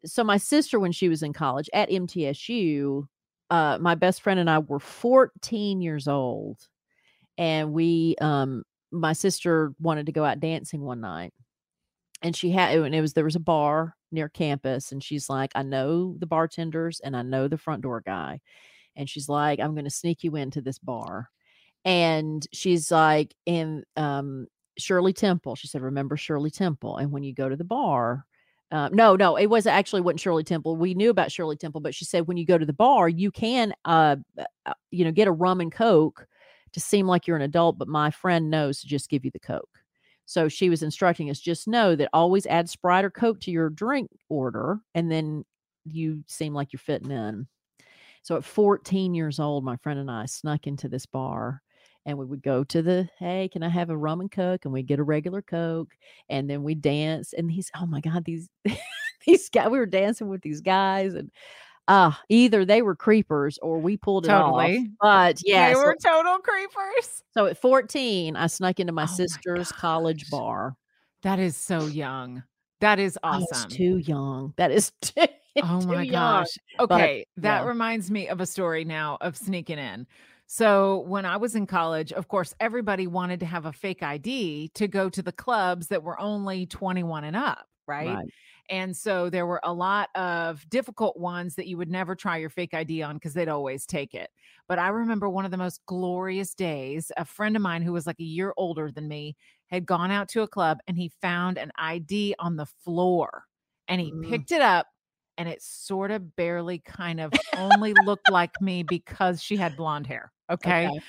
so 0.08 0.24
my 0.24 0.38
sister 0.38 0.80
when 0.80 0.91
she 0.91 1.10
was 1.10 1.24
in 1.24 1.34
college 1.34 1.70
at 1.74 1.89
MTSU, 1.89 3.08
uh, 3.49 3.78
my 3.80 3.95
best 3.95 4.22
friend 4.22 4.39
and 4.39 4.49
I 4.49 4.60
were 4.60 4.80
14 4.80 5.82
years 5.82 6.08
old 6.08 6.68
and 7.38 7.72
we 7.74 8.16
um 8.22 8.64
my 8.91 9.14
sister 9.14 9.74
wanted 9.80 10.05
to 10.05 10.12
go 10.12 10.24
out 10.24 10.39
dancing 10.39 10.82
one 10.82 11.01
night 11.01 11.34
and 12.22 12.36
she 12.36 12.51
had 12.51 12.78
and 12.78 12.95
it 12.95 13.01
was 13.01 13.14
there 13.14 13.24
was 13.24 13.36
a 13.36 13.39
bar 13.39 13.95
near 14.12 14.30
campus 14.30 14.91
and 14.91 15.03
she's 15.03 15.30
like 15.30 15.51
i 15.55 15.64
know 15.64 16.16
the 16.20 16.26
bartenders 16.26 16.99
and 17.01 17.16
i 17.16 17.22
know 17.22 17.47
the 17.47 17.58
front 17.58 17.82
door 17.82 18.01
guy 18.05 18.39
and 18.95 19.10
she's 19.10 19.30
like 19.30 19.60
i'm 19.60 19.74
going 19.74 19.86
to 19.86 19.91
sneak 19.91 20.24
you 20.24 20.36
into 20.36 20.62
this 20.62 20.80
bar 20.80 21.30
and 21.86 22.47
she's 22.53 22.91
like 22.91 23.36
in 23.45 23.84
um 23.97 24.47
shirley 24.78 25.14
temple 25.14 25.55
she 25.55 25.68
said 25.68 25.82
remember 25.82 26.18
shirley 26.18 26.51
temple 26.51 26.97
and 26.97 27.12
when 27.12 27.24
you 27.24 27.34
go 27.34 27.49
to 27.49 27.55
the 27.55 27.64
bar 27.64 28.26
um, 28.72 28.93
no, 28.93 29.15
no, 29.15 29.38
it 29.38 29.47
was 29.47 29.65
actually 29.65 30.01
wasn't 30.01 30.20
Shirley 30.20 30.43
Temple. 30.43 30.76
We 30.76 30.93
knew 30.93 31.09
about 31.09 31.32
Shirley 31.32 31.55
Temple, 31.55 31.82
but 31.82 31.95
she 31.95 32.05
said 32.05 32.28
when 32.28 32.38
you 32.38 32.45
go 32.45 32.57
to 32.57 32.65
the 32.65 32.74
bar, 32.74 33.07
you 33.07 33.32
can, 33.32 33.74
uh, 33.86 34.18
uh, 34.65 34.74
you 34.91 35.05
know, 35.05 35.11
get 35.11 35.28
a 35.28 35.32
rum 35.32 35.61
and 35.61 35.72
coke 35.72 36.28
to 36.74 36.80
seem 36.80 37.07
like 37.07 37.28
you're 37.28 37.38
an 37.38 37.43
adult, 37.43 37.78
but 37.78 37.88
my 37.88 38.11
friend 38.11 38.49
knows 38.49 38.82
to 38.82 38.88
just 38.88 39.09
give 39.09 39.24
you 39.24 39.32
the 39.32 39.39
Coke. 39.39 39.80
So 40.26 40.49
she 40.49 40.70
was 40.70 40.84
instructing 40.84 41.30
us 41.30 41.39
just 41.39 41.68
know 41.68 41.95
that 41.95 42.09
always 42.11 42.45
add 42.45 42.70
Sprite 42.70 43.05
or 43.05 43.09
Coke 43.09 43.39
to 43.41 43.51
your 43.51 43.70
drink 43.70 44.11
order, 44.28 44.80
and 44.93 45.09
then 45.09 45.45
you 45.86 46.24
seem 46.28 46.53
like 46.53 46.74
you're 46.74 46.80
fitting 46.80 47.11
in. 47.11 47.47
So 48.24 48.36
at 48.36 48.43
14 48.43 49.13
years 49.13 49.39
old, 49.39 49.63
my 49.63 49.78
friend 49.78 49.99
and 49.99 50.11
I 50.11 50.26
snuck 50.26 50.68
into 50.68 50.89
this 50.89 51.05
bar 51.05 51.61
and 52.08 52.18
we 52.18 52.26
would 52.26 52.41
go 52.41 52.64
to 52.64 52.82
the, 52.82 53.08
hey, 53.20 53.49
can 53.51 53.62
I 53.62 53.70
have 53.70 53.91
a 53.91 53.97
rum 53.97 54.22
and 54.22 54.32
Coke? 54.32 54.66
And 54.66 54.74
we'd 54.74 54.88
get 54.88 54.97
a 54.97 55.03
regular 55.03 55.43
Coke 55.43 55.89
and 56.30 56.49
then 56.49 56.64
we 56.64 56.74
dance. 56.74 57.34
And 57.34 57.51
he's, 57.51 57.70
oh 57.80 57.86
my 57.86 57.99
God, 58.01 58.26
these, 58.26 58.49
these 59.28 59.49
guys, 59.49 59.70
we 59.70 59.78
were 59.78 59.86
dancing 59.86 60.30
with 60.30 60.41
these 60.41 60.62
guys 60.62 61.14
and 61.14 61.30
uh 61.89 62.12
either 62.28 62.66
they 62.66 62.82
were 62.82 62.95
creepers 62.95 63.58
or 63.62 63.80
we 63.80 63.95
pulled 63.97 64.26
it 64.26 64.32
off. 64.32 64.55
Totally. 64.55 64.89
But 64.99 65.39
yeah, 65.45 65.70
they 65.70 65.76
so- 65.76 65.82
were 65.84 65.97
total 66.03 66.38
creepers. 66.39 67.24
so 67.34 67.45
at 67.45 67.58
14, 67.58 68.36
I 68.36 68.47
snuck 68.47 68.80
into 68.80 68.93
my 68.93 69.03
Oh 69.03 69.05
my 69.05 69.12
sister's 69.12 69.72
college 69.72 70.30
bar. 70.32 70.76
That 71.24 71.39
is 71.39 71.55
so 71.55 71.86
young. 71.86 72.43
That 72.82 72.99
is 72.99 73.18
I 73.24 73.38
was 73.38 73.47
awesome. 73.53 73.70
too 73.70 73.97
young. 73.97 74.53
That 74.58 74.72
is 74.72 74.91
too, 75.01 75.28
Oh 75.64 75.82
my 75.86 76.03
young. 76.03 76.12
gosh. 76.12 76.47
Okay. 76.80 77.26
that 77.38 77.62
yeah. 77.64 77.68
reminds 77.68 78.12
me 78.12 78.28
of 78.28 78.39
a 78.41 78.45
story 78.45 78.86
now 78.86 79.18
of 79.22 79.36
sneaking 79.36 79.80
in. 79.80 80.08
So, 80.49 80.99
when 81.01 81.25
I 81.25 81.35
was 81.37 81.55
in 81.55 81.67
college, 81.67 82.13
of 82.13 82.29
course, 82.29 82.53
everybody 82.59 83.05
wanted 83.05 83.39
to 83.41 83.45
have 83.45 83.65
a 83.65 83.73
fake 83.73 84.01
ID 84.01 84.69
to 84.75 84.87
go 84.87 85.09
to 85.09 85.21
the 85.21 85.33
clubs 85.33 85.87
that 85.87 86.03
were 86.03 86.19
only 86.19 86.65
21 86.65 87.25
and 87.25 87.35
up, 87.35 87.67
right? 87.85 88.19
Right. 88.19 88.31
And 88.69 88.95
so 88.95 89.29
there 89.29 89.45
were 89.45 89.61
a 89.63 89.73
lot 89.73 90.09
of 90.15 90.67
difficult 90.69 91.17
ones 91.17 91.55
that 91.55 91.67
you 91.67 91.77
would 91.77 91.89
never 91.89 92.15
try 92.15 92.37
your 92.37 92.49
fake 92.49 92.73
ID 92.73 93.01
on 93.01 93.15
because 93.15 93.33
they'd 93.33 93.47
always 93.49 93.85
take 93.85 94.13
it. 94.13 94.29
But 94.67 94.79
I 94.79 94.89
remember 94.89 95.29
one 95.29 95.45
of 95.45 95.51
the 95.51 95.57
most 95.57 95.85
glorious 95.85 96.53
days. 96.53 97.11
A 97.17 97.23
friend 97.25 97.55
of 97.55 97.61
mine 97.61 97.81
who 97.81 97.93
was 97.93 98.05
like 98.07 98.19
a 98.19 98.23
year 98.23 98.53
older 98.57 98.91
than 98.91 99.07
me 99.07 99.35
had 99.67 99.85
gone 99.85 100.11
out 100.11 100.27
to 100.29 100.41
a 100.41 100.47
club 100.47 100.79
and 100.87 100.97
he 100.97 101.09
found 101.21 101.57
an 101.57 101.71
ID 101.77 102.35
on 102.39 102.55
the 102.57 102.65
floor 102.65 103.43
and 103.87 104.01
he 104.01 104.13
Mm. 104.13 104.21
picked 104.21 104.51
it 104.51 104.61
up 104.61 104.87
and 105.38 105.47
it 105.47 105.61
sort 105.61 106.11
of 106.11 106.35
barely 106.35 106.79
kind 106.79 107.19
of 107.19 107.31
only 107.55 107.93
looked 108.05 108.29
like 108.31 108.59
me 108.61 108.83
because 108.83 109.41
she 109.41 109.55
had 109.55 109.75
blonde 109.77 110.07
hair. 110.07 110.31
Okay? 110.49 110.88
Okay. 110.88 110.99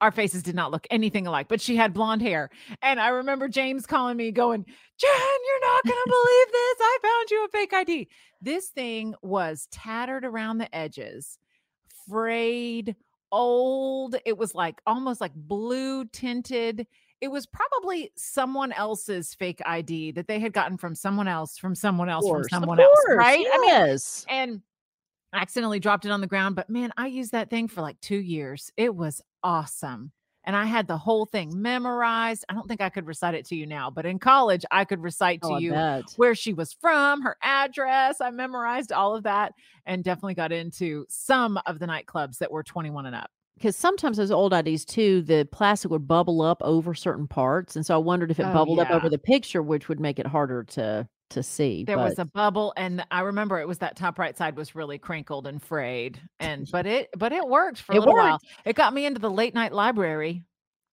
Our 0.00 0.12
faces 0.12 0.44
did 0.44 0.54
not 0.54 0.70
look 0.70 0.86
anything 0.90 1.26
alike, 1.26 1.48
but 1.48 1.60
she 1.60 1.74
had 1.74 1.92
blonde 1.92 2.22
hair. 2.22 2.50
And 2.82 3.00
I 3.00 3.08
remember 3.08 3.48
James 3.48 3.84
calling 3.84 4.16
me, 4.16 4.30
going, 4.30 4.64
Jenn, 4.64 5.10
you're 5.10 5.60
not 5.60 5.84
going 5.84 5.96
to 6.04 6.10
believe 6.10 6.52
this. 6.52 6.76
I 6.80 6.98
found 7.02 7.30
you 7.30 7.44
a 7.44 7.48
fake 7.48 7.72
ID. 7.74 8.08
This 8.40 8.68
thing 8.68 9.14
was 9.22 9.66
tattered 9.72 10.24
around 10.24 10.58
the 10.58 10.72
edges, 10.72 11.38
frayed, 12.08 12.94
old. 13.32 14.14
It 14.24 14.38
was 14.38 14.54
like 14.54 14.80
almost 14.86 15.20
like 15.20 15.34
blue 15.34 16.04
tinted. 16.04 16.86
It 17.20 17.28
was 17.28 17.46
probably 17.46 18.12
someone 18.16 18.72
else's 18.72 19.34
fake 19.34 19.60
ID 19.66 20.12
that 20.12 20.28
they 20.28 20.38
had 20.38 20.52
gotten 20.52 20.76
from 20.76 20.94
someone 20.94 21.26
else, 21.28 21.58
from 21.58 21.74
someone 21.74 22.08
else, 22.08 22.24
Of 22.24 22.30
from 22.30 22.36
course, 22.42 22.50
someone 22.50 22.80
else, 22.80 22.98
course, 23.06 23.18
right? 23.18 23.44
I 23.52 23.58
mean, 23.58 23.68
Yes. 23.68 24.24
and 24.28 24.62
I 25.32 25.38
accidentally 25.42 25.80
dropped 25.80 26.04
it 26.06 26.10
on 26.10 26.20
the 26.20 26.26
ground. 26.26 26.54
But 26.56 26.70
man, 26.70 26.92
I 26.96 27.08
used 27.08 27.32
that 27.32 27.50
thing 27.50 27.68
for 27.68 27.80
like 27.82 28.00
two 28.00 28.20
years. 28.20 28.70
It 28.76 28.94
was 28.94 29.20
awesome. 29.42 30.12
And 30.44 30.56
I 30.56 30.64
had 30.64 30.86
the 30.86 30.96
whole 30.96 31.26
thing 31.26 31.60
memorized. 31.60 32.44
I 32.48 32.54
don't 32.54 32.66
think 32.66 32.80
I 32.80 32.88
could 32.88 33.06
recite 33.06 33.34
it 33.34 33.44
to 33.46 33.54
you 33.56 33.66
now, 33.66 33.90
but 33.90 34.06
in 34.06 34.18
college, 34.18 34.64
I 34.70 34.86
could 34.86 35.02
recite 35.02 35.42
to 35.42 35.48
Oh, 35.48 35.58
you 35.58 35.72
bet. 35.72 36.04
where 36.16 36.34
she 36.34 36.54
was 36.54 36.72
from, 36.72 37.20
her 37.20 37.36
address. 37.42 38.22
I 38.22 38.30
memorized 38.30 38.90
all 38.90 39.14
of 39.14 39.24
that 39.24 39.52
and 39.84 40.02
definitely 40.02 40.34
got 40.34 40.50
into 40.52 41.04
some 41.10 41.58
of 41.66 41.78
the 41.80 41.86
nightclubs 41.86 42.38
that 42.38 42.50
were 42.50 42.62
21 42.62 43.04
and 43.04 43.14
up. 43.16 43.30
Because 43.58 43.76
sometimes 43.76 44.16
those 44.16 44.30
old 44.30 44.52
IDs 44.54 44.84
too, 44.84 45.22
the 45.22 45.46
plastic 45.50 45.90
would 45.90 46.06
bubble 46.08 46.40
up 46.42 46.60
over 46.62 46.94
certain 46.94 47.26
parts, 47.26 47.76
and 47.76 47.84
so 47.84 47.94
I 47.94 47.98
wondered 47.98 48.30
if 48.30 48.38
it 48.40 48.46
Oh, 48.46 48.52
bubbled 48.52 48.78
up 48.78 48.90
over 48.90 49.08
the 49.08 49.18
picture, 49.18 49.62
which 49.62 49.88
would 49.88 50.00
make 50.00 50.18
it 50.18 50.26
harder 50.26 50.64
to 50.64 51.08
to 51.30 51.42
see. 51.42 51.84
There 51.84 51.98
was 51.98 52.18
a 52.18 52.24
bubble, 52.24 52.72
and 52.76 53.04
I 53.10 53.20
remember 53.20 53.60
it 53.60 53.68
was 53.68 53.78
that 53.78 53.96
top 53.96 54.18
right 54.18 54.36
side 54.36 54.56
was 54.56 54.74
really 54.74 54.98
crinkled 54.98 55.46
and 55.46 55.62
frayed. 55.62 56.18
And 56.40 56.66
but 56.72 56.86
it 56.86 57.10
but 57.18 57.32
it 57.32 57.46
worked 57.46 57.80
for 57.82 57.92
a 57.92 57.96
It 57.96 57.98
little 58.00 58.14
while. 58.14 58.40
It 58.64 58.76
got 58.76 58.94
me 58.94 59.04
into 59.04 59.20
the 59.20 59.30
late 59.30 59.54
night 59.54 59.72
library. 59.72 60.44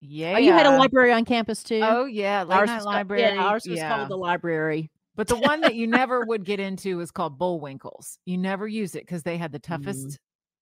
Yeah. 0.01 0.33
Oh, 0.35 0.39
you 0.39 0.51
had 0.51 0.65
a 0.65 0.77
library 0.77 1.13
on 1.13 1.23
campus 1.25 1.63
too. 1.63 1.79
Oh 1.81 2.05
yeah, 2.05 2.43
late 2.43 2.57
ours 2.57 2.67
night 2.67 2.75
was 2.75 2.83
called- 2.83 2.95
library. 2.95 3.21
Yeah, 3.21 3.43
ours 3.43 3.65
was 3.67 3.77
yeah. 3.77 3.95
called 3.95 4.09
the 4.09 4.17
library. 4.17 4.91
But 5.15 5.29
the 5.29 5.37
one 5.37 5.61
that 5.61 5.75
you 5.75 5.87
never 5.87 6.25
would 6.27 6.43
get 6.43 6.59
into 6.59 6.99
is 6.99 7.09
called 7.11 7.39
Bullwinkles. 7.39 8.17
You 8.25 8.37
never 8.37 8.67
use 8.67 8.95
it 8.95 9.03
because 9.05 9.23
they 9.23 9.37
had 9.37 9.53
the 9.53 9.59
toughest 9.59 10.19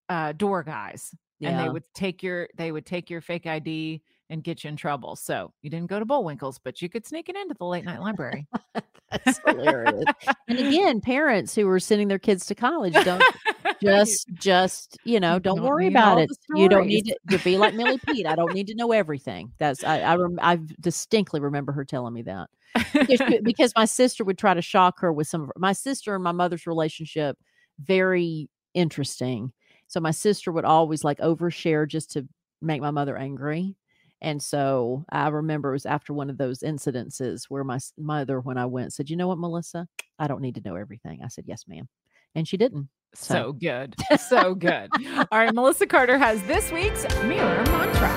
uh, 0.10 0.34
door 0.34 0.62
guys, 0.62 1.10
and 1.46 1.60
they 1.60 1.70
would 1.70 1.84
take 1.94 2.24
your 2.24 2.48
they 2.56 2.72
would 2.72 2.86
take 2.86 3.10
your 3.10 3.22
fake 3.22 3.46
ID 3.46 4.02
and 4.30 4.44
get 4.44 4.64
you 4.64 4.70
in 4.70 4.76
trouble. 4.76 5.16
So 5.16 5.54
you 5.62 5.70
didn't 5.70 5.90
go 5.90 6.00
to 6.00 6.06
Bullwinkles, 6.06 6.60
but 6.64 6.82
you 6.82 6.90
could 6.90 7.06
sneak 7.06 7.30
it 7.30 7.36
into 7.36 7.56
the 7.58 7.66
late 7.66 7.86
night 7.86 8.02
library. 8.02 8.48
that's 9.12 9.40
hilarious. 9.46 10.04
and 10.48 10.60
again, 10.60 11.02
parents 11.02 11.54
who 11.54 11.68
are 11.70 11.80
sending 11.80 12.08
their 12.08 12.20
kids 12.20 12.46
to 12.48 12.56
college 12.56 12.94
don't 12.94 13.24
just 13.84 14.28
just 14.34 14.98
you 15.04 15.20
know 15.20 15.40
don't, 15.40 15.58
don't 15.58 15.66
worry 15.66 15.88
about 15.88 16.20
it. 16.20 16.30
You 16.56 16.70
don't 16.70 16.88
need 16.88 17.06
to, 17.06 17.38
to 17.38 17.44
be 17.44 17.58
like 17.58 17.76
Millie 17.76 18.00
Pete. 18.08 18.26
I 18.26 18.36
don't 18.36 18.54
need 18.54 18.68
to 18.68 18.76
know 18.76 18.92
everything. 18.92 19.52
That's 19.60 19.84
I 19.84 20.00
I, 20.02 20.16
rem, 20.16 20.40
I 20.42 20.60
distinctly 20.80 21.40
remember 21.40 21.72
her 21.72 21.86
telling 21.86 22.14
me 22.14 22.24
that. 22.24 22.50
because, 22.94 23.34
because 23.44 23.72
my 23.76 23.86
sister 23.86 24.24
would 24.24 24.40
try 24.40 24.56
to 24.56 24.62
shock 24.62 25.00
her 25.00 25.14
with 25.14 25.28
some 25.28 25.42
of 25.42 25.48
her, 25.48 25.54
my 25.58 25.74
sister 25.74 26.16
and 26.16 26.24
my 26.24 26.32
mother's 26.32 26.66
relationship 26.66 27.38
very 27.80 28.50
interesting 28.74 29.52
so 29.88 30.00
my 30.00 30.12
sister 30.12 30.52
would 30.52 30.66
always 30.66 31.04
like 31.04 31.20
overshare 31.20 31.88
just 31.88 32.12
to 32.12 32.28
make 32.62 32.82
my 32.82 32.92
mother 32.92 33.18
angry 33.18 33.76
and 34.22 34.42
so 34.42 35.04
i 35.12 35.28
remember 35.28 35.70
it 35.70 35.74
was 35.74 35.86
after 35.86 36.14
one 36.14 36.30
of 36.30 36.38
those 36.38 36.60
incidences 36.60 37.46
where 37.50 37.64
my 37.64 37.78
mother 37.98 38.40
when 38.40 38.58
i 38.58 38.66
went 38.66 38.94
said 38.94 39.10
you 39.10 39.16
know 39.18 39.28
what 39.28 39.38
melissa 39.38 39.88
i 40.20 40.28
don't 40.28 40.42
need 40.42 40.56
to 40.56 40.62
know 40.62 40.76
everything 40.76 41.20
i 41.24 41.28
said 41.28 41.44
yes 41.48 41.66
ma'am 41.68 41.88
and 42.36 42.48
she 42.48 42.58
didn't 42.58 42.88
So- 43.16 43.34
so 43.36 43.54
good. 43.54 43.96
So 44.20 44.56
good. 44.56 44.90
All 45.32 45.38
right, 45.40 45.54
Melissa 45.54 45.86
Carter 45.86 46.18
has 46.18 46.42
this 46.44 46.72
week's 46.72 47.04
mirror 47.26 47.64
mantra. 47.66 48.10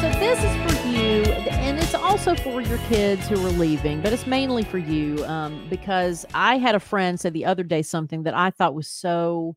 So 0.00 0.10
this 0.20 0.38
is 0.42 0.54
for 0.62 0.88
you, 0.88 1.22
and 1.50 1.78
it's 1.78 1.94
also 1.94 2.34
for 2.36 2.60
your 2.60 2.78
kids 2.88 3.28
who 3.28 3.34
are 3.44 3.50
leaving, 3.50 4.00
but 4.02 4.12
it's 4.12 4.26
mainly 4.26 4.62
for 4.62 4.78
you 4.78 5.22
um, 5.26 5.66
because 5.68 6.24
I 6.34 6.56
had 6.58 6.74
a 6.74 6.80
friend 6.80 7.18
say 7.18 7.30
the 7.30 7.44
other 7.46 7.62
day 7.62 7.82
something 7.82 8.22
that 8.24 8.34
I 8.34 8.50
thought 8.50 8.74
was 8.74 8.88
so. 8.88 9.56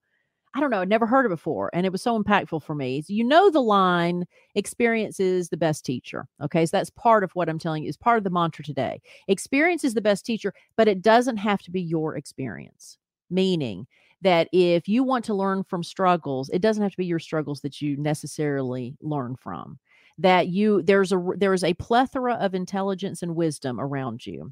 I 0.55 0.59
don't 0.59 0.71
know, 0.71 0.81
I'd 0.81 0.89
never 0.89 1.05
heard 1.05 1.25
it 1.25 1.29
before. 1.29 1.69
And 1.73 1.85
it 1.85 1.91
was 1.91 2.01
so 2.01 2.21
impactful 2.21 2.63
for 2.63 2.73
me. 2.73 3.03
You 3.07 3.23
know 3.23 3.51
the 3.51 3.61
line, 3.61 4.25
experience 4.55 5.19
is 5.19 5.49
the 5.49 5.57
best 5.57 5.85
teacher. 5.85 6.27
Okay. 6.41 6.65
So 6.65 6.75
that's 6.75 6.89
part 6.89 7.23
of 7.23 7.31
what 7.33 7.49
I'm 7.49 7.59
telling 7.59 7.83
you, 7.83 7.89
is 7.89 7.97
part 7.97 8.17
of 8.17 8.23
the 8.23 8.31
mantra 8.31 8.65
today. 8.65 8.99
Experience 9.27 9.83
is 9.83 9.93
the 9.93 10.01
best 10.01 10.25
teacher, 10.25 10.53
but 10.75 10.87
it 10.87 11.01
doesn't 11.01 11.37
have 11.37 11.61
to 11.63 11.71
be 11.71 11.81
your 11.81 12.17
experience. 12.17 12.97
Meaning 13.29 13.85
that 14.21 14.49
if 14.51 14.87
you 14.87 15.03
want 15.03 15.23
to 15.25 15.35
learn 15.35 15.63
from 15.63 15.83
struggles, 15.83 16.49
it 16.49 16.61
doesn't 16.61 16.81
have 16.81 16.91
to 16.91 16.97
be 16.97 17.05
your 17.05 17.19
struggles 17.19 17.61
that 17.61 17.79
you 17.79 17.95
necessarily 17.97 18.97
learn 19.01 19.35
from. 19.35 19.77
That 20.17 20.47
you 20.47 20.81
there's 20.81 21.11
a 21.11 21.23
there's 21.37 21.63
a 21.63 21.75
plethora 21.75 22.33
of 22.33 22.55
intelligence 22.55 23.21
and 23.21 23.35
wisdom 23.35 23.79
around 23.79 24.25
you 24.25 24.51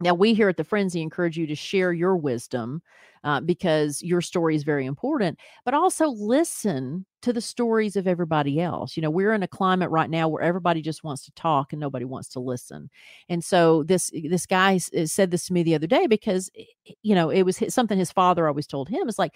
now, 0.00 0.14
we 0.14 0.32
here 0.34 0.48
at 0.48 0.56
the 0.56 0.64
Friendzy 0.64 1.02
encourage 1.02 1.36
you 1.36 1.46
to 1.46 1.54
share 1.54 1.92
your 1.92 2.16
wisdom 2.16 2.82
uh, 3.22 3.40
because 3.40 4.02
your 4.02 4.22
story 4.22 4.56
is 4.56 4.62
very 4.62 4.86
important, 4.86 5.38
but 5.64 5.74
also 5.74 6.08
listen 6.08 7.04
to 7.20 7.34
the 7.34 7.40
stories 7.42 7.96
of 7.96 8.06
everybody 8.06 8.60
else. 8.60 8.96
You 8.96 9.02
know, 9.02 9.10
we're 9.10 9.34
in 9.34 9.42
a 9.42 9.48
climate 9.48 9.90
right 9.90 10.08
now 10.08 10.26
where 10.26 10.42
everybody 10.42 10.80
just 10.80 11.04
wants 11.04 11.26
to 11.26 11.32
talk 11.32 11.74
and 11.74 11.80
nobody 11.80 12.06
wants 12.06 12.30
to 12.30 12.40
listen. 12.40 12.88
And 13.28 13.44
so 13.44 13.82
this 13.82 14.10
eh, 14.14 14.22
this 14.30 14.46
guy 14.46 14.80
eh, 14.94 15.04
said 15.04 15.30
this 15.30 15.46
to 15.46 15.52
me 15.52 15.62
the 15.62 15.74
other 15.74 15.86
day 15.86 16.06
because 16.06 16.50
eh, 16.58 16.92
you 17.02 17.14
know 17.14 17.28
it 17.28 17.42
was 17.42 17.62
something 17.68 17.98
his 17.98 18.12
father 18.12 18.48
always 18.48 18.66
told 18.66 18.88
him. 18.88 19.06
It's 19.06 19.18
like 19.18 19.34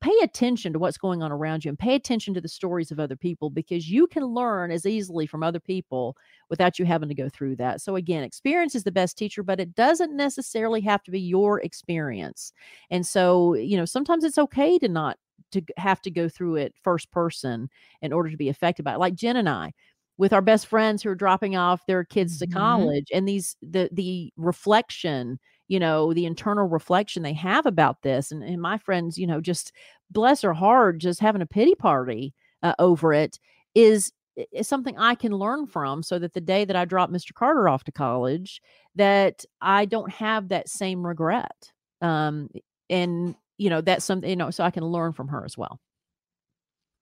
pay 0.00 0.16
attention 0.22 0.72
to 0.72 0.78
what's 0.78 0.98
going 0.98 1.22
on 1.22 1.30
around 1.30 1.64
you 1.64 1.68
and 1.68 1.78
pay 1.78 1.94
attention 1.94 2.32
to 2.34 2.40
the 2.40 2.48
stories 2.48 2.90
of 2.90 2.98
other 2.98 3.16
people 3.16 3.50
because 3.50 3.90
you 3.90 4.06
can 4.06 4.24
learn 4.24 4.70
as 4.70 4.86
easily 4.86 5.26
from 5.26 5.42
other 5.42 5.60
people 5.60 6.16
without 6.48 6.78
you 6.78 6.84
having 6.84 7.08
to 7.08 7.14
go 7.14 7.28
through 7.28 7.56
that. 7.56 7.80
So, 7.80 7.96
again, 7.96 8.22
experience 8.22 8.74
is 8.74 8.84
the 8.84 8.92
best 8.92 9.18
teacher, 9.18 9.42
but 9.42 9.60
it 9.60 9.74
doesn't 9.74 10.16
necessarily 10.16 10.80
have 10.82 11.02
to 11.04 11.10
be 11.10 11.20
your 11.20 11.60
experience. 11.60 12.52
And 12.90 13.06
so, 13.06 13.54
you 13.54 13.76
know, 13.76 13.84
sometimes 13.84 14.24
it's 14.24 14.38
okay 14.38 14.78
to 14.78 14.88
not 14.88 15.18
to 15.52 15.62
have 15.76 16.00
to 16.02 16.10
go 16.10 16.28
through 16.28 16.56
it 16.56 16.74
first 16.82 17.10
person 17.10 17.68
in 18.02 18.12
order 18.12 18.30
to 18.30 18.36
be 18.36 18.48
affected 18.48 18.84
by 18.84 18.94
it. 18.94 18.98
Like 19.00 19.14
Jenn 19.14 19.36
and 19.36 19.48
I, 19.48 19.72
with 20.16 20.32
our 20.32 20.42
best 20.42 20.66
friends 20.66 21.02
who 21.02 21.10
are 21.10 21.14
dropping 21.14 21.56
off 21.56 21.86
their 21.86 22.04
kids 22.04 22.38
to 22.38 22.46
mm-hmm. 22.46 22.58
college 22.58 23.06
and 23.12 23.26
these 23.26 23.56
the 23.62 23.88
the 23.92 24.32
reflection 24.36 25.38
you 25.70 25.78
know 25.78 26.12
the 26.12 26.26
internal 26.26 26.66
reflection 26.66 27.22
they 27.22 27.32
have 27.32 27.64
about 27.64 28.02
this 28.02 28.32
and, 28.32 28.42
and 28.42 28.60
my 28.60 28.76
friends 28.76 29.16
you 29.16 29.26
know 29.26 29.40
just 29.40 29.72
bless 30.10 30.42
her 30.42 30.52
heart 30.52 30.98
just 30.98 31.20
having 31.20 31.40
a 31.40 31.46
pity 31.46 31.74
party 31.74 32.34
uh, 32.62 32.74
over 32.78 33.14
it 33.14 33.38
is 33.74 34.12
is 34.52 34.68
something 34.68 34.98
I 34.98 35.14
can 35.14 35.32
learn 35.32 35.66
from 35.66 36.02
so 36.02 36.18
that 36.18 36.34
the 36.34 36.40
day 36.40 36.64
that 36.64 36.76
I 36.76 36.84
drop 36.84 37.10
Mr. 37.10 37.32
Carter 37.32 37.68
off 37.68 37.84
to 37.84 37.92
college 37.92 38.60
that 38.96 39.44
I 39.60 39.84
don't 39.84 40.10
have 40.12 40.48
that 40.48 40.68
same 40.68 41.06
regret 41.06 41.72
um 42.02 42.50
and 42.90 43.34
you 43.56 43.70
know 43.70 43.80
that's 43.80 44.04
something 44.04 44.28
you 44.28 44.36
know 44.36 44.50
so 44.50 44.64
I 44.64 44.70
can 44.70 44.84
learn 44.84 45.12
from 45.12 45.28
her 45.28 45.44
as 45.44 45.56
well. 45.56 45.80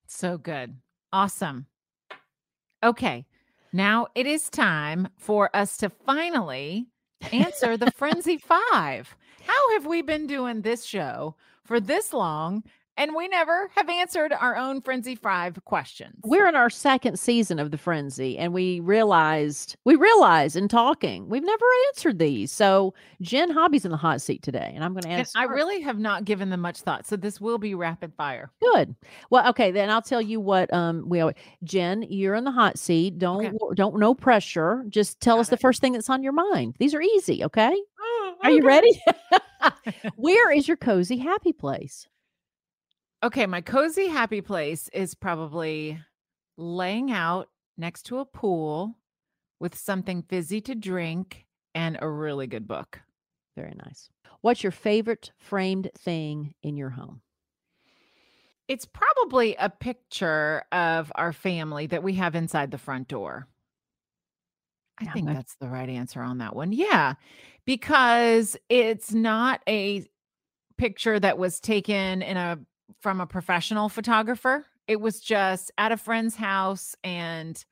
So 0.07 0.37
good. 0.37 0.77
Awesome. 1.13 1.67
Okay. 2.83 3.25
Now 3.73 4.09
it 4.15 4.27
is 4.27 4.49
time 4.51 5.09
for 5.19 5.55
us 5.55 5.77
to 5.79 5.91
finally 5.91 6.89
answer 7.33 7.77
the 7.77 7.91
Friendzy 7.93 8.41
Five. 8.41 9.15
How 9.45 9.73
have 9.73 9.87
we 9.87 10.03
been 10.03 10.27
doing 10.27 10.63
this 10.63 10.85
show 10.85 11.35
for 11.65 11.81
this 11.81 12.13
long 12.13 12.65
and 12.99 13.15
we 13.15 13.29
never 13.29 13.71
have 13.77 13.89
answered 13.89 14.33
our 14.33 14.57
own 14.57 14.83
Friendzy 14.83 15.17
Five 15.17 15.65
questions. 15.65 16.17
We're 16.25 16.49
in 16.49 16.57
our 16.57 16.69
second 16.69 17.19
season 17.19 17.59
of 17.59 17.71
the 17.71 17.79
Friendzy, 17.79 18.37
and 18.39 18.53
we 18.53 18.81
realized 18.81 19.77
we 19.85 19.95
realized 19.95 20.57
in 20.57 20.69
talking 20.69 21.29
we've 21.29 21.45
never 21.45 21.65
answered 21.87 22.19
these. 22.19 22.51
So 22.53 22.93
Jenn 23.23 23.51
Hobby's 23.51 23.85
in 23.85 23.93
the 23.93 23.97
hot 23.97 24.21
seat 24.21 24.43
today, 24.43 24.73
and 24.75 24.85
I'm 24.85 24.93
going 24.93 25.05
to 25.05 25.11
ask. 25.11 25.37
I 25.37 25.45
really 25.45 25.81
have 25.81 25.99
not 25.99 26.25
given 26.25 26.51
them 26.51 26.61
much 26.61 26.81
thought, 26.81 27.07
so 27.07 27.17
this 27.17 27.41
will 27.41 27.59
be 27.59 27.75
rapid 27.75 28.13
fire. 28.15 28.51
Good. 28.61 28.95
Well, 29.31 29.49
okay, 29.51 29.71
then 29.71 29.89
I'll 29.89 30.03
tell 30.03 30.21
you 30.21 30.41
what. 30.41 30.73
Um, 30.75 31.09
we 31.09 31.21
always, 31.21 31.37
Jenn, 31.63 32.05
you're 32.11 32.35
in 32.35 32.45
the 32.45 32.51
hot 32.51 32.79
seat. 32.79 33.19
Don't 33.19 33.47
okay. 33.47 33.57
don't 33.75 33.99
no 33.99 34.15
pressure. 34.15 34.85
Just 34.89 35.21
tell 35.21 35.37
Got 35.37 35.41
us 35.43 35.49
it. 35.49 35.51
the 35.53 35.57
first 35.59 35.81
thing 35.81 35.93
that's 35.93 36.11
on 36.11 36.23
your 36.23 36.33
mind. 36.33 36.75
These 36.79 36.95
are 36.95 37.01
easy. 37.01 37.45
Okay. 37.45 37.75
Oh, 38.01 38.35
okay. 38.41 38.49
Are 38.49 38.51
you 38.51 38.67
ready? 38.67 39.01
Where 40.17 40.51
is 40.51 40.67
your 40.67 40.77
cozy 40.77 41.19
happy 41.19 41.53
place? 41.53 42.09
Okay, 43.23 43.47
my 43.47 43.61
cozy 43.61 44.07
happy 44.07 44.41
place 44.41 44.89
is 44.93 45.15
probably 45.15 46.01
laying 46.57 47.11
out 47.11 47.49
next 47.77 48.05
to 48.05 48.19
a 48.19 48.25
pool 48.25 48.97
with 49.59 49.77
something 49.77 50.23
fizzy 50.23 50.61
to 50.61 50.75
drink 50.75 51.47
and 51.75 51.99
a 52.01 52.09
really 52.09 52.47
good 52.47 52.69
book. 52.69 53.01
Very 53.57 53.75
nice. 53.85 54.09
What's 54.41 54.63
your 54.63 54.71
favorite 54.71 55.33
framed 55.37 55.91
thing 55.99 56.55
in 56.63 56.77
your 56.77 56.91
home? 56.91 57.23
It's 58.69 58.85
probably 58.85 59.57
a 59.57 59.71
picture 59.71 60.63
of 60.71 61.11
our 61.17 61.33
family 61.33 61.87
that 61.87 62.03
we 62.03 62.15
have 62.15 62.37
inside 62.37 62.71
the 62.71 62.79
front 62.79 63.09
door. 63.09 63.49
I 65.01 65.05
yeah, 65.05 65.13
think 65.13 65.27
that's 65.27 65.57
the 65.57 65.69
right 65.69 65.89
answer 65.89 66.21
on 66.21 66.39
that 66.39 66.55
one. 66.55 66.73
Yeah, 66.73 67.15
because 67.65 68.57
it's 68.69 69.13
not 69.13 69.61
a 69.69 70.05
picture 70.77 71.19
that 71.19 71.39
was 71.39 71.61
taken 71.61 72.23
in 72.23 72.37
a 72.37 72.59
from 73.01 73.21
a 73.21 73.27
professional 73.27 73.89
photographer. 73.89 74.67
It 74.87 75.01
was 75.01 75.21
just 75.21 75.71
at 75.79 75.93
a 75.93 75.97
friend's 75.97 76.37
house, 76.37 76.95
and 77.05 77.63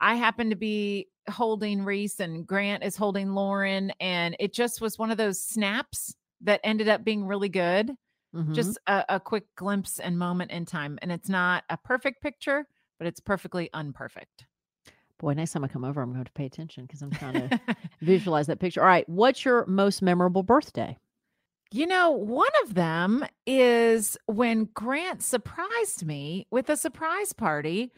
I 0.00 0.14
happened 0.14 0.50
to 0.50 0.56
be 0.56 1.08
holding 1.28 1.84
Reese, 1.84 2.20
and 2.20 2.46
Grant 2.46 2.84
is 2.84 2.96
holding 2.96 3.32
Lauren, 3.32 3.92
and 4.00 4.36
it 4.38 4.52
just 4.52 4.80
was 4.80 4.98
one 4.98 5.10
of 5.10 5.16
those 5.16 5.42
snaps 5.42 6.14
that 6.42 6.60
ended 6.64 6.88
up 6.88 7.04
being 7.04 7.26
really 7.26 7.48
good. 7.48 7.92
Mm-hmm. 8.34 8.52
Just 8.52 8.78
a, 8.86 9.04
a 9.08 9.20
quick 9.20 9.44
glimpse 9.54 10.00
and 10.00 10.18
moment 10.18 10.50
in 10.50 10.66
time. 10.66 10.98
And 11.02 11.12
it's 11.12 11.28
not 11.28 11.62
a 11.70 11.76
perfect 11.76 12.20
picture, 12.20 12.66
but 12.98 13.06
it's 13.06 13.20
perfectly 13.20 13.70
unperfect. 13.72 14.46
Boy, 15.18 15.34
next 15.34 15.52
time 15.52 15.64
I 15.64 15.68
come 15.68 15.84
over, 15.84 16.02
I'm 16.02 16.12
going 16.12 16.24
to 16.24 16.32
pay 16.32 16.44
attention 16.44 16.84
because 16.84 17.00
I'm 17.00 17.12
trying 17.12 17.48
to 17.48 17.60
visualize 18.02 18.48
that 18.48 18.58
picture. 18.58 18.80
All 18.80 18.86
right. 18.86 19.08
What's 19.08 19.44
your 19.44 19.64
most 19.66 20.02
memorable 20.02 20.42
birthday? 20.42 20.98
You 21.74 21.88
know, 21.88 22.12
one 22.12 22.46
of 22.62 22.74
them 22.74 23.26
is 23.48 24.16
when 24.26 24.68
Grant 24.74 25.24
surprised 25.24 26.06
me 26.06 26.46
with 26.48 26.70
a 26.70 26.76
surprise 26.76 27.32
party, 27.32 27.90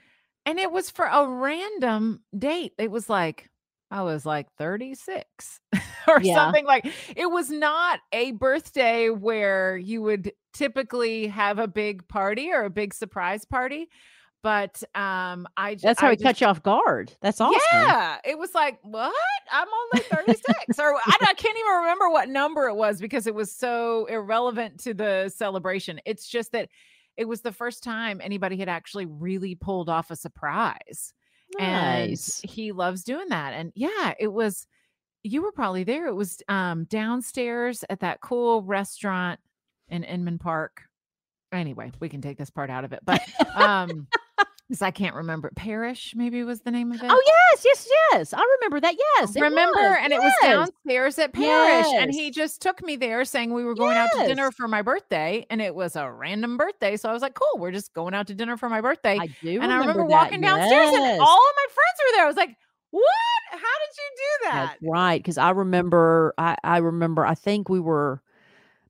and 0.46 0.58
it 0.58 0.72
was 0.72 0.88
for 0.88 1.04
a 1.04 1.26
random 1.28 2.22
date. 2.34 2.72
It 2.78 2.90
was 2.90 3.10
like, 3.10 3.50
I 3.90 4.00
was 4.00 4.24
like 4.24 4.46
36 4.56 5.60
or 6.08 6.22
yeah. 6.22 6.36
something 6.36 6.64
like 6.64 6.90
it 7.14 7.30
was 7.30 7.50
not 7.50 8.00
a 8.14 8.32
birthday 8.32 9.10
where 9.10 9.76
you 9.76 10.00
would 10.00 10.32
typically 10.54 11.26
have 11.26 11.58
a 11.58 11.68
big 11.68 12.08
party 12.08 12.50
or 12.52 12.64
a 12.64 12.70
big 12.70 12.94
surprise 12.94 13.44
party. 13.44 13.90
But 14.46 14.80
um, 14.94 15.48
I 15.56 15.74
just, 15.74 15.82
that's 15.82 16.00
how 16.00 16.06
I 16.06 16.14
he 16.14 16.22
cut 16.22 16.40
you 16.40 16.46
off 16.46 16.62
guard. 16.62 17.12
That's 17.20 17.40
awesome. 17.40 17.58
Yeah, 17.72 18.18
it 18.24 18.38
was 18.38 18.54
like 18.54 18.78
what? 18.82 19.12
I'm 19.50 19.66
only 19.66 20.04
36, 20.04 20.78
or 20.78 20.94
I, 20.94 21.16
I 21.20 21.34
can't 21.34 21.58
even 21.58 21.72
remember 21.78 22.08
what 22.10 22.28
number 22.28 22.68
it 22.68 22.76
was 22.76 23.00
because 23.00 23.26
it 23.26 23.34
was 23.34 23.50
so 23.50 24.04
irrelevant 24.04 24.78
to 24.84 24.94
the 24.94 25.32
celebration. 25.34 25.98
It's 26.06 26.28
just 26.28 26.52
that 26.52 26.68
it 27.16 27.26
was 27.26 27.40
the 27.40 27.50
first 27.50 27.82
time 27.82 28.20
anybody 28.22 28.56
had 28.56 28.68
actually 28.68 29.06
really 29.06 29.56
pulled 29.56 29.88
off 29.88 30.12
a 30.12 30.16
surprise. 30.16 31.12
Nice. 31.58 32.40
And 32.40 32.48
he 32.48 32.70
loves 32.70 33.02
doing 33.02 33.30
that. 33.30 33.52
And 33.52 33.72
yeah, 33.74 34.14
it 34.20 34.32
was 34.32 34.68
you 35.24 35.42
were 35.42 35.50
probably 35.50 35.82
there. 35.82 36.06
It 36.06 36.14
was 36.14 36.40
um 36.48 36.84
downstairs 36.84 37.82
at 37.90 37.98
that 37.98 38.20
cool 38.20 38.62
restaurant 38.62 39.40
in 39.88 40.04
Inman 40.04 40.38
Park. 40.38 40.82
Anyway, 41.50 41.90
we 41.98 42.08
can 42.08 42.20
take 42.20 42.38
this 42.38 42.50
part 42.50 42.70
out 42.70 42.84
of 42.84 42.92
it. 42.92 43.00
But 43.04 43.22
um 43.56 44.06
because 44.68 44.82
I 44.82 44.90
can't 44.90 45.14
remember. 45.14 45.50
Parish 45.54 46.14
maybe 46.16 46.42
was 46.42 46.60
the 46.62 46.70
name 46.70 46.90
of 46.90 47.00
oh, 47.00 47.06
it. 47.06 47.10
Oh 47.12 47.22
yes, 47.26 47.64
yes, 47.64 47.88
yes. 48.12 48.34
I 48.34 48.42
remember 48.58 48.80
that. 48.80 48.96
Yes, 48.98 49.36
remember, 49.36 49.78
and 49.78 50.10
yes. 50.10 50.20
it 50.20 50.24
was 50.24 50.32
downstairs 50.42 51.18
at 51.18 51.32
Parish, 51.32 51.86
yes. 51.86 52.02
and 52.02 52.12
he 52.12 52.30
just 52.30 52.60
took 52.60 52.82
me 52.82 52.96
there, 52.96 53.24
saying 53.24 53.52
we 53.52 53.64
were 53.64 53.74
going 53.74 53.94
yes. 53.94 54.12
out 54.14 54.22
to 54.22 54.28
dinner 54.28 54.50
for 54.50 54.66
my 54.66 54.82
birthday, 54.82 55.46
and 55.50 55.62
it 55.62 55.74
was 55.74 55.94
a 55.94 56.10
random 56.10 56.56
birthday. 56.56 56.96
So 56.96 57.08
I 57.08 57.12
was 57.12 57.22
like, 57.22 57.34
"Cool, 57.34 57.60
we're 57.60 57.70
just 57.70 57.94
going 57.94 58.14
out 58.14 58.26
to 58.26 58.34
dinner 58.34 58.56
for 58.56 58.68
my 58.68 58.80
birthday." 58.80 59.18
I 59.20 59.28
do, 59.40 59.60
and 59.60 59.72
I 59.72 59.78
remember 59.78 60.02
that. 60.02 60.10
walking 60.10 60.40
downstairs, 60.40 60.90
and 60.92 61.20
all 61.20 61.38
of 61.38 61.54
my 61.56 61.66
friends 61.70 61.98
were 61.98 62.16
there. 62.16 62.24
I 62.24 62.28
was 62.28 62.36
like, 62.36 62.56
"What? 62.90 63.04
How 63.50 63.58
did 63.58 63.96
you 63.96 64.10
do 64.16 64.50
that?" 64.50 64.76
That's 64.80 64.82
right, 64.82 65.18
because 65.22 65.38
I 65.38 65.50
remember. 65.50 66.34
I 66.38 66.56
I 66.64 66.78
remember. 66.78 67.24
I 67.24 67.36
think 67.36 67.68
we 67.68 67.78
were 67.78 68.20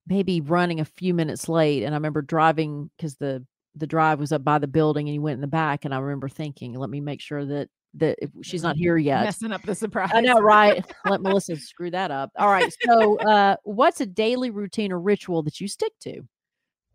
maybe 0.06 0.40
running 0.40 0.80
a 0.80 0.84
few 0.86 1.12
minutes 1.12 1.50
late, 1.50 1.82
and 1.82 1.94
I 1.94 1.98
remember 1.98 2.22
driving 2.22 2.90
because 2.96 3.16
the 3.16 3.44
the 3.76 3.86
drive 3.86 4.18
was 4.18 4.32
up 4.32 4.42
by 4.42 4.58
the 4.58 4.66
building 4.66 5.06
and 5.06 5.12
he 5.12 5.18
went 5.18 5.34
in 5.34 5.40
the 5.40 5.46
back 5.46 5.84
and 5.84 5.94
I 5.94 5.98
remember 5.98 6.28
thinking, 6.28 6.74
let 6.74 6.90
me 6.90 7.00
make 7.00 7.20
sure 7.20 7.44
that 7.44 7.68
that 7.94 8.18
she's 8.42 8.62
not 8.62 8.76
here 8.76 8.96
yet. 8.96 9.24
Messing 9.24 9.52
up 9.52 9.62
the 9.62 9.74
surprise. 9.74 10.10
I 10.12 10.20
know, 10.20 10.38
right? 10.38 10.84
Let 11.06 11.22
Melissa 11.22 11.56
screw 11.56 11.90
that 11.90 12.10
up. 12.10 12.30
All 12.36 12.48
right. 12.48 12.72
So 12.84 13.18
uh 13.20 13.56
what's 13.64 14.00
a 14.00 14.06
daily 14.06 14.50
routine 14.50 14.92
or 14.92 15.00
ritual 15.00 15.42
that 15.44 15.60
you 15.60 15.68
stick 15.68 15.92
to? 16.00 16.22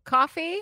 Coffee. 0.04 0.62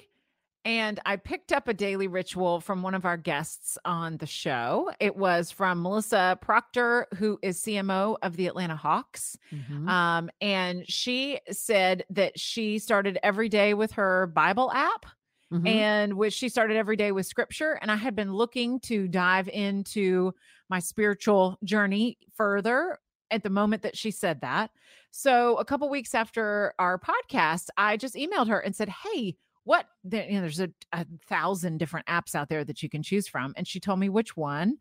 And 0.66 1.00
I 1.06 1.16
picked 1.16 1.54
up 1.54 1.70
a 1.70 1.74
daily 1.74 2.08
ritual 2.08 2.60
from 2.60 2.84
one 2.84 2.94
of 2.94 3.06
our 3.06 3.16
guests 3.16 3.78
on 3.86 4.18
the 4.18 4.26
show. 4.26 4.92
It 5.00 5.16
was 5.16 5.52
from 5.52 5.82
Melissa 5.82 6.38
Proctor, 6.42 7.08
who 7.16 7.40
is 7.42 7.62
CMO 7.62 8.18
of 8.22 8.36
the 8.36 8.48
Atlanta 8.48 8.76
Hawks. 8.76 9.38
Mm-hmm. 9.54 9.88
Um, 9.88 10.30
and 10.42 10.84
she 10.88 11.40
said 11.50 12.04
that 12.10 12.38
she 12.38 12.78
started 12.78 13.18
every 13.24 13.48
day 13.48 13.74
with 13.74 13.94
her 13.94 14.28
Bible 14.28 14.70
app 14.74 15.06
Mhm. 15.52 15.68
and 15.68 16.14
which 16.14 16.34
she 16.34 16.48
started 16.50 16.78
every 16.78 16.96
day 16.96 17.12
with 17.12 17.26
scripture. 17.26 17.80
And 17.82 17.92
I 17.92 17.96
had 17.96 18.16
been 18.16 18.34
looking 18.34 18.80
to 18.82 19.08
dive 19.08 19.48
into 19.50 20.34
my 20.70 20.80
spiritual 20.80 21.58
journey 21.64 22.18
further 22.36 23.00
at 23.32 23.44
the 23.44 23.50
moment 23.50 23.82
that 23.82 23.98
she 23.98 24.12
said 24.12 24.42
that. 24.42 24.72
So 25.12 25.58
a 25.58 25.66
couple 25.66 25.90
weeks 25.90 26.14
after 26.14 26.74
our 26.78 27.00
podcast, 27.00 27.70
I 27.78 27.98
just 27.98 28.14
emailed 28.16 28.48
her 28.48 28.60
and 28.60 28.76
said, 28.76 28.90
Hey, 28.90 29.38
what 29.64 29.88
you 30.04 30.20
know, 30.34 30.42
there's 30.42 30.60
a, 30.60 30.70
a 30.94 31.06
thousand 31.28 31.78
different 31.78 32.06
apps 32.08 32.36
out 32.36 32.50
there 32.50 32.64
that 32.64 32.82
you 32.84 32.90
can 32.90 33.02
choose 33.04 33.28
from. 33.28 33.54
And 33.58 33.68
she 33.68 33.80
told 33.80 34.00
me 34.00 34.10
which 34.10 34.38
one. 34.38 34.78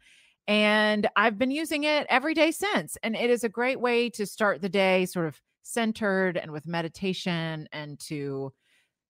And 0.46 1.08
I've 1.16 1.38
been 1.38 1.50
using 1.50 1.84
it 1.84 2.06
every 2.08 2.32
day 2.34 2.50
since. 2.50 2.96
And 3.02 3.14
it 3.14 3.28
is 3.30 3.44
a 3.44 3.48
great 3.50 3.80
way 3.80 4.08
to 4.10 4.26
start 4.26 4.62
the 4.62 4.68
day 4.68 5.04
sort 5.06 5.26
of 5.26 5.40
centered 5.62 6.38
and 6.38 6.52
with 6.52 6.66
meditation 6.66 7.68
and 7.72 7.98
to 8.00 8.52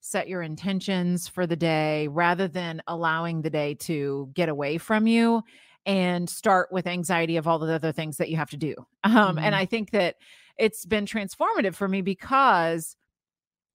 set 0.01 0.29
your 0.29 0.43
intentions 0.43 1.29
for 1.29 1.47
the 1.47 1.57
day 1.57 2.09
rather 2.09 2.49
than 2.49 2.83
allowing 2.87 3.43
the 3.43 3.51
day 3.51 3.75
to 3.75 4.31
get 4.35 4.49
away 4.49 4.79
from 4.79 5.07
you 5.07 5.43
and 5.87 6.29
start 6.29 6.71
with 6.71 6.87
anxiety 6.87 7.37
of 7.37 7.47
all 7.49 7.59
the 7.59 7.73
other 7.73 7.93
things 7.93 8.17
that 8.19 8.29
you 8.29 8.37
have 8.37 8.51
to 8.51 8.57
do. 8.57 8.75
Um, 9.05 9.39
And 9.43 9.55
Mhm. 9.55 9.57
I 9.57 9.65
think 9.67 9.91
that 9.93 10.17
it's 10.59 10.85
been 10.85 11.07
transformative 11.07 11.75
for 11.75 11.89
me 11.89 12.03
because 12.03 12.97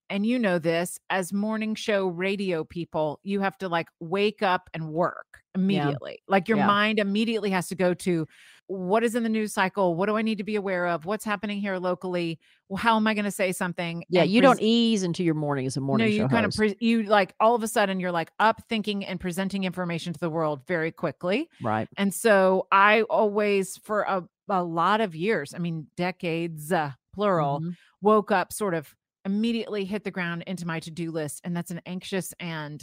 and 0.09 0.25
you 0.25 0.37
know 0.39 0.59
this 0.59 0.99
as 1.09 1.31
morning 1.33 1.75
show 1.75 2.07
radio 2.07 2.63
people 2.63 3.19
you 3.23 3.39
have 3.39 3.57
to 3.57 3.67
like 3.69 3.87
wake 3.99 4.41
up 4.43 4.69
and 4.73 4.89
work 4.89 5.41
immediately 5.55 6.19
like 6.27 6.47
your 6.47 6.57
Yeah. 6.57 6.67
mind 6.67 6.99
immediately 6.99 7.49
has 7.51 7.67
to 7.69 7.75
go 7.75 7.93
to 7.93 8.27
what 8.67 9.03
is 9.03 9.13
in 9.15 9.23
the 9.23 9.29
news 9.29 9.53
cycle 9.53 9.95
what 9.95 10.07
do 10.07 10.17
i 10.17 10.21
need 10.21 10.37
to 10.37 10.43
be 10.43 10.55
aware 10.55 10.87
of 10.87 11.05
what's 11.05 11.23
happening 11.25 11.59
here 11.59 11.77
locally 11.77 12.39
well, 12.69 12.77
how 12.77 12.95
am 12.95 13.05
i 13.07 13.13
going 13.13 13.25
to 13.25 13.31
say 13.31 13.51
something 13.51 14.03
Yeah, 14.09 14.23
you 14.23 14.41
pres- 14.41 14.49
don't 14.51 14.61
ease 14.61 15.03
into 15.03 15.23
your 15.23 15.35
morning 15.35 15.65
as 15.65 15.77
a 15.77 15.81
morning 15.81 16.07
no 16.07 16.11
show 16.11 16.23
you 16.23 16.27
kind 16.29 16.45
host. 16.45 16.55
of 16.55 16.57
pre- 16.59 16.75
you 16.79 17.03
like 17.03 17.33
all 17.39 17.55
of 17.55 17.61
a 17.63 17.67
sudden 17.67 17.99
you're 17.99 18.11
like 18.11 18.31
up 18.39 18.61
thinking 18.69 19.05
and 19.05 19.19
presenting 19.19 19.63
information 19.63 20.13
to 20.13 20.19
the 20.19 20.29
world 20.29 20.61
very 20.67 20.91
quickly 20.91 21.49
right. 21.61 21.87
and 21.97 22.13
so 22.13 22.67
I 22.71 23.03
always, 23.03 23.77
for 23.77 24.01
a, 24.03 24.23
a 24.49 24.63
lot 24.63 24.99
of 25.01 25.15
years, 25.15 25.53
I 25.53 25.59
mean, 25.59 25.87
decades, 25.95 26.71
uh, 26.71 26.91
plural, 27.13 27.61
Mhm. 27.61 27.75
woke 28.01 28.31
up 28.31 28.51
sort 28.51 28.73
of 28.73 28.93
immediately 29.25 29.85
hit 29.85 30.03
the 30.03 30.11
ground 30.11 30.43
into 30.47 30.65
my 30.67 30.79
to 30.81 30.91
do 30.91 31.11
list. 31.11 31.41
And 31.43 31.55
that's 31.55 31.71
an 31.71 31.81
anxious 31.85 32.33
and 32.39 32.81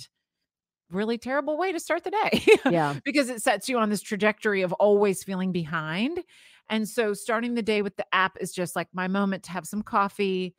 really 0.91 1.19
terrible 1.19 1.57
way 1.57 1.73
to 1.73 1.79
start 1.81 2.03
the 2.05 2.11
day 2.11 2.45
Yeah. 2.71 2.97
because 3.05 3.29
it 3.31 3.43
sets 3.43 3.69
you 3.69 3.79
on 3.79 3.91
this 3.91 4.03
trajectory 4.03 4.63
of 4.63 4.73
always 4.75 5.23
feeling 5.23 5.53
behind. 5.53 6.21
And 6.69 6.89
so 6.89 7.15
starting 7.15 7.55
the 7.55 7.63
day 7.63 7.83
with 7.83 7.97
the 7.97 8.07
app 8.13 8.37
is 8.41 8.53
just 8.53 8.75
like 8.77 8.89
my 8.93 9.09
moment 9.09 9.45
to 9.45 9.51
have 9.53 9.67
some 9.67 9.83
coffee, 9.83 10.55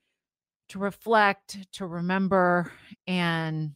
to 0.70 0.80
reflect, 0.80 1.72
to 1.74 1.86
remember, 1.86 2.72
and 3.08 3.72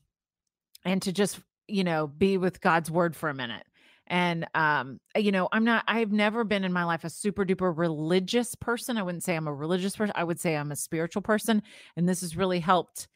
and 0.86 1.01
to 1.01 1.12
just, 1.12 1.39
you 1.68 1.84
know, 1.84 2.08
be 2.08 2.38
with 2.38 2.62
God's 2.62 2.91
word 2.91 3.16
for 3.16 3.30
a 3.30 3.34
minute. 3.34 3.64
And 4.08 4.45
um, 4.53 4.99
you 5.16 5.32
know, 5.32 5.49
I'm 5.51 5.64
not 5.64 5.84
I've 5.88 6.12
never 6.12 6.43
been 6.43 6.64
in 6.64 6.72
my 6.74 6.84
life 6.84 7.03
a 7.03 7.10
super 7.10 7.45
duper 7.45 7.76
religious 7.76 8.56
person. 8.56 8.97
I 8.97 9.03
wouldn't 9.03 9.24
say 9.24 9.36
I'm 9.36 9.47
a 9.47 9.53
religious 9.53 9.95
person. 9.95 10.14
I 10.16 10.24
would 10.24 10.39
say 10.39 10.56
I'm 10.56 10.72
a 10.72 10.76
spiritual 10.76 11.22
person. 11.22 11.64
And 11.97 12.08
this 12.08 12.22
has 12.22 12.38
really 12.38 12.60
helped 12.60 13.08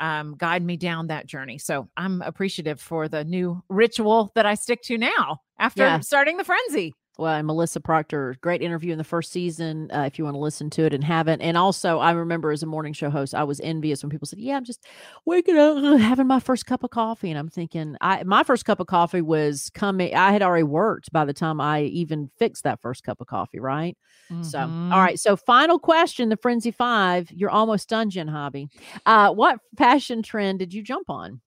um, 0.00 0.36
guide 0.36 0.62
me 0.62 0.76
down 0.76 1.08
that 1.08 1.26
journey. 1.26 1.58
So 1.58 1.88
I'm 1.96 2.22
appreciative 2.22 2.80
for 2.80 3.08
the 3.08 3.24
new 3.24 3.62
ritual 3.68 4.30
that 4.34 4.46
I 4.46 4.54
stick 4.54 4.82
to 4.84 4.96
now 4.96 5.40
after 5.58 5.82
Yeah. 5.82 6.00
starting 6.00 6.36
the 6.36 6.44
Friendzy. 6.44 6.92
Well, 7.18 7.34
and 7.34 7.48
Melissa 7.48 7.80
Proctor, 7.80 8.36
great 8.42 8.62
interview 8.62 8.92
in 8.92 8.98
the 8.98 9.02
first 9.04 9.32
season. 9.32 9.90
Uh, 9.92 10.02
if 10.02 10.18
you 10.18 10.24
want 10.24 10.36
to 10.36 10.38
listen 10.40 10.70
to 10.70 10.84
it 10.84 10.94
and 10.94 11.02
haven't, 11.02 11.40
and 11.42 11.56
also 11.56 11.98
I 11.98 12.12
remember 12.12 12.52
as 12.52 12.62
a 12.62 12.66
morning 12.66 12.92
show 12.92 13.10
host, 13.10 13.34
I 13.34 13.42
was 13.42 13.58
envious 13.60 14.04
when 14.04 14.10
people 14.10 14.28
said, 14.28 14.38
"Yeah, 14.38 14.56
I'm 14.56 14.62
just 14.64 14.86
waking 15.24 15.58
up, 15.58 15.76
uh, 15.78 15.96
having 15.96 16.28
my 16.28 16.38
first 16.38 16.66
cup 16.66 16.84
of 16.84 16.90
coffee," 16.90 17.30
and 17.30 17.38
I'm 17.38 17.48
thinking, 17.48 17.96
I 18.00 18.22
my 18.22 18.44
first 18.44 18.64
cup 18.64 18.78
of 18.78 18.86
coffee 18.86 19.20
was 19.20 19.68
coming. 19.74 20.14
I 20.14 20.30
had 20.30 20.42
already 20.42 20.62
worked 20.62 21.10
by 21.12 21.24
the 21.24 21.32
time 21.34 21.60
I 21.60 21.82
even 21.82 22.30
fixed 22.38 22.62
that 22.62 22.80
first 22.80 23.02
cup 23.02 23.20
of 23.20 23.26
coffee, 23.26 23.58
right? 23.58 23.96
So, 24.40 24.60
Mhm. 24.60 24.72
all 24.92 25.00
right. 25.00 25.18
So, 25.18 25.36
final 25.36 25.80
question: 25.80 26.28
the 26.28 26.36
Friendzy 26.36 26.70
Five. 26.72 27.32
You're 27.32 27.50
almost 27.50 27.88
done, 27.88 28.10
Jenn 28.10 28.28
Hobby. 28.28 28.68
Uh, 29.06 29.32
what 29.32 29.58
fashion 29.76 30.22
trend 30.22 30.60
did 30.60 30.72
you 30.72 30.82
jump 30.84 31.10
on? 31.10 31.40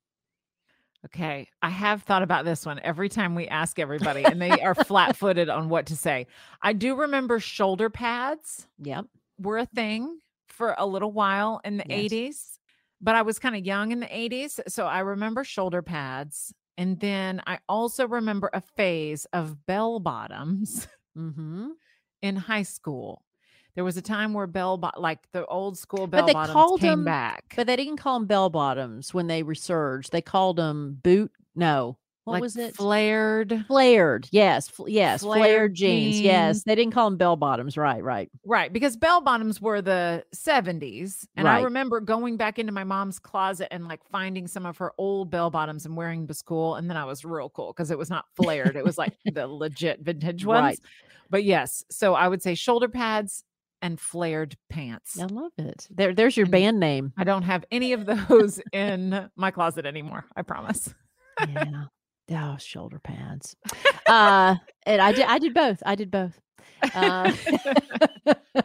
Okay. 1.06 1.48
I 1.62 1.70
have 1.70 2.04
thought 2.04 2.22
about 2.22 2.46
this 2.46 2.66
one 2.66 2.80
every 2.84 3.10
time 3.10 3.34
we 3.34 3.48
ask 3.48 3.80
everybody, 3.80 4.26
and 4.28 4.42
they 4.42 4.62
are 4.62 4.76
flat 4.76 5.16
footed 5.16 5.50
on 5.50 5.68
what 5.70 5.88
to 5.88 5.96
say. 5.96 6.28
I 6.62 6.74
do 6.74 6.96
remember 6.96 7.40
shoulder 7.40 7.90
pads 7.90 8.68
Yep. 8.84 9.06
were 9.40 9.58
a 9.58 9.66
thing 9.66 10.20
for 10.48 10.76
a 10.78 10.86
little 10.86 11.12
while 11.12 11.60
in 11.64 11.78
the 11.78 11.86
Yes. 11.90 12.12
80s, 12.12 12.60
but 13.02 13.16
I 13.16 13.24
was 13.24 13.40
kind 13.40 13.56
of 13.56 13.66
young 13.66 13.92
in 13.92 14.00
the 14.00 14.08
80s. 14.16 14.60
So 14.68 14.86
I 14.86 15.00
remember 15.00 15.44
shoulder 15.44 15.82
pads. 15.82 16.54
And 16.78 17.00
then 17.00 17.42
I 17.48 17.60
also 17.68 18.08
remember 18.08 18.50
a 18.54 18.62
phase 18.62 19.26
of 19.34 19.66
bell 19.66 20.00
bottoms 20.00 20.88
Mm-hmm. 21.18 21.70
in 22.22 22.36
high 22.38 22.64
school. 22.64 23.24
There 23.76 23.84
was 23.84 23.96
a 23.98 24.02
time 24.02 24.34
where 24.34 24.48
bell, 24.48 24.78
bo- 24.78 24.92
like 24.98 25.20
the 25.32 25.46
old 25.46 25.78
school 25.78 26.08
bell 26.08 26.22
But 26.22 26.28
they 26.28 26.34
bottoms 26.34 26.54
called 26.54 26.80
came 26.82 26.90
them- 26.90 27.06
back. 27.06 27.54
But 27.56 27.68
they 27.68 27.76
didn't 27.76 27.98
call 27.98 28.20
them 28.20 28.28
bell 28.28 28.50
bottoms 28.50 29.14
when 29.14 29.28
they 29.28 29.44
resurged. 29.44 30.12
They 30.12 30.22
called 30.22 30.58
them 30.58 31.00
boot. 31.04 31.32
No, 31.56 31.98
what 32.26 32.34
like 32.34 32.42
was 32.42 32.56
it? 32.58 32.76
Flared. 32.76 33.66
flared. 33.68 34.28
Yes, 34.32 34.68
fl- 34.70 34.88
yes, 34.88 35.22
flared, 35.22 35.40
Flared 35.42 35.74
jeans. 35.74 36.16
jeans. 36.16 36.22
Yes, 36.22 36.64
they 36.64 36.76
didn't 36.76 36.94
call 36.94 37.10
them 37.10 37.18
bell 37.18 37.36
bottoms. 37.36 37.78
Right, 37.78 38.04
right. 38.04 38.30
Right, 38.46 38.72
because 38.72 38.96
bell 38.98 39.22
bottoms 39.22 39.60
were 39.62 39.82
the 39.82 40.24
70s. 40.36 41.26
And 41.36 41.48
I 41.48 41.62
remember 41.62 42.00
going 42.00 42.38
back 42.38 42.60
into 42.60 42.72
my 42.72 42.84
mom's 42.84 43.20
closet 43.20 43.68
and 43.74 43.88
like 43.88 44.02
finding 44.12 44.48
some 44.48 44.66
of 44.66 44.78
her 44.78 44.92
old 44.98 45.30
bell 45.32 45.50
bottoms 45.50 45.86
and 45.86 45.96
wearing 45.98 46.22
them 46.22 46.28
to 46.28 46.34
school. 46.34 46.76
And 46.76 46.90
then 46.90 46.98
I 46.98 47.06
was 47.06 47.26
real 47.26 47.50
cool 47.50 47.74
because 47.74 47.90
it 47.92 47.98
was 47.98 48.10
not 48.10 48.26
flared, 48.36 48.76
it 48.76 48.84
was 48.86 48.98
like 48.98 49.14
the 49.26 49.48
legit 49.48 50.02
vintage 50.02 50.46
ones. 50.46 50.62
Right. 50.64 50.80
But 51.30 51.44
yes, 51.46 51.84
so 51.90 52.14
I 52.14 52.28
would 52.28 52.42
say 52.42 52.56
shoulder 52.56 52.88
pads 52.90 53.44
and 53.82 54.00
flared 54.00 54.56
pants. 54.70 55.20
I 55.20 55.26
love 55.26 55.52
it. 55.58 55.88
There, 55.90 56.14
there's 56.14 56.38
your 56.38 56.46
And- 56.46 56.52
band 56.52 56.80
name. 56.80 57.14
I 57.18 57.24
don't 57.24 57.44
have 57.44 57.66
any 57.72 57.94
of 57.94 58.06
those 58.06 58.62
in 58.74 59.30
my 59.36 59.52
closet 59.52 59.86
anymore. 59.86 60.26
I 60.36 60.42
promise. 60.44 60.94
Yeah. 61.48 61.86
Oh, 62.32 62.58
shoulder 62.60 63.00
pads. 63.00 63.56
Uh, 64.08 64.56
and 64.86 65.02
I 65.02 65.14
did. 65.14 65.26
I 65.26 65.40
did 65.40 65.54
both. 65.54 65.82
I 65.86 65.96
did 65.96 66.12
both. 66.12 66.38
Uh, 66.94 67.32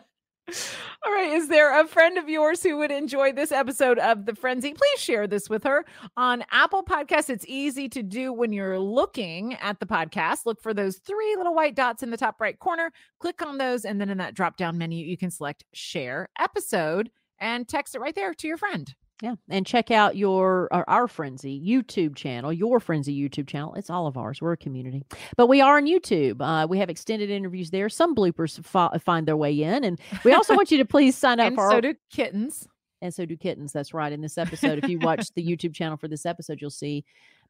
All 1.05 1.12
right. 1.12 1.32
Is 1.32 1.49
there 1.49 1.80
a 1.80 1.86
friend 1.86 2.18
of 2.18 2.28
yours 2.28 2.62
who 2.62 2.76
would 2.78 2.92
enjoy 2.92 3.32
this 3.32 3.51
episode 3.51 3.99
of 3.99 4.26
The 4.26 4.32
Friendzy? 4.32 4.74
Please 4.74 5.01
share 5.01 5.26
this 5.26 5.51
with 5.51 5.64
her 5.64 5.84
on 6.16 6.44
Apple 6.53 6.84
Podcasts. 6.84 7.30
It's 7.30 7.44
easy 7.49 7.88
to 7.88 8.03
do 8.03 8.32
when 8.32 8.53
you're 8.53 8.78
looking 8.78 9.55
at 9.55 9.80
the 9.80 9.86
podcast. 9.86 10.47
Look 10.47 10.61
for 10.62 10.72
those 10.72 10.99
three 10.99 11.34
little 11.36 11.55
white 11.55 11.74
dots 11.74 12.03
in 12.03 12.11
the 12.11 12.16
top 12.16 12.40
right 12.40 12.59
corner. 12.59 12.92
Click 13.18 13.44
on 13.44 13.59
those. 13.59 13.84
And 13.84 14.01
then 14.01 14.09
in 14.09 14.18
that 14.18 14.34
drop 14.34 14.57
down 14.57 14.78
menu, 14.78 15.05
you 15.05 15.16
can 15.16 15.30
select 15.30 15.64
share 15.72 16.28
episode 16.38 17.11
and 17.38 17.68
text 17.68 17.94
it 17.94 18.01
right 18.01 18.14
there 18.14 18.32
to 18.34 18.47
your 18.47 18.57
friend. 18.57 18.94
Yeah, 19.22 19.36
and 19.48 19.64
check 19.66 19.90
out 19.90 20.16
your 20.16 20.68
our, 20.70 21.06
Friendzy 21.06 21.66
YouTube 21.66 22.16
channel, 22.16 22.52
your 22.52 22.80
Friendzy 22.80 23.18
YouTube 23.18 23.46
channel. 23.48 23.72
It's 23.74 23.88
all 23.88 24.06
of 24.06 24.18
ours. 24.18 24.42
We're 24.42 24.52
a 24.52 24.56
community, 24.58 25.04
but 25.38 25.46
we 25.46 25.62
are 25.62 25.78
on 25.78 25.86
YouTube. 25.86 26.36
Uh, 26.40 26.66
we 26.66 26.78
have 26.80 26.90
extended 26.90 27.30
interviews 27.30 27.70
there. 27.70 27.88
Some 27.88 28.14
bloopers 28.14 28.62
fo- 28.62 28.90
find 28.98 29.26
their 29.26 29.36
way 29.36 29.62
in, 29.62 29.84
and 29.84 29.98
we 30.22 30.32
also 30.34 30.54
want 30.54 30.70
you 30.70 30.76
to 30.78 30.84
please 30.84 31.16
sign 31.16 31.40
up 31.40 31.46
And 31.46 31.56
for 31.56 31.70
so 31.70 31.76
our, 31.76 31.80
do 31.80 31.94
kittens. 32.12 32.68
and 33.00 33.14
so 33.14 33.24
do 33.24 33.36
kittens. 33.38 33.72
That's 33.72 33.94
right. 33.94 34.12
In 34.12 34.20
this 34.20 34.36
episode, 34.36 34.84
if 34.84 34.90
you 34.90 34.98
watch 34.98 35.32
the 35.34 35.42
YouTube 35.46 35.74
channel 35.74 35.96
for 35.96 36.08
this 36.08 36.26
episode, 36.26 36.60
you'll 36.60 36.68
see 36.70 37.02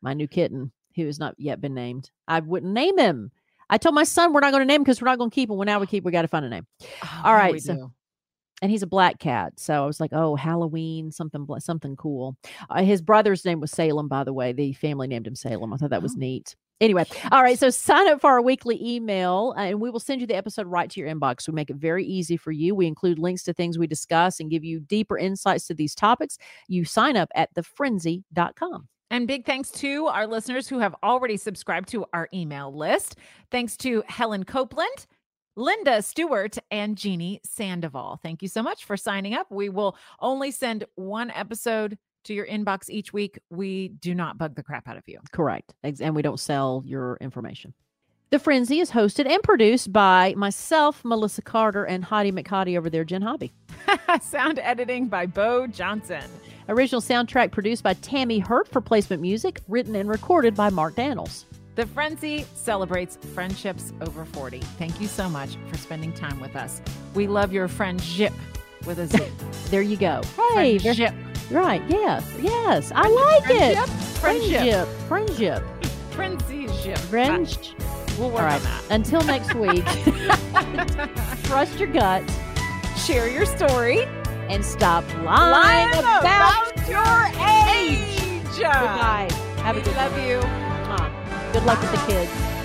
my 0.02 0.14
new 0.14 0.28
kitten 0.28 0.70
who 0.94 1.04
has 1.06 1.18
not 1.18 1.34
yet 1.36 1.60
been 1.60 1.74
named. 1.74 2.10
I 2.28 2.40
wouldn't 2.40 2.72
name 2.72 2.96
him. 2.96 3.32
I 3.68 3.78
told 3.78 3.96
my 3.96 4.04
son 4.04 4.32
we're 4.32 4.38
not 4.40 4.52
going 4.52 4.60
to 4.60 4.66
name 4.66 4.76
him 4.76 4.84
because 4.84 5.02
we're 5.02 5.08
not 5.08 5.18
going 5.18 5.30
to 5.30 5.34
keep 5.34 5.50
him. 5.50 5.56
Well, 5.56 5.66
now 5.66 5.80
we 5.80 5.88
keep. 5.88 6.04
We 6.04 6.12
got 6.12 6.22
to 6.22 6.28
find 6.28 6.44
a 6.44 6.48
name. 6.48 6.66
Oh, 7.02 7.22
All 7.24 7.34
right, 7.34 7.60
so- 7.60 7.74
do. 7.74 7.92
And 8.62 8.70
he's 8.70 8.82
a 8.82 8.86
black 8.86 9.18
cat. 9.18 9.52
So 9.58 9.82
I 9.82 9.86
was 9.86 10.00
like, 10.00 10.12
oh, 10.14 10.34
Halloween, 10.34 11.12
something, 11.12 11.46
something 11.58 11.94
cool. 11.96 12.36
Uh, 12.70 12.82
his 12.82 13.02
brother's 13.02 13.44
name 13.44 13.60
was 13.60 13.70
Salem, 13.70 14.08
by 14.08 14.24
the 14.24 14.32
way. 14.32 14.52
The 14.52 14.72
family 14.72 15.06
named 15.06 15.26
him 15.26 15.34
Salem. 15.34 15.74
I 15.74 15.76
thought 15.76 15.90
that 15.90 16.02
was 16.02 16.14
Oh. 16.14 16.20
neat. 16.20 16.56
Anyway, 16.80 17.04
all 17.32 17.42
right. 17.42 17.58
So 17.58 17.70
sign 17.70 18.06
up 18.08 18.20
for 18.20 18.30
our 18.30 18.42
weekly 18.42 18.78
email, 18.82 19.54
uh, 19.56 19.62
and 19.62 19.80
we 19.80 19.88
will 19.90 20.00
send 20.00 20.20
you 20.20 20.26
the 20.26 20.36
episode 20.36 20.66
right 20.66 20.90
to 20.90 21.00
your 21.00 21.08
inbox. 21.08 21.48
We 21.48 21.54
make 21.54 21.70
it 21.70 21.76
very 21.76 22.04
easy 22.04 22.36
for 22.36 22.52
you. 22.52 22.74
We 22.74 22.86
include 22.86 23.18
links 23.18 23.42
to 23.44 23.54
things 23.54 23.78
we 23.78 23.86
discuss 23.86 24.40
and 24.40 24.50
give 24.50 24.62
you 24.64 24.80
deeper 24.80 25.16
insights 25.16 25.66
to 25.68 25.74
these 25.74 25.94
topics. 25.94 26.36
You 26.68 26.84
sign 26.84 27.16
up 27.16 27.30
at 27.34 27.48
thefriendzy.com. 27.54 28.88
And 29.10 29.28
big 29.28 29.46
thanks 29.46 29.70
to 29.72 30.06
our 30.08 30.26
listeners 30.26 30.66
who 30.68 30.80
have 30.80 30.94
already 31.02 31.36
subscribed 31.36 31.88
to 31.90 32.04
our 32.12 32.28
email 32.34 32.76
list. 32.76 33.16
Thanks 33.52 33.76
to 33.78 34.02
Helen 34.08 34.44
Copeland, 34.44 35.06
Linda 35.56 36.02
Stewart, 36.02 36.58
and 36.70 36.98
Jeannie 36.98 37.40
Sandoval. 37.42 38.20
Thank 38.22 38.42
you 38.42 38.48
so 38.48 38.62
much 38.62 38.84
for 38.84 38.96
signing 38.96 39.34
up. 39.34 39.50
We 39.50 39.70
will 39.70 39.96
only 40.20 40.50
send 40.50 40.84
one 40.96 41.30
episode 41.30 41.96
to 42.24 42.34
your 42.34 42.46
inbox 42.46 42.90
each 42.90 43.12
week. 43.12 43.38
We 43.50 43.88
do 43.88 44.14
not 44.14 44.36
bug 44.36 44.54
the 44.54 44.62
crap 44.62 44.86
out 44.86 44.98
of 44.98 45.04
you. 45.06 45.18
Correct. 45.32 45.72
And 45.82 46.14
we 46.14 46.22
don't 46.22 46.38
sell 46.38 46.82
your 46.84 47.16
information. 47.20 47.72
The 48.30 48.38
Friendzy 48.38 48.82
is 48.82 48.90
hosted 48.90 49.26
and 49.30 49.42
produced 49.42 49.92
by 49.92 50.34
myself, 50.36 51.04
Melissa 51.04 51.42
Carter, 51.42 51.84
and 51.84 52.04
Heidi 52.04 52.32
McHottie 52.32 52.76
over 52.76 52.90
there, 52.90 53.04
Jenn 53.04 53.22
Hobby. 53.22 53.52
Sound 54.20 54.58
editing 54.58 55.06
by 55.06 55.26
Bo 55.26 55.68
Johnson. 55.68 56.24
Original 56.68 57.00
soundtrack 57.00 57.52
produced 57.52 57.84
by 57.84 57.94
Tammy 57.94 58.40
Hurt 58.40 58.66
for 58.66 58.80
placement 58.80 59.22
music, 59.22 59.60
written 59.68 59.94
and 59.94 60.08
recorded 60.08 60.56
by 60.56 60.68
Mark 60.68 60.96
Daniels. 60.96 61.46
The 61.76 61.84
Friendzy 61.84 62.46
celebrates 62.54 63.18
friendships 63.34 63.92
over 64.00 64.24
40. 64.24 64.60
Thank 64.78 64.98
you 64.98 65.06
so 65.06 65.28
much 65.28 65.56
for 65.68 65.76
spending 65.76 66.10
time 66.12 66.40
with 66.40 66.56
us. 66.56 66.80
We 67.14 67.26
love 67.26 67.52
your 67.52 67.68
friendship 67.68 68.32
with 68.86 68.98
a 68.98 69.06
Z. 69.06 69.18
there 69.70 69.82
you 69.82 69.98
go. 69.98 70.22
Hey, 70.54 70.78
friendship. 70.78 71.14
Right. 71.50 71.82
Yeah. 71.86 72.22
Yes. 72.40 72.92
I 72.94 73.06
like 73.06 73.44
friendship? 73.44 73.82
it. 73.84 73.90
Friendship. 74.18 74.88
Friendship. 75.06 75.62
Friendship. 76.12 76.98
Friendship. 76.98 77.78
We'll 78.18 78.30
work 78.30 78.40
All 78.40 78.46
right. 78.46 78.56
on 78.56 78.62
that. 78.62 78.84
Until 78.90 79.20
next 79.24 79.54
week, 79.54 79.84
trust 81.44 81.78
your 81.78 81.88
gut 81.88 82.22
Share 82.96 83.28
your 83.28 83.44
story. 83.44 84.04
and 84.48 84.64
stop 84.64 85.04
lying, 85.22 85.90
Lying 85.92 85.98
about, 85.98 86.72
about 86.72 86.88
your 86.88 87.46
age. 87.46 88.56
Good 88.56 88.62
night. 88.64 89.30
Have 89.58 89.76
a 89.76 89.82
good 89.82 89.94
love 89.94 90.18
you. 90.18 90.38
Mwah. 90.38 91.25
Good 91.56 91.64
luck 91.64 91.80
with 91.80 91.90
the 91.90 92.12
kids. 92.12 92.55